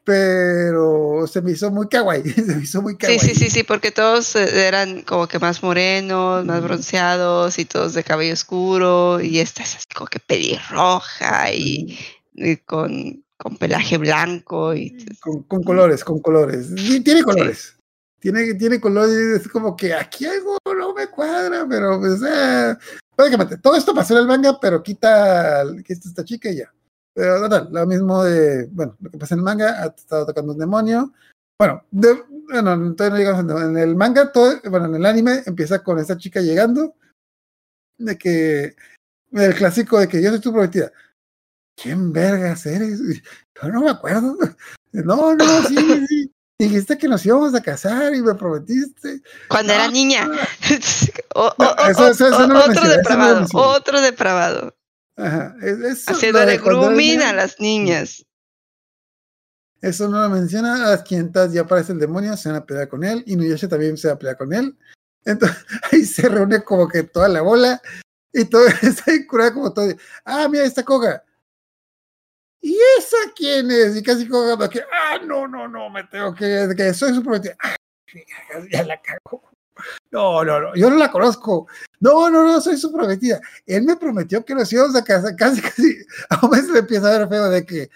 [0.05, 2.23] pero se me hizo muy kawaii.
[2.33, 3.19] Se me hizo muy Sí, kawaii.
[3.19, 7.95] sí, sí, sí, porque todos eh, eran como que más morenos, más bronceados y todos
[7.95, 9.21] de cabello oscuro.
[9.21, 11.99] Y esta es así como que pelirroja y,
[12.35, 14.75] y con, con pelaje blanco.
[14.75, 16.69] Y, Con, con colores, con colores.
[16.77, 17.77] Sí, tiene colores.
[18.21, 22.77] Tiene, tiene colores, es como que aquí algo no me cuadra, pero pues, eh,
[23.17, 26.73] básicamente, todo esto pasó en el manga, pero quita, quita esta chica y ya.
[27.15, 30.53] Pero total, lo mismo de, bueno, lo que pasa en el manga, ha estado atacando
[30.53, 31.13] un demonio.
[31.61, 35.83] Bueno, de- bueno, entonces no llegamos en el manga, todo, bueno, en el anime empieza
[35.85, 36.97] con esta chica llegando,
[37.99, 38.75] de que,
[39.31, 40.91] el clásico de que yo soy tu prometida.
[41.81, 43.01] ¿Quién vergas eres?
[43.63, 44.37] Yo no me acuerdo.
[44.91, 45.77] No, no, sí,
[46.09, 46.33] sí.
[46.59, 49.21] Dijiste que nos íbamos a casar y me prometiste.
[49.49, 50.27] cuando era niña.
[51.35, 54.75] Otro depravado, otro depravado.
[55.15, 55.55] Ajá.
[55.61, 58.25] es- Eso, Haciéndole grooming a las niñas.
[59.83, 60.75] Eso no lo menciona.
[60.87, 63.23] A las 500 ya aparece el demonio, se van a pelear con él.
[63.27, 64.77] Y Nuyasha también se va a pelear con él.
[65.27, 65.59] Entonces
[65.93, 67.81] ahí se reúne como que toda la bola.
[68.33, 69.93] Y todo está ahí curada como todo.
[70.25, 71.23] Ah, mira, esta Koga.
[72.61, 73.97] ¿Y esa quién es?
[73.97, 77.57] Y casi va que, ah, no, no, no, me tengo que, que soy su prometida.
[77.63, 77.77] Ah,
[78.71, 79.43] ya la cago.
[80.11, 81.69] No, no, no, yo no la conozco.
[82.01, 83.41] No, no, no, soy su prometida.
[83.65, 85.37] Él me prometió que nos íbamos a casar.
[85.37, 85.97] Casi, casi.
[86.31, 87.91] A mes le empieza a ver feo de que,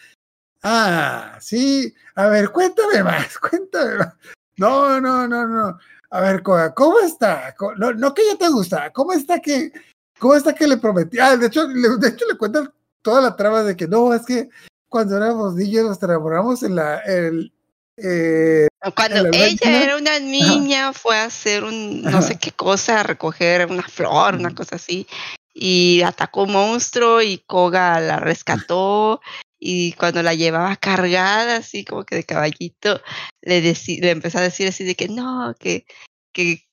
[0.63, 4.15] ah, sí, a ver, cuéntame más, cuéntame más.
[4.59, 5.79] No, no, no, no.
[6.11, 7.55] A ver, ¿cómo está?
[7.79, 9.73] No, no que ya te gusta, ¿cómo está que,
[10.19, 11.19] cómo está que le prometí?
[11.19, 12.73] Ah, de hecho, de hecho le cuentan
[13.03, 14.49] toda la trama de que no, es que
[14.89, 17.53] cuando éramos niños nos enamoramos en la, el,
[17.97, 19.83] eh, Cuando en la ella máquina.
[19.83, 24.35] era una niña, fue a hacer un no sé qué cosa, a recoger una flor,
[24.35, 25.07] una cosa así,
[25.55, 29.21] y atacó un monstruo y Koga la rescató.
[29.65, 33.01] Y cuando la llevaba cargada, así como que de caballito,
[33.43, 35.87] le, le empezó a decir así de que no, que,
[36.33, 36.65] que,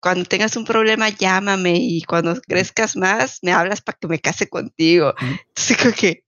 [0.00, 4.48] cuando tengas un problema, llámame y cuando crezcas más, me hablas para que me case
[4.48, 5.14] contigo.
[5.20, 6.24] Entonces, que.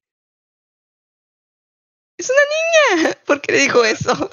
[2.19, 3.15] Es una niña.
[3.27, 4.31] ¿Por qué le dijo eso?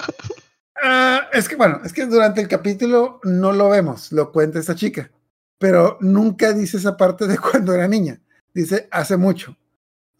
[0.82, 4.74] Ah, es que, bueno, es que durante el capítulo no lo vemos, lo cuenta esta
[4.74, 5.10] chica,
[5.58, 8.20] pero nunca dice esa parte de cuando era niña.
[8.52, 9.56] Dice hace mucho.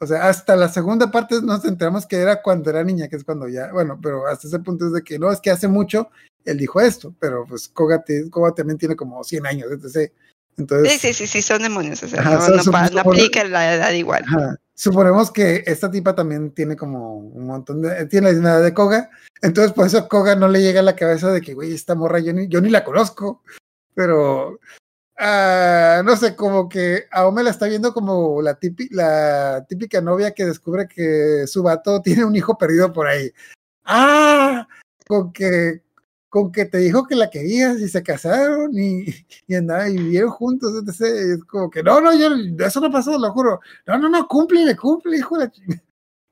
[0.00, 3.24] O sea, hasta la segunda parte nos enteramos que era cuando era niña, que es
[3.24, 6.08] cuando ya, bueno, pero hasta ese punto es de que no, es que hace mucho
[6.44, 8.02] él dijo esto, pero pues Koga,
[8.54, 10.12] también tiene como 100 años, entonces...
[10.56, 14.24] entonces sí, sí, sí, sí, son demonios, o sea, no, no, aplica la edad igual.
[14.74, 18.74] Suponemos que esta tipa también tiene como un montón de, tiene la misma edad de
[18.74, 19.10] Koga,
[19.42, 22.20] entonces por eso Koga no le llega a la cabeza de que, güey, esta morra
[22.20, 23.42] yo ni, yo ni la conozco,
[23.94, 24.60] pero
[25.20, 28.57] Ah, no sé, como que Aome la está viendo como la,
[28.90, 33.31] la típica novia que descubre que su vato tiene un hijo perdido por ahí.
[33.85, 34.69] Ah,
[35.09, 35.82] con que,
[36.28, 39.07] con que te dijo que la querías y se casaron y,
[39.49, 40.73] y andaban y vivieron juntos.
[41.01, 42.28] Es como que no, no, yo,
[42.65, 43.61] eso no pasó, lo juro.
[43.86, 45.51] No, no, no, cumple, cumple, hijo de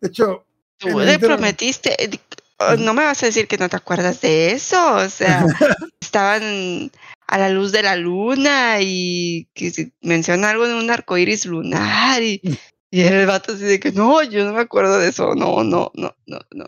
[0.01, 0.45] De hecho,
[0.79, 2.05] tú le prometiste.
[2.05, 2.21] Eh,
[2.59, 4.97] oh, no me vas a decir que no te acuerdas de eso.
[4.97, 5.45] O sea,
[6.01, 6.93] estaban
[7.27, 12.23] a la luz de la luna y que menciona algo de un arco iris lunar
[12.23, 12.53] y, mm.
[12.91, 15.91] y el vato así de que no, yo no me acuerdo de eso, no, no,
[15.95, 16.67] no, no, no.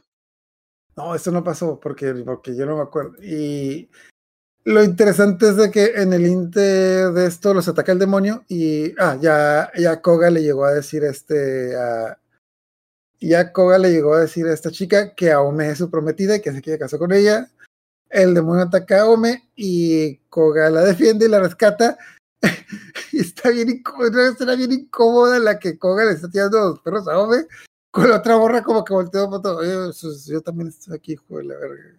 [0.97, 3.23] No, eso no pasó porque, porque yo no me acuerdo.
[3.23, 3.89] Y
[4.65, 8.95] lo interesante es de que en el inter de esto los ataca el demonio y
[8.99, 12.19] ah, ya, ya Koga le llegó a decir este a,
[13.21, 16.43] ya Koga le llegó a decir a esta chica que Aome es su prometida y
[16.43, 17.49] que se quiere casar con ella
[18.11, 21.99] el demonio ataca a Ome y Koga la defiende y la rescata.
[23.13, 24.35] y está bien incómoda,
[24.71, 27.47] incómoda la que Koga le está tirando los perros a Ome
[27.91, 29.93] con la otra borra como que volteó para todo.
[30.27, 31.97] Yo, también estoy aquí, hijo de la verga.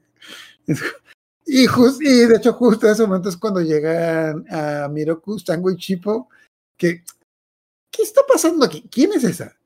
[1.52, 5.78] Y, y de hecho, justo en ese momento es cuando llegan a Miroku, Tango y
[5.78, 6.30] Chipo,
[6.78, 7.04] que,
[7.90, 8.88] ¿qué está pasando aquí?
[8.92, 9.58] ¿Quién es esa?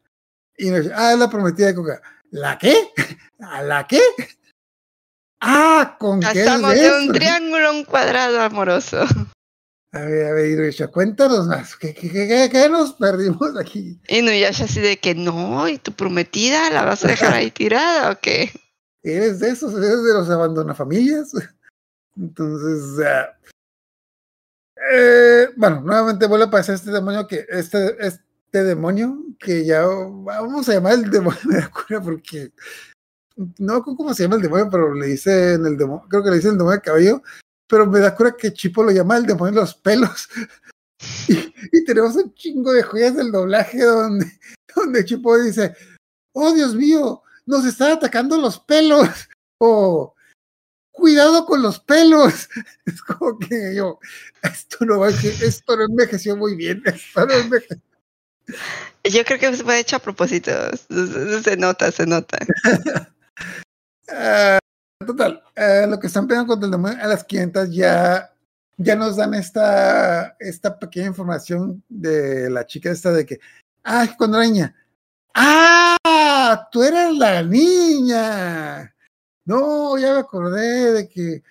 [0.58, 2.02] Y me dice, ah, es la prometida de Koga.
[2.32, 2.74] ¿La qué?
[3.40, 4.00] ¿A la qué?
[5.46, 9.02] Ah, con qué Estamos de un triángulo un cuadrado amoroso.
[9.92, 11.76] A ver, a ver, Iruisha, cuéntanos más.
[11.76, 14.00] ¿Qué, qué, qué, qué nos perdimos aquí?
[14.08, 17.52] Y no, ya así de que no, y tu prometida la vas a dejar ahí
[17.52, 18.52] tirada o qué?
[19.04, 19.74] ¿Eres de esos?
[19.74, 21.34] ¿Eres de los abandonafamilias?
[22.16, 23.06] Entonces,
[24.94, 30.70] eh, bueno, nuevamente vuelve a pasar este demonio que, este, este demonio que ya vamos
[30.70, 32.54] a llamar el demonio de la cura porque
[33.36, 36.52] no cómo se llama el demonio, pero le dicen el demonio, creo que le dicen
[36.52, 37.24] el demonio de cabello,
[37.68, 40.30] pero me da cura que Chipo lo llama el demonio de los pelos.
[41.28, 44.26] Y, tenemos un chingo de joyas del doblaje donde,
[44.76, 45.76] donde Chipo dice,
[46.32, 49.10] oh Dios mío, nos están atacando los pelos.
[49.66, 50.14] O
[50.92, 52.50] cuidado con los pelos.
[52.86, 54.00] Es como que yo,
[54.42, 57.82] esto no va, esto no envejeció muy bien, esto no envejeció.
[59.06, 60.52] Yo creo que fue hecho a propósito.
[61.44, 62.40] Se nota, se nota.
[64.10, 68.32] Uh, total, uh, lo que están pegando contra el demonio a las 500 ya,
[68.78, 73.40] ya nos dan esta, esta pequeña información de la chica esta de que,
[73.84, 74.76] ah, niña,
[75.36, 78.94] ah, tú eres la niña.
[79.46, 81.44] No, ya me acordé de que,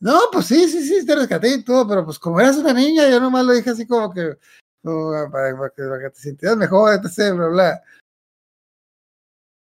[0.00, 3.08] no, pues sí, sí, sí, te rescaté y todo, pero pues como eras una niña,
[3.08, 4.36] yo nomás lo dije así como que,
[4.82, 7.82] para, para, que, te sintieras mejor, etc., bla, bla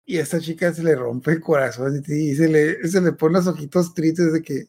[0.06, 3.38] y a esta chica se le rompe el corazón y se le, se le pone
[3.38, 4.68] los ojitos tristes de que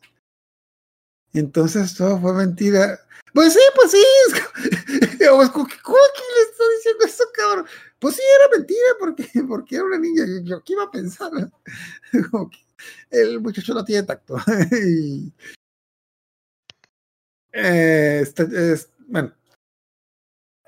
[1.33, 2.99] entonces todo fue mentira.
[3.33, 4.03] Pues sí, pues sí.
[5.29, 5.75] ¿Cómo, que
[6.33, 7.65] le está diciendo eso, cabrón?
[7.99, 10.23] Pues sí, era mentira porque, porque era una niña.
[10.43, 11.31] Yo, ¿qué iba a pensar?
[13.11, 14.37] el muchacho no tiene tacto.
[14.71, 15.31] y,
[17.53, 19.33] eh, este, es, bueno,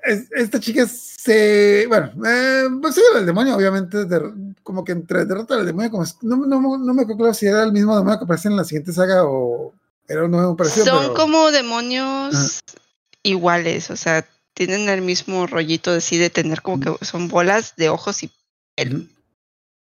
[0.02, 1.86] esta chica se.
[1.88, 3.98] Bueno, eh, pues sí, el demonio, obviamente,
[4.62, 7.72] como que entre derrota al demonio, como no, no, no me acuerdo si era el
[7.72, 9.74] mismo demonio que aparece en la siguiente saga o
[10.08, 10.86] era un nuevo parecido.
[10.86, 12.60] Son como demonios
[13.22, 17.74] iguales, o sea, tienen el mismo rollito de sí, de tener como que son bolas
[17.76, 18.30] de ojos y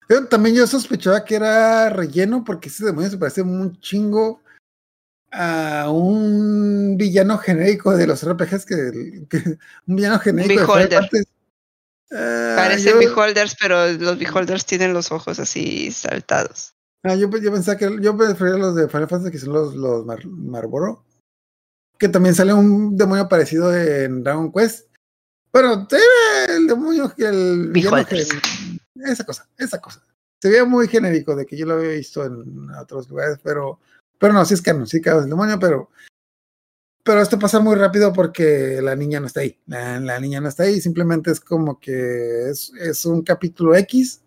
[0.06, 4.40] Pero también yo sospechaba que era relleno porque ese demonio se parece un chingo
[5.30, 8.74] a un villano genérico de los RPGs que,
[9.86, 11.08] un villano genérico Beholder.
[11.10, 11.20] de
[12.10, 16.74] uh, Parecen beholders, pero los beholders tienen los ojos así saltados.
[17.02, 20.04] Ah, yo, yo pensaba que yo prefería los de Final Fantasy que son los, los
[20.04, 21.04] Mar Marlboro.
[21.98, 24.88] Que también sale un demonio parecido en Dragon Quest.
[25.50, 27.72] Pero era el demonio que el
[29.04, 30.02] esa cosa, esa cosa.
[30.40, 33.80] Se veía muy genérico de que yo lo había visto en otros lugares, pero
[34.18, 35.90] pero no, sí es canon, sí canon el demonio, pero.
[37.04, 39.58] pero esto pasa muy rápido porque la niña no está ahí.
[39.66, 44.22] La, la niña no está ahí, simplemente es como que es, es un capítulo X.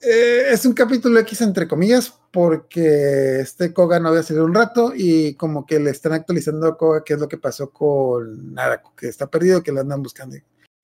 [0.00, 4.92] Eh, es un capítulo X entre comillas porque este Koga no había salido un rato
[4.94, 8.94] y como que le están actualizando a Koga qué es lo que pasó con Naraku,
[8.96, 10.36] que está perdido, que lo andan buscando.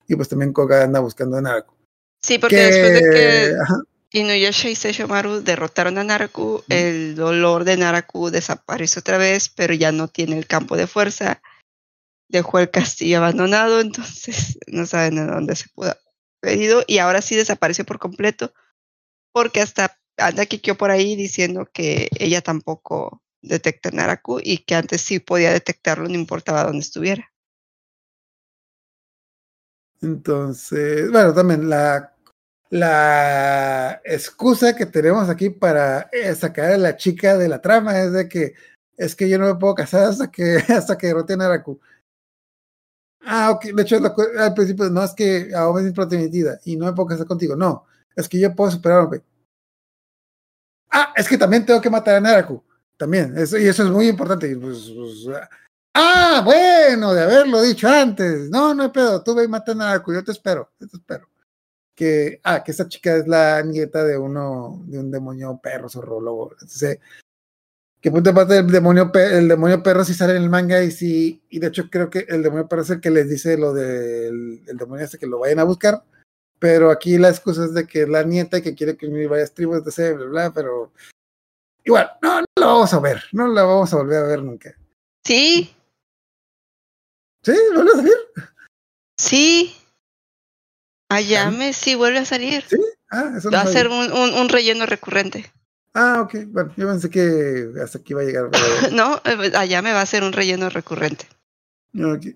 [0.07, 1.73] Y pues también Koga anda buscando a Naraku.
[2.23, 3.75] Sí, porque Que- después de que ajá.
[4.13, 9.93] Inuyasha y Seishomaru derrotaron a Naraku, el dolor de Naraku desapareció otra vez, pero ya
[9.93, 11.41] no tiene el campo de fuerza.
[12.27, 15.95] Dejó el castillo abandonado, entonces no saben a dónde se pudo
[16.43, 16.83] haber ido.
[16.87, 18.53] Y ahora sí desapareció por completo,
[19.31, 24.75] porque hasta anda Kikyo por ahí diciendo que ella tampoco detecta a Naraku y que
[24.75, 27.31] antes sí podía detectarlo, no importaba dónde estuviera.
[30.01, 32.13] Entonces, bueno, también la,
[32.71, 38.13] la excusa que tenemos aquí para eh, sacar a la chica de la trama es
[38.13, 38.53] de que
[38.97, 41.79] es que yo no me puedo casar hasta que hasta que derrote a Naraku.
[43.23, 43.65] Ah, ok.
[43.75, 43.97] De hecho,
[44.39, 47.55] al principio no es que Aome es prometida y no me puedo casar contigo.
[47.55, 47.85] No,
[48.15, 49.21] es que yo puedo superar a Aome.
[50.89, 52.63] Ah, es que también tengo que matar a Naraku.
[52.97, 54.55] También, eso, y eso es muy importante.
[54.55, 55.27] pues, pues,
[55.93, 58.49] Ah, bueno, de haberlo dicho antes.
[58.49, 59.21] No, no hay pedo.
[59.23, 60.13] Tú ve y mata a Naraku.
[60.13, 60.71] Yo te espero.
[60.77, 61.30] Te espero.
[61.95, 66.51] Que, ah, que esa chica es la nieta de uno, de un demonio perro zorrólogo.
[66.53, 66.99] Entonces,
[68.01, 71.43] que punto parte del demonio, el demonio perro si sale en el manga y sí,
[71.49, 74.63] y de hecho creo que el demonio perro es el que les dice lo del
[74.67, 76.03] el demonio este que lo vayan a buscar.
[76.59, 79.29] Pero aquí la excusa es de que es la nieta y que quiere que unir
[79.29, 80.91] varias tribus, de bla, bla, pero
[81.83, 84.75] igual, no, no lo vamos a ver, no la vamos a volver a ver nunca.
[85.25, 85.75] Sí,
[87.43, 87.53] ¿Sí?
[87.73, 88.13] ¿Vuelve a salir?
[89.17, 89.75] sí.
[91.15, 92.63] Ayame sí vuelve a salir.
[92.67, 92.77] ¿Sí?
[93.09, 95.51] Ah, eso no Va a ser un, un- un relleno recurrente.
[95.93, 96.45] Ah, ok.
[96.47, 98.49] Bueno, yo pensé que hasta aquí iba a llegar.
[98.49, 101.25] pero- No, eh, Ayame va a ser un relleno recurrente.
[101.95, 102.25] ok.
[102.25, 102.35] Eh,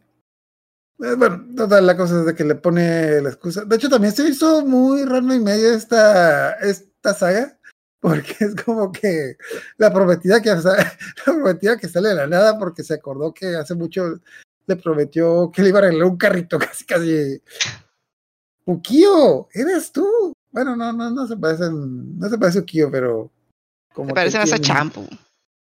[1.17, 3.63] Bueno, total, la cosa es de que le pone la excusa.
[3.65, 7.57] De hecho, también se hizo muy raro y medio esta, esta saga,
[7.99, 9.37] porque es como que
[9.77, 10.93] la prometida que, la
[11.25, 14.19] prometida que sale de la nada, porque se acordó que hace mucho
[14.67, 17.41] le prometió que le iba a arreglar un carrito, casi, casi.
[18.65, 20.33] Ukio, eres tú.
[20.51, 23.31] Bueno, no, no, no se parecen, no se parece a Ukio, pero
[23.93, 25.07] como que parece más a Champu.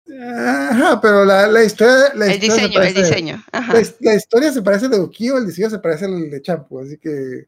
[0.08, 2.12] Ajá, pero la, la historia.
[2.14, 3.44] La El historia se diseño, el diseño.
[3.52, 3.72] Ajá.
[3.74, 6.80] La, his- la historia se parece de Ukio, el diseño se parece al de Champu,
[6.80, 7.46] así que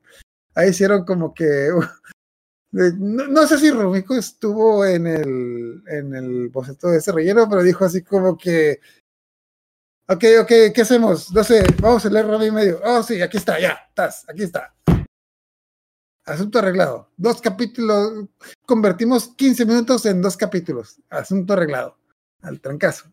[0.55, 1.71] ahí hicieron como que.
[2.73, 7.63] no, no sé si Rumiko estuvo en el, en el boceto de ese relleno, pero
[7.63, 8.79] dijo así como que.
[10.09, 11.33] Ok, ok, ¿qué hacemos?
[11.33, 12.81] No sé, vamos a leer y medio.
[12.85, 14.75] Oh, sí, aquí está, ya, estás, aquí está.
[16.25, 17.11] Asunto arreglado.
[17.17, 18.27] Dos capítulos.
[18.67, 20.99] Convertimos 15 minutos en dos capítulos.
[21.11, 21.97] Asunto arreglado.
[22.43, 23.11] Al trancazo.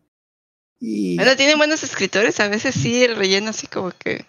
[0.78, 1.16] Y.
[1.16, 2.38] Bueno, tienen buenos escritores.
[2.40, 4.24] A veces sí, el relleno así como que,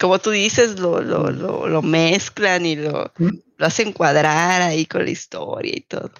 [0.00, 3.28] como tú dices, lo, lo, lo, lo mezclan y lo, Mm.
[3.56, 6.10] lo hacen cuadrar ahí con la historia y todo.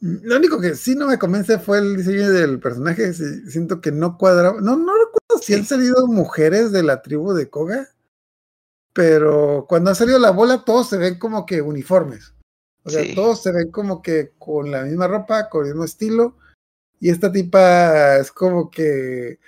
[0.00, 3.12] Lo único que sí no me convence fue el diseño del personaje.
[3.12, 4.60] sí, siento que no cuadraba.
[4.60, 7.88] No, no recuerdo si han salido mujeres de la tribu de Koga.
[8.96, 12.32] Pero cuando ha salido la bola, todos se ven como que uniformes.
[12.82, 13.14] O sea, Sí.
[13.14, 16.38] todos se ven como que con la misma ropa, con el mismo estilo.
[16.98, 19.38] Y esta tipa es como que.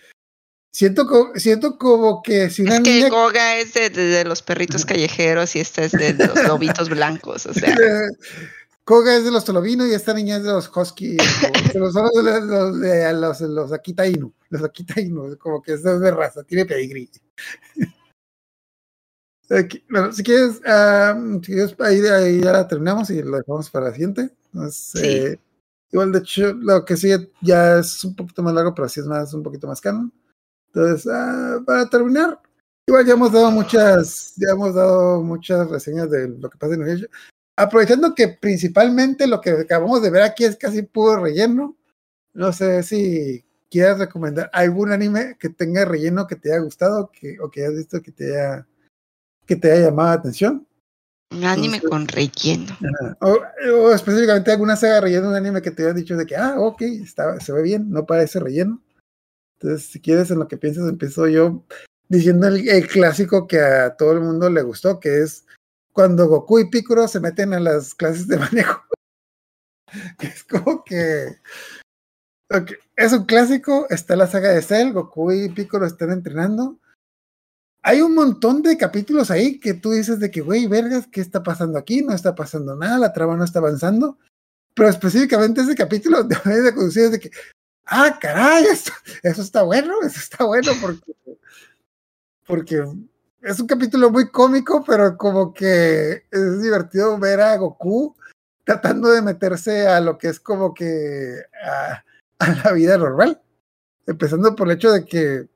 [0.71, 4.25] Siento, co- siento como que si una Es que niña Koga es de, de- de
[4.27, 7.47] los perritos callejeros y esta es de los lobitos blancos.
[7.47, 7.75] O sea,
[8.85, 11.23] Koga es de los Tolovinos y esta niña es de los Husky, de
[11.75, 15.83] los, de los, los, de los, los Akita Inu, los Akita Inu, como que es
[15.83, 17.11] de raza, tiene pedigrí.
[19.51, 23.71] Aquí- bueno, si quieres, ah, si quieres, ahí, ahí ya la terminamos y lo dejamos
[23.71, 24.31] para la siguiente.
[24.53, 25.07] Entonces, Sí.
[25.07, 25.41] eh,
[25.91, 29.07] igual, de hecho, lo que sigue ya es un poquito más largo, pero así es
[29.07, 30.13] más, un poquito más canon.
[30.67, 32.39] Entonces, ah, para terminar,
[32.87, 36.83] igual ya hemos dado muchas, ya hemos dado muchas reseñas de lo que pasa en
[36.83, 37.11] el
[37.57, 41.77] aprovechando que principalmente lo que acabamos de ver aquí es casi puro relleno,
[42.33, 47.37] no sé si quieras recomendar algún anime que tenga relleno que te haya gustado que,
[47.41, 48.68] o que hayas visto que te haya,
[49.49, 50.65] que te haya llamado la atención.
[51.33, 52.77] un anime Entonces- con relleno.
[53.21, 53.39] O,
[53.73, 56.55] o específicamente alguna saga de relleno un anime que te haya dicho de que, ah,
[56.59, 58.81] ok, está, se ve bien, no parece relleno.
[59.61, 61.65] Entonces, si quieres en lo que piensas, empiezo yo
[62.09, 65.45] diciendo el, el clásico que a todo el mundo le gustó, que es
[65.93, 68.83] cuando Goku y Piccolo se meten a las clases de manejo.
[70.21, 71.37] Es como que...
[72.97, 76.79] Es un clásico, está la saga de Cell, Goku y Piccolo están entrenando.
[77.83, 81.43] Hay un montón de capítulos ahí que tú dices de que, güey, vergas, ¿qué está
[81.43, 82.03] pasando aquí?
[82.03, 84.19] No está pasando nada, la trama no está avanzando.
[84.75, 87.31] Pero específicamente ese capítulo de de conducir de que,
[87.87, 88.93] ah, caray, esto-
[89.23, 91.13] eso está bueno, eso está bueno porque,
[92.47, 92.85] porque
[93.43, 98.15] es un capítulo muy cómico, pero como que es divertido ver a Goku
[98.65, 102.05] tratando de meterse a lo que es como que a
[102.65, 103.41] la vida normal.
[104.07, 105.49] Empezando por el hecho de que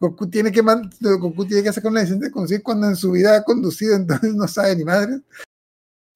[0.00, 3.36] Goku tiene que, Goku tiene que sacar una licencia de conducir cuando en su vida
[3.36, 5.20] ha conducido, entonces no sabe ni madre.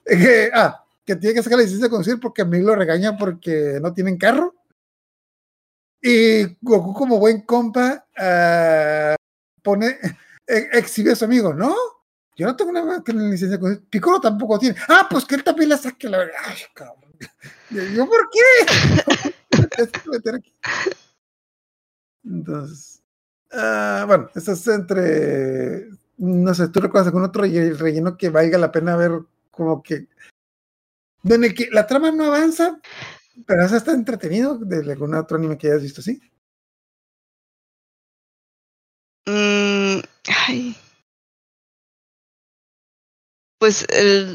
[0.06, 3.16] Eh, ah, que tiene que sacar la licencia de conducir porque a mí lo regaña
[3.16, 4.54] porque no tienen carro.
[6.00, 9.16] Y Goku, como buen compa, ah,
[9.62, 9.98] pone,
[10.46, 11.74] eh, exhibe a su amigo, ¿no?
[12.36, 13.88] Yo no tengo una que licencia de conducir.
[13.88, 14.76] Piccolo tampoco tiene.
[14.88, 16.34] Ah, pues que él también la saque, la verdad.
[16.44, 17.12] Ay, cabrón.
[17.94, 18.40] Yo, ¿por qué?
[20.22, 20.52] Que.
[22.24, 23.01] Entonces,
[23.52, 25.88] ah, bueno, eso es entre,
[26.18, 29.12] no sé, ¿tú recuerdas algún otro relle- relleno que valga la pena ver
[29.50, 30.06] como que,
[31.24, 32.80] el que la trama no avanza,
[33.46, 36.20] pero eso está entretenido de algún otro anime que hayas visto, ¿sí?
[39.28, 40.00] Mm,
[40.46, 40.74] ay.
[43.58, 43.86] Pues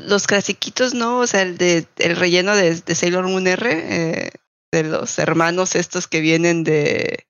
[0.07, 1.19] los clasiquitos, ¿no?
[1.19, 4.31] O sea, el de el relleno de, de Sailor Moon R, eh,
[4.71, 7.26] de los hermanos estos que vienen de.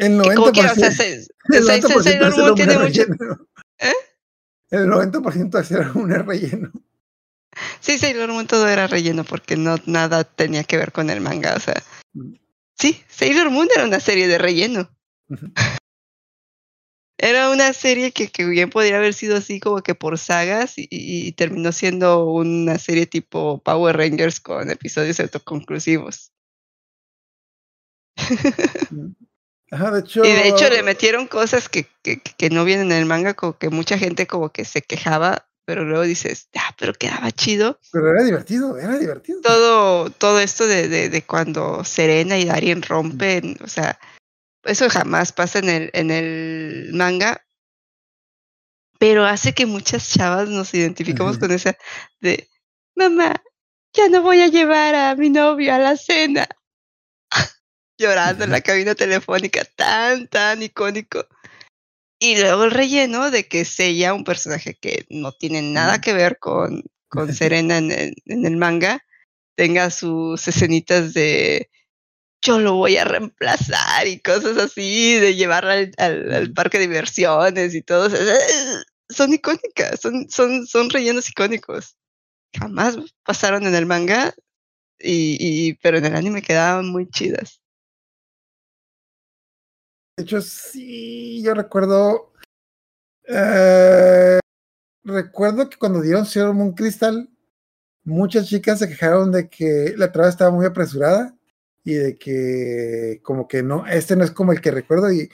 [0.00, 2.44] El que como quiera, o sea, 90%, se- el se- 90% Sailor de Sailor Moon
[2.46, 3.02] Moon tiene es mucho.
[3.04, 3.48] relleno.
[3.78, 3.92] ¿Eh?
[4.70, 6.72] El 90% de Sailor Moon es relleno.
[7.80, 11.54] Sí, Sailor Moon todo era relleno porque no nada tenía que ver con el manga.
[11.56, 11.82] O sea,
[12.14, 12.34] Mm.
[12.78, 14.90] sí, Sailor Moon era una serie de relleno.
[17.22, 21.32] Era una serie que, que bien podría haber sido así como que por sagas y,
[21.32, 26.32] terminó siendo una serie tipo Power Rangers con episodios autoconclusivos.
[29.70, 30.24] Ajá, de hecho.
[30.24, 33.56] Y de hecho le metieron cosas que, que, que no vienen en el manga, como
[33.56, 37.78] que mucha gente como que se quejaba, pero luego dices, ah, pero quedaba chido.
[37.92, 39.40] Pero era divertido, era divertido.
[39.42, 43.98] Todo, todo esto de, de, de cuando Serena y Darien rompen, o sea,
[44.64, 47.44] eso jamás pasa en el, en el manga,
[48.98, 51.76] pero hace que muchas chavas nos identificamos con esa
[52.20, 52.50] de,
[52.94, 53.42] mamá,
[53.94, 56.46] ya no voy a llevar a mi novio a la cena.
[58.00, 61.26] Llorando en la cabina telefónica, tan, tan icónico.
[62.18, 66.38] Y luego el relleno de que Seiya, un personaje que no tiene nada que ver
[66.38, 69.04] con, con Serena en el, en el manga,
[69.54, 71.68] tenga sus escenitas de
[72.42, 76.54] yo lo voy a reemplazar y cosas así, de llevarla al, al- al Ujú.
[76.54, 78.08] parque de diversiones y todo.
[79.10, 81.96] son icónicas, son, son, son rellenos icónicos.
[82.58, 84.34] Jamás pasaron en el manga,
[84.98, 87.59] y, y, pero en el anime quedaban muy chidas.
[90.20, 92.30] De hecho, sí, yo recuerdo.
[93.26, 94.38] eh,
[95.02, 97.26] recuerdo que cuando dieron Sailor Moon Crystal,
[98.04, 101.34] muchas chicas se quejaron de que la trama estaba muy apresurada
[101.84, 105.10] y de que, como que no, este no es como el que recuerdo.
[105.10, 105.30] Y,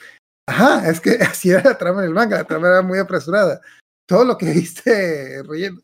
[0.47, 3.61] ajá, es que así era la trama en el manga, la trama era muy apresurada.
[4.07, 5.81] Todo lo que viste, relleno.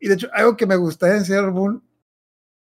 [0.00, 1.84] Y de hecho, algo que me gustaba en Sailor Moon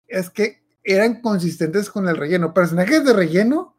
[0.07, 2.53] es que eran consistentes con el relleno.
[2.53, 3.75] Personajes de relleno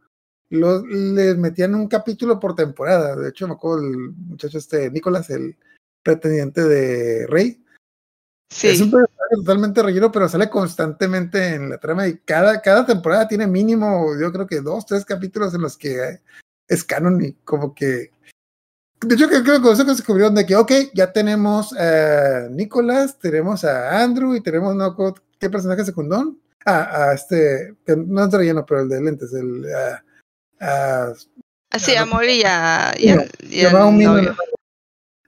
[0.49, 3.15] los, les metían un capítulo por temporada.
[3.15, 5.57] De hecho, me acuerdo el muchacho este, Nicolás, el
[6.03, 7.63] pretendiente de Rey.
[8.49, 8.67] Sí.
[8.67, 13.27] Es un personaje totalmente relleno, pero sale constantemente en la trama y cada, cada temporada
[13.27, 16.19] tiene mínimo, yo creo que dos, tres capítulos en los que
[16.67, 18.11] es canon y como que...
[19.01, 23.17] De hecho, creo que con eso que descubrieron de que, ok, ya tenemos a Nicolás,
[23.17, 24.95] tenemos a Andrew y tenemos, no,
[25.39, 26.39] ¿qué personaje secundón?
[26.65, 29.65] Ah, a este, que no es relleno, pero el de lentes, el...
[29.75, 30.03] ah,
[30.63, 31.13] ah,
[31.71, 34.35] Así, a Molly y a, y al- y llamaba un novio.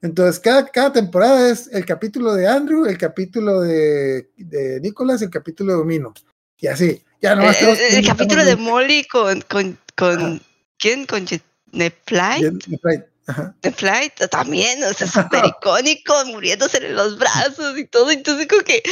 [0.01, 5.31] Entonces, cada, cada temporada es el capítulo de Andrew, el capítulo de, de Nicholas, el
[5.31, 6.13] capítulo de Mino.
[6.59, 7.03] Y así.
[7.21, 10.41] Ya El, nomás tenemos- el- el capítulo de Molly con, con, con.
[10.77, 11.05] ¿quién?
[11.07, 11.25] Con
[11.71, 12.41] Netflight.
[12.41, 13.01] Bien, right.
[13.27, 13.55] Ajá.
[13.63, 18.11] Netflight también, o sea, súper icónico, muriéndose en los brazos y todo.
[18.11, 18.83] Entonces, como que,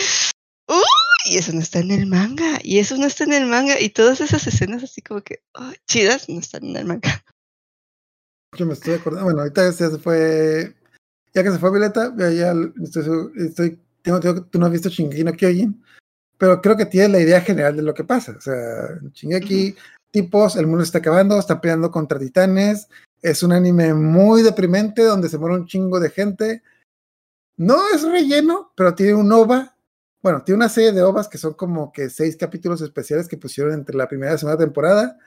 [0.67, 0.83] ¡Uy!
[1.25, 2.59] Y eso no está en el manga.
[2.63, 3.79] Y eso no está en el manga.
[3.79, 7.23] Y todas esas escenas así como que, oh, chidas, no están en el manga.
[8.57, 9.25] Yo me estoy acordando.
[9.25, 10.75] Bueno, ahorita ya se fue.
[11.33, 12.53] Ya que se fue Violeta, ya, ya
[12.83, 15.83] estoy, estoy tengo, tengo, tú no has visto Shingeki no Kyojin,
[16.37, 18.35] pero creo que tienes la idea general de lo que pasa.
[18.37, 19.77] O sea, Shingeki, uh -huh.
[20.11, 22.87] tipos, el mundo está acabando, están peleando contra titanes.
[23.21, 26.61] Es un anime muy deprimente donde se muere un chingo de gente.
[27.55, 29.72] No es relleno, pero tiene un OVA.
[30.23, 33.73] Bueno, tiene una serie de OVAs que son como que seis capítulos especiales que pusieron
[33.73, 35.19] entre la primera y la segunda temporada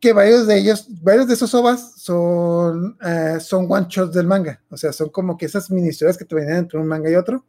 [0.00, 4.62] que varios de ellos, varios de esos ovas son, uh, son one shots del manga.
[4.70, 7.16] O sea, son como que esas mini historias que te venían entre un manga y
[7.16, 7.44] otro.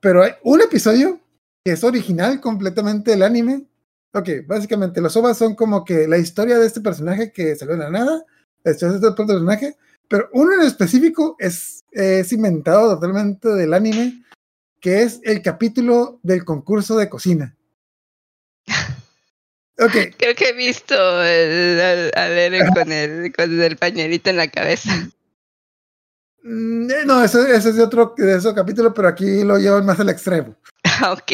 [0.00, 1.20] Pero hay un episodio
[1.64, 3.68] que es original completamente del anime,
[4.14, 7.84] Ok, básicamente los ovas son como que la historia de este personaje que salió de
[7.84, 8.22] la nada,
[8.62, 9.76] la historia de este personaje,
[10.06, 14.22] pero uno en específico es, es inventado totalmente del anime,
[14.82, 17.56] que es el capítulo del concurso de cocina.
[19.76, 24.90] Creo que he visto el, al, Eren con el, con el pañuelito en la cabeza.
[26.42, 29.98] mm, eh, no, ese, ese es de otro, de capítulo, pero aquí lo llevan más
[29.98, 30.54] al extremo.
[30.84, 31.32] Ah, ok.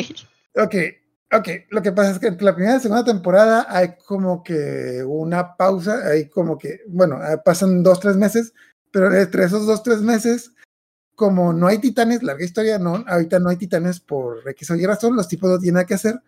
[0.54, 0.74] Ok,
[1.32, 1.48] ok.
[1.70, 5.02] Lo que pasa es que entre la primera y la segunda temporada hay como que
[5.04, 8.52] una pausa, hay como que, bueno, eh, pasan dos, tres meses,
[8.90, 10.52] pero entre esos dos, tres meses,
[11.18, 14.86] como no hay titanes, larga historia, no, ahorita no hay titanes por X o Y
[14.86, 16.22] razón, los tipos no tienen nada que hacer.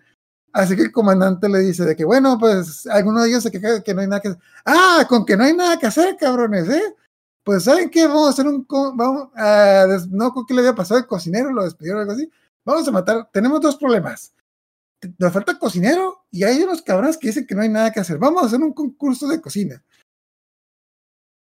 [0.53, 3.75] Así que el comandante le dice de que, bueno, pues alguno de ellos se queja
[3.75, 4.41] de que no hay nada que hacer.
[4.67, 6.97] Ah, con que no hay nada que hacer, cabrones, ¿eh?
[7.45, 8.09] Pues, ¿saben qué?
[8.09, 8.67] Vamos a hacer un.
[8.69, 9.87] Vamos a.
[10.35, 11.53] ¿con qué le había pasado el cocinero?
[11.53, 12.29] Lo despidieron o algo así.
[12.65, 13.31] Vamos a matar.
[13.33, 14.35] Tenemos dos problemas.
[15.19, 18.19] Nos falta cocinero y hay unos cabrones que dicen que no hay nada que hacer.
[18.19, 19.85] Vamos a hacer un concurso de cocina.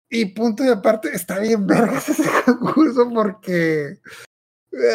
[0.10, 4.00] Y punto y aparte, está bien verga ese concurso porque.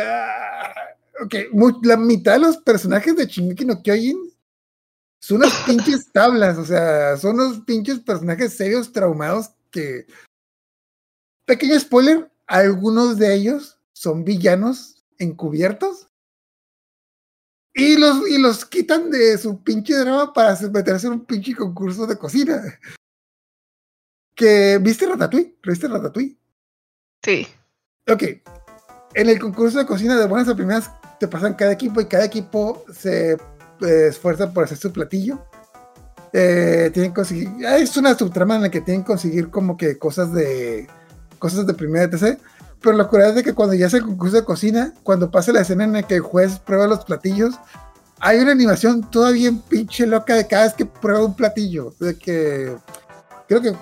[0.03, 0.73] ah,
[1.23, 1.35] ok,
[1.82, 4.32] la mitad de los personajes de Shingeki no Kyojin
[5.20, 10.07] son unas pinches tablas, o sea, son unos pinches personajes serios traumados que.
[11.47, 16.07] Pequeño spoiler, algunos de ellos son villanos encubiertos
[17.74, 22.07] y los, y los quitan de su pinche drama para meterse en un pinche concurso
[22.07, 22.78] de cocina.
[24.41, 25.55] Que, ¿viste Ratatouille?
[25.62, 26.35] ¿Viste Ratatouille?
[27.23, 27.47] Sí.
[28.11, 28.23] Ok.
[29.12, 32.25] En el concurso de cocina de buenas a primeras te pasan cada equipo y cada
[32.25, 35.45] equipo se eh, esfuerza por hacer su platillo.
[36.33, 37.51] Eh, tienen que conseguir.
[37.67, 40.89] ah, Es una subtrama en la que tienen que conseguir como que cosas de.
[41.39, 42.39] cosas de primera etc.
[42.81, 45.53] Pero la curiosidad es de que cuando ya es el concurso de cocina, cuando pasa
[45.53, 47.57] la escena en la que el juez prueba los platillos,
[48.21, 51.93] hay una animación todavía pinche loca de cada vez que prueba un platillo.
[52.01, 52.75] De que.
[53.47, 53.75] Creo que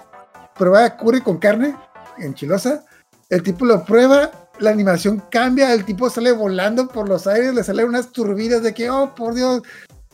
[0.59, 1.75] prueba curry con carne
[2.19, 2.85] enchilosa.
[3.31, 7.63] El tipo lo prueba, la animación cambia, el tipo sale volando por los aires, le
[7.65, 9.63] salen unas turbinas de que, oh, por Dios,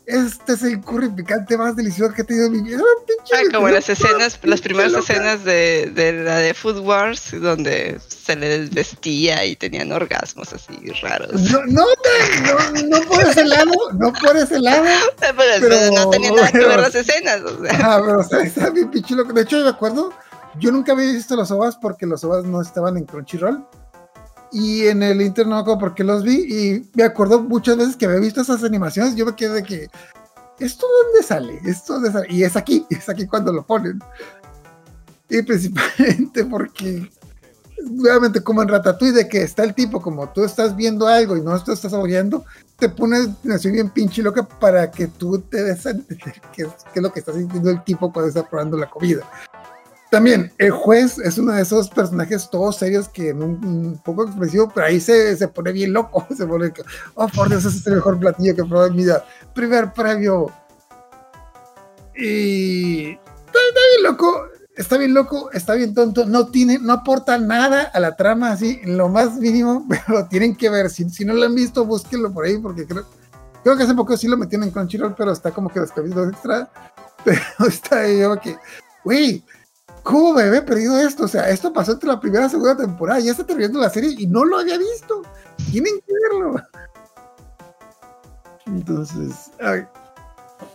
[0.06, 2.78] este es el curry picante más delicioso que he tenido en mi vida.
[2.82, 7.30] Ah, pinche Ah, como las escenas, las primeras escenas de, de la de Food Wars,
[7.40, 11.40] donde se les vestía y tenían orgasmos así raros.
[11.50, 14.84] No, no, no, no por ese lado, no por ese lado.
[15.20, 17.40] Pero, Pero- no tenía nada que ver las escenas.
[17.40, 17.72] O sea.
[17.72, 19.32] Ajá, pero o sea, está bien pinche loco.
[19.32, 20.12] De hecho, yo me acuerdo,
[20.58, 23.66] yo nunca había visto los OVAs porque los OVAs no estaban en Crunchyroll.
[24.52, 26.42] Y en el Inter no me acuerdo por qué los vi.
[26.42, 29.16] Y me acuerdo muchas veces que había visto esas animaciones.
[29.16, 29.88] Yo me quedé de que,
[30.60, 31.60] ¿esto dónde sale?
[31.64, 32.26] ¿Esto dónde sale?
[32.30, 33.98] Y es aquí, es aquí cuando lo ponen.
[35.28, 37.10] Y principalmente porque,
[37.82, 41.40] nuevamente, como en Ratatouille, de que está el tipo, como tú estás viendo algo y
[41.40, 42.44] no estás saboreando,
[42.78, 46.68] te pones así bien pinche loca para que tú te des a entender qué qué
[46.94, 49.28] es lo que está sintiendo el tipo cuando está probando la comida.
[50.10, 54.86] También, el juez es uno de esos personajes todos serios que un, poco expresivo, pero
[54.86, 56.26] ahí se, se pone bien loco.
[56.36, 56.72] Se pone,
[57.14, 59.24] oh por Dios, ese es el mejor platillo que he probado en mi vida.
[59.54, 60.52] Primer premio.
[62.16, 63.58] Y está,
[63.90, 66.26] bien loco, está bien loco, está bien tonto.
[66.26, 70.26] No tiene, no aporta nada a la trama así, en lo más mínimo, pero lo
[70.26, 70.90] tienen que ver.
[70.90, 73.04] Si, si no lo han visto, búsquenlo por ahí, porque creo,
[73.64, 76.32] creo que hace poco sí lo metieron en Crunchyroll, pero está como que los capítulos
[76.32, 76.68] extra.
[77.24, 78.54] Pero está ahí, yo que,
[79.02, 79.42] güey,
[80.04, 81.24] ¿cómo me había perdido esto?
[81.24, 84.14] O sea, esto pasó entre la primera y segunda temporada, ya está terminando la serie
[84.16, 85.22] y no lo había visto.
[85.72, 86.62] Tienen que verlo.
[88.66, 89.50] Entonces,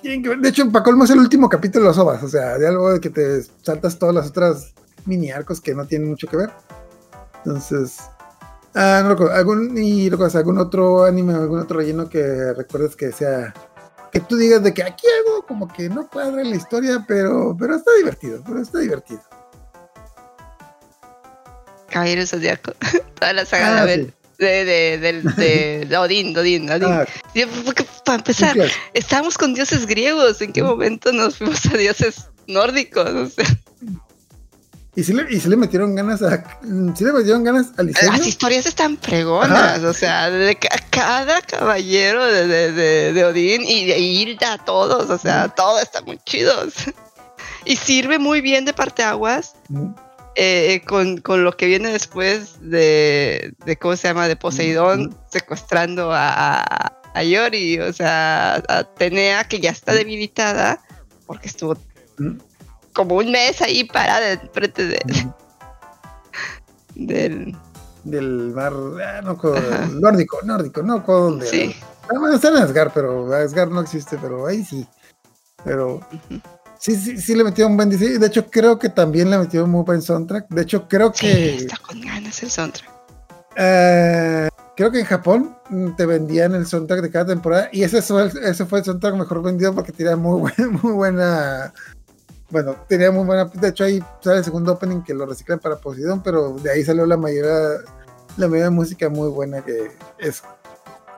[0.01, 0.39] tienen que ver.
[0.39, 2.91] De hecho, para colmo es el último capítulo de los OVAs, o sea, de algo
[2.91, 4.73] de que te saltas todas las otras
[5.05, 6.51] mini arcos que no tienen mucho que ver.
[7.45, 7.99] Entonces,
[8.75, 13.53] ah, no recuerdo, algún, y algún otro anime, algún otro relleno que recuerdes que sea,
[14.11, 17.55] que tú digas de que aquí algo como que no cuadra en la historia, pero,
[17.59, 19.21] pero está divertido, pero está divertido.
[21.89, 22.73] Caballero Zodíaco.
[23.19, 24.11] Toda la saga Ah, de, sí.
[24.37, 24.65] de,
[24.99, 26.83] de, de- Odín, Odín, Odín.
[26.91, 27.05] Ah,
[27.65, 28.55] porque, Para empezar,
[28.93, 30.41] estábamos con dioses griegos.
[30.41, 33.09] ¿En qué momento nos fuimos a dioses nórdicos?
[33.09, 33.45] O sea,
[34.95, 36.43] y si le, y sí le metieron ganas a,
[36.95, 38.11] sí le metieron ganas al diseño.
[38.11, 39.77] las historias están fregonas.
[39.79, 39.87] Ajá.
[39.87, 40.68] O sea, de ca-
[40.99, 45.09] cada caballero de, de, de, de Odín y de Hilda, todos.
[45.09, 46.53] O sea, todo está muy chido.
[46.59, 46.93] o sea.
[47.65, 49.91] Y sirve muy bien de parteaguas Mm,
[50.35, 54.27] eh, con, con lo que viene después de, de ¿cómo se llama?
[54.27, 60.81] De Poseidón secuestrando a, a, a Yori, o sea, a Atenea que ya está debilitada
[61.27, 61.77] porque estuvo
[62.93, 64.99] como un mes ahí parada enfrente de,
[66.95, 67.55] del...
[68.09, 68.73] del mar
[69.05, 69.37] ah, no
[69.99, 71.47] nórdico, nórdico, no con dónde.
[71.47, 71.75] Sí,
[72.11, 74.87] Ah, bueno, está en Asgard, pero Asgard no existe, pero ahí sí.
[75.63, 75.99] Pero
[76.79, 78.17] sí, sí, sí le metió un buen diseño.
[78.19, 80.47] De hecho, creo que también le metió un muy buen soundtrack.
[80.49, 82.89] De hecho, creo Sí, que está con ganas el soundtrack.
[83.57, 88.01] eh, creo que en Japón mm, te vendían el soundtrack de cada temporada y ese
[88.01, 91.73] fue el, ese fue el soundtrack mejor vendido porque tenía muy buena, muy buena
[92.49, 95.75] bueno, tenía muy buena, de hecho ahí sale el segundo opening que lo reciclan para
[95.77, 97.51] Poseidon, pero de ahí salió la mayoría,
[98.39, 100.43] la de música muy buena que es,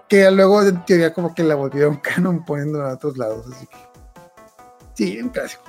[0.07, 3.77] que luego en teoría como que la volvieron canon poniendo en otros lados, así que
[4.93, 5.63] sí, un clásico.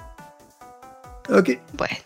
[1.28, 1.96] Ok, Bueno,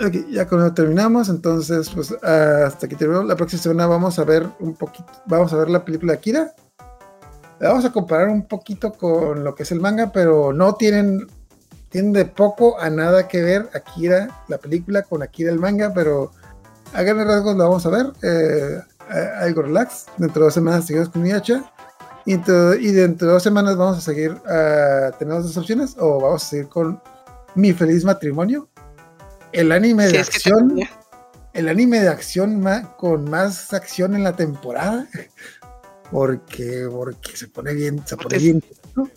[0.00, 3.22] Ok, ya con eso terminamos, entonces pues hasta aquí terminó.
[3.22, 6.54] La próxima semana vamos a ver un poquito, vamos a ver la película Akira.
[7.60, 11.28] La vamos a comparar un poquito con lo que es el manga, pero no tienen,
[11.90, 16.32] tienen de poco a nada que ver Akira, la película, con Akira el manga, pero
[16.92, 18.06] a grandes rasgos lo vamos a ver.
[18.22, 20.06] eh, a- algo relax.
[20.16, 21.64] Dentro de dos semanas seguimos con Miacha.
[22.24, 26.44] Y y dentro de dos semanas vamos a seguir, ah, tenemos dos opciones, o vamos
[26.44, 27.00] a seguir con
[27.56, 28.68] Mi Feliz Matrimonio.
[29.52, 30.78] El anime de acción
[31.52, 35.06] el anime de acción ma- con más acción en la temporada.
[36.10, 38.62] Porque, porque se pone bien, se pone bien.
[38.94, 39.08] ¿no?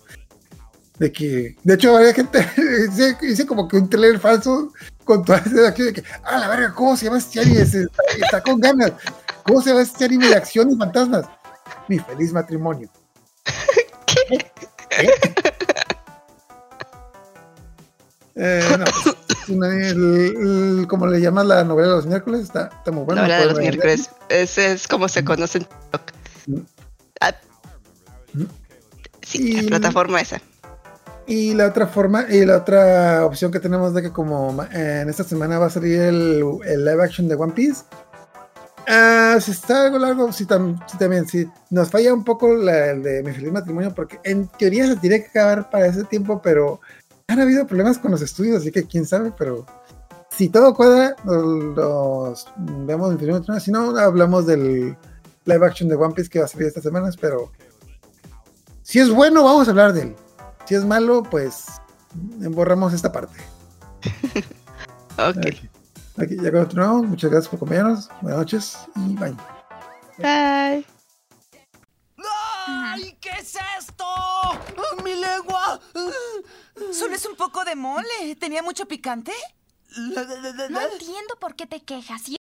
[0.99, 2.39] De que, de hecho, había gente,
[2.89, 4.71] hice, hice como que un trailer falso
[5.03, 7.61] con toda esa acción de que, ah, la verga, ¿cómo se llama este anime?
[7.61, 8.93] Está, está con ganas.
[9.43, 11.25] ¿Cómo se llama este anime de acción y fantasmas?
[11.89, 12.89] Mi feliz matrimonio.
[14.05, 14.39] ¿Qué?
[18.37, 22.41] Eh, no, pues, es una- el- el- como le llamas la novela de los miércoles,
[22.41, 23.21] está, está muy buena.
[23.21, 24.09] la hora de los miércoles.
[24.29, 26.01] Ese es como se conoce en TikTok.
[26.47, 26.59] Mm.
[27.21, 27.35] Ah,
[28.33, 28.43] Mm.
[29.21, 30.41] Sí, la Y- plataforma esa.
[31.27, 35.23] Y la otra forma, y la otra opción que tenemos de que como en esta
[35.23, 37.83] semana va a salir el, el live action de One Piece.
[38.87, 41.49] Ah, si está algo largo, sí, tam- también, sí.
[41.71, 45.21] Nos falla un poco la, el de mi feliz matrimonio, porque en teoría se tiene
[45.23, 46.79] que acabar para ese tiempo, pero
[47.27, 49.65] han habido problemas con los estudios, así que quién sabe, pero
[50.29, 53.59] si todo cuadra, los, vemos en feliz matrimonio.
[53.59, 54.95] Si no, hablamos del
[55.45, 57.51] live action de One Piece que va a salir estas semanas, pero
[58.83, 60.15] si es bueno, vamos a hablar de él.
[60.65, 61.65] Si es malo, pues
[62.13, 63.37] borramos esta parte.
[65.17, 65.37] Ok.
[65.37, 65.69] Aquí,
[66.17, 67.07] aquí ya continuamos.
[67.07, 68.09] Muchas gracias por acompañarnos.
[68.19, 69.33] Buenas noches y bye.
[70.17, 70.85] Bye.
[72.67, 73.17] ¡Ay!
[73.21, 74.03] ¿Qué es esto?
[74.05, 74.59] ¡Ah,
[75.05, 75.79] ¡Mi lengua!
[76.91, 78.35] Solo es un poco de mole.
[78.37, 79.31] ¿Tenía mucho picante?
[79.95, 82.27] No entiendo por qué te quejas.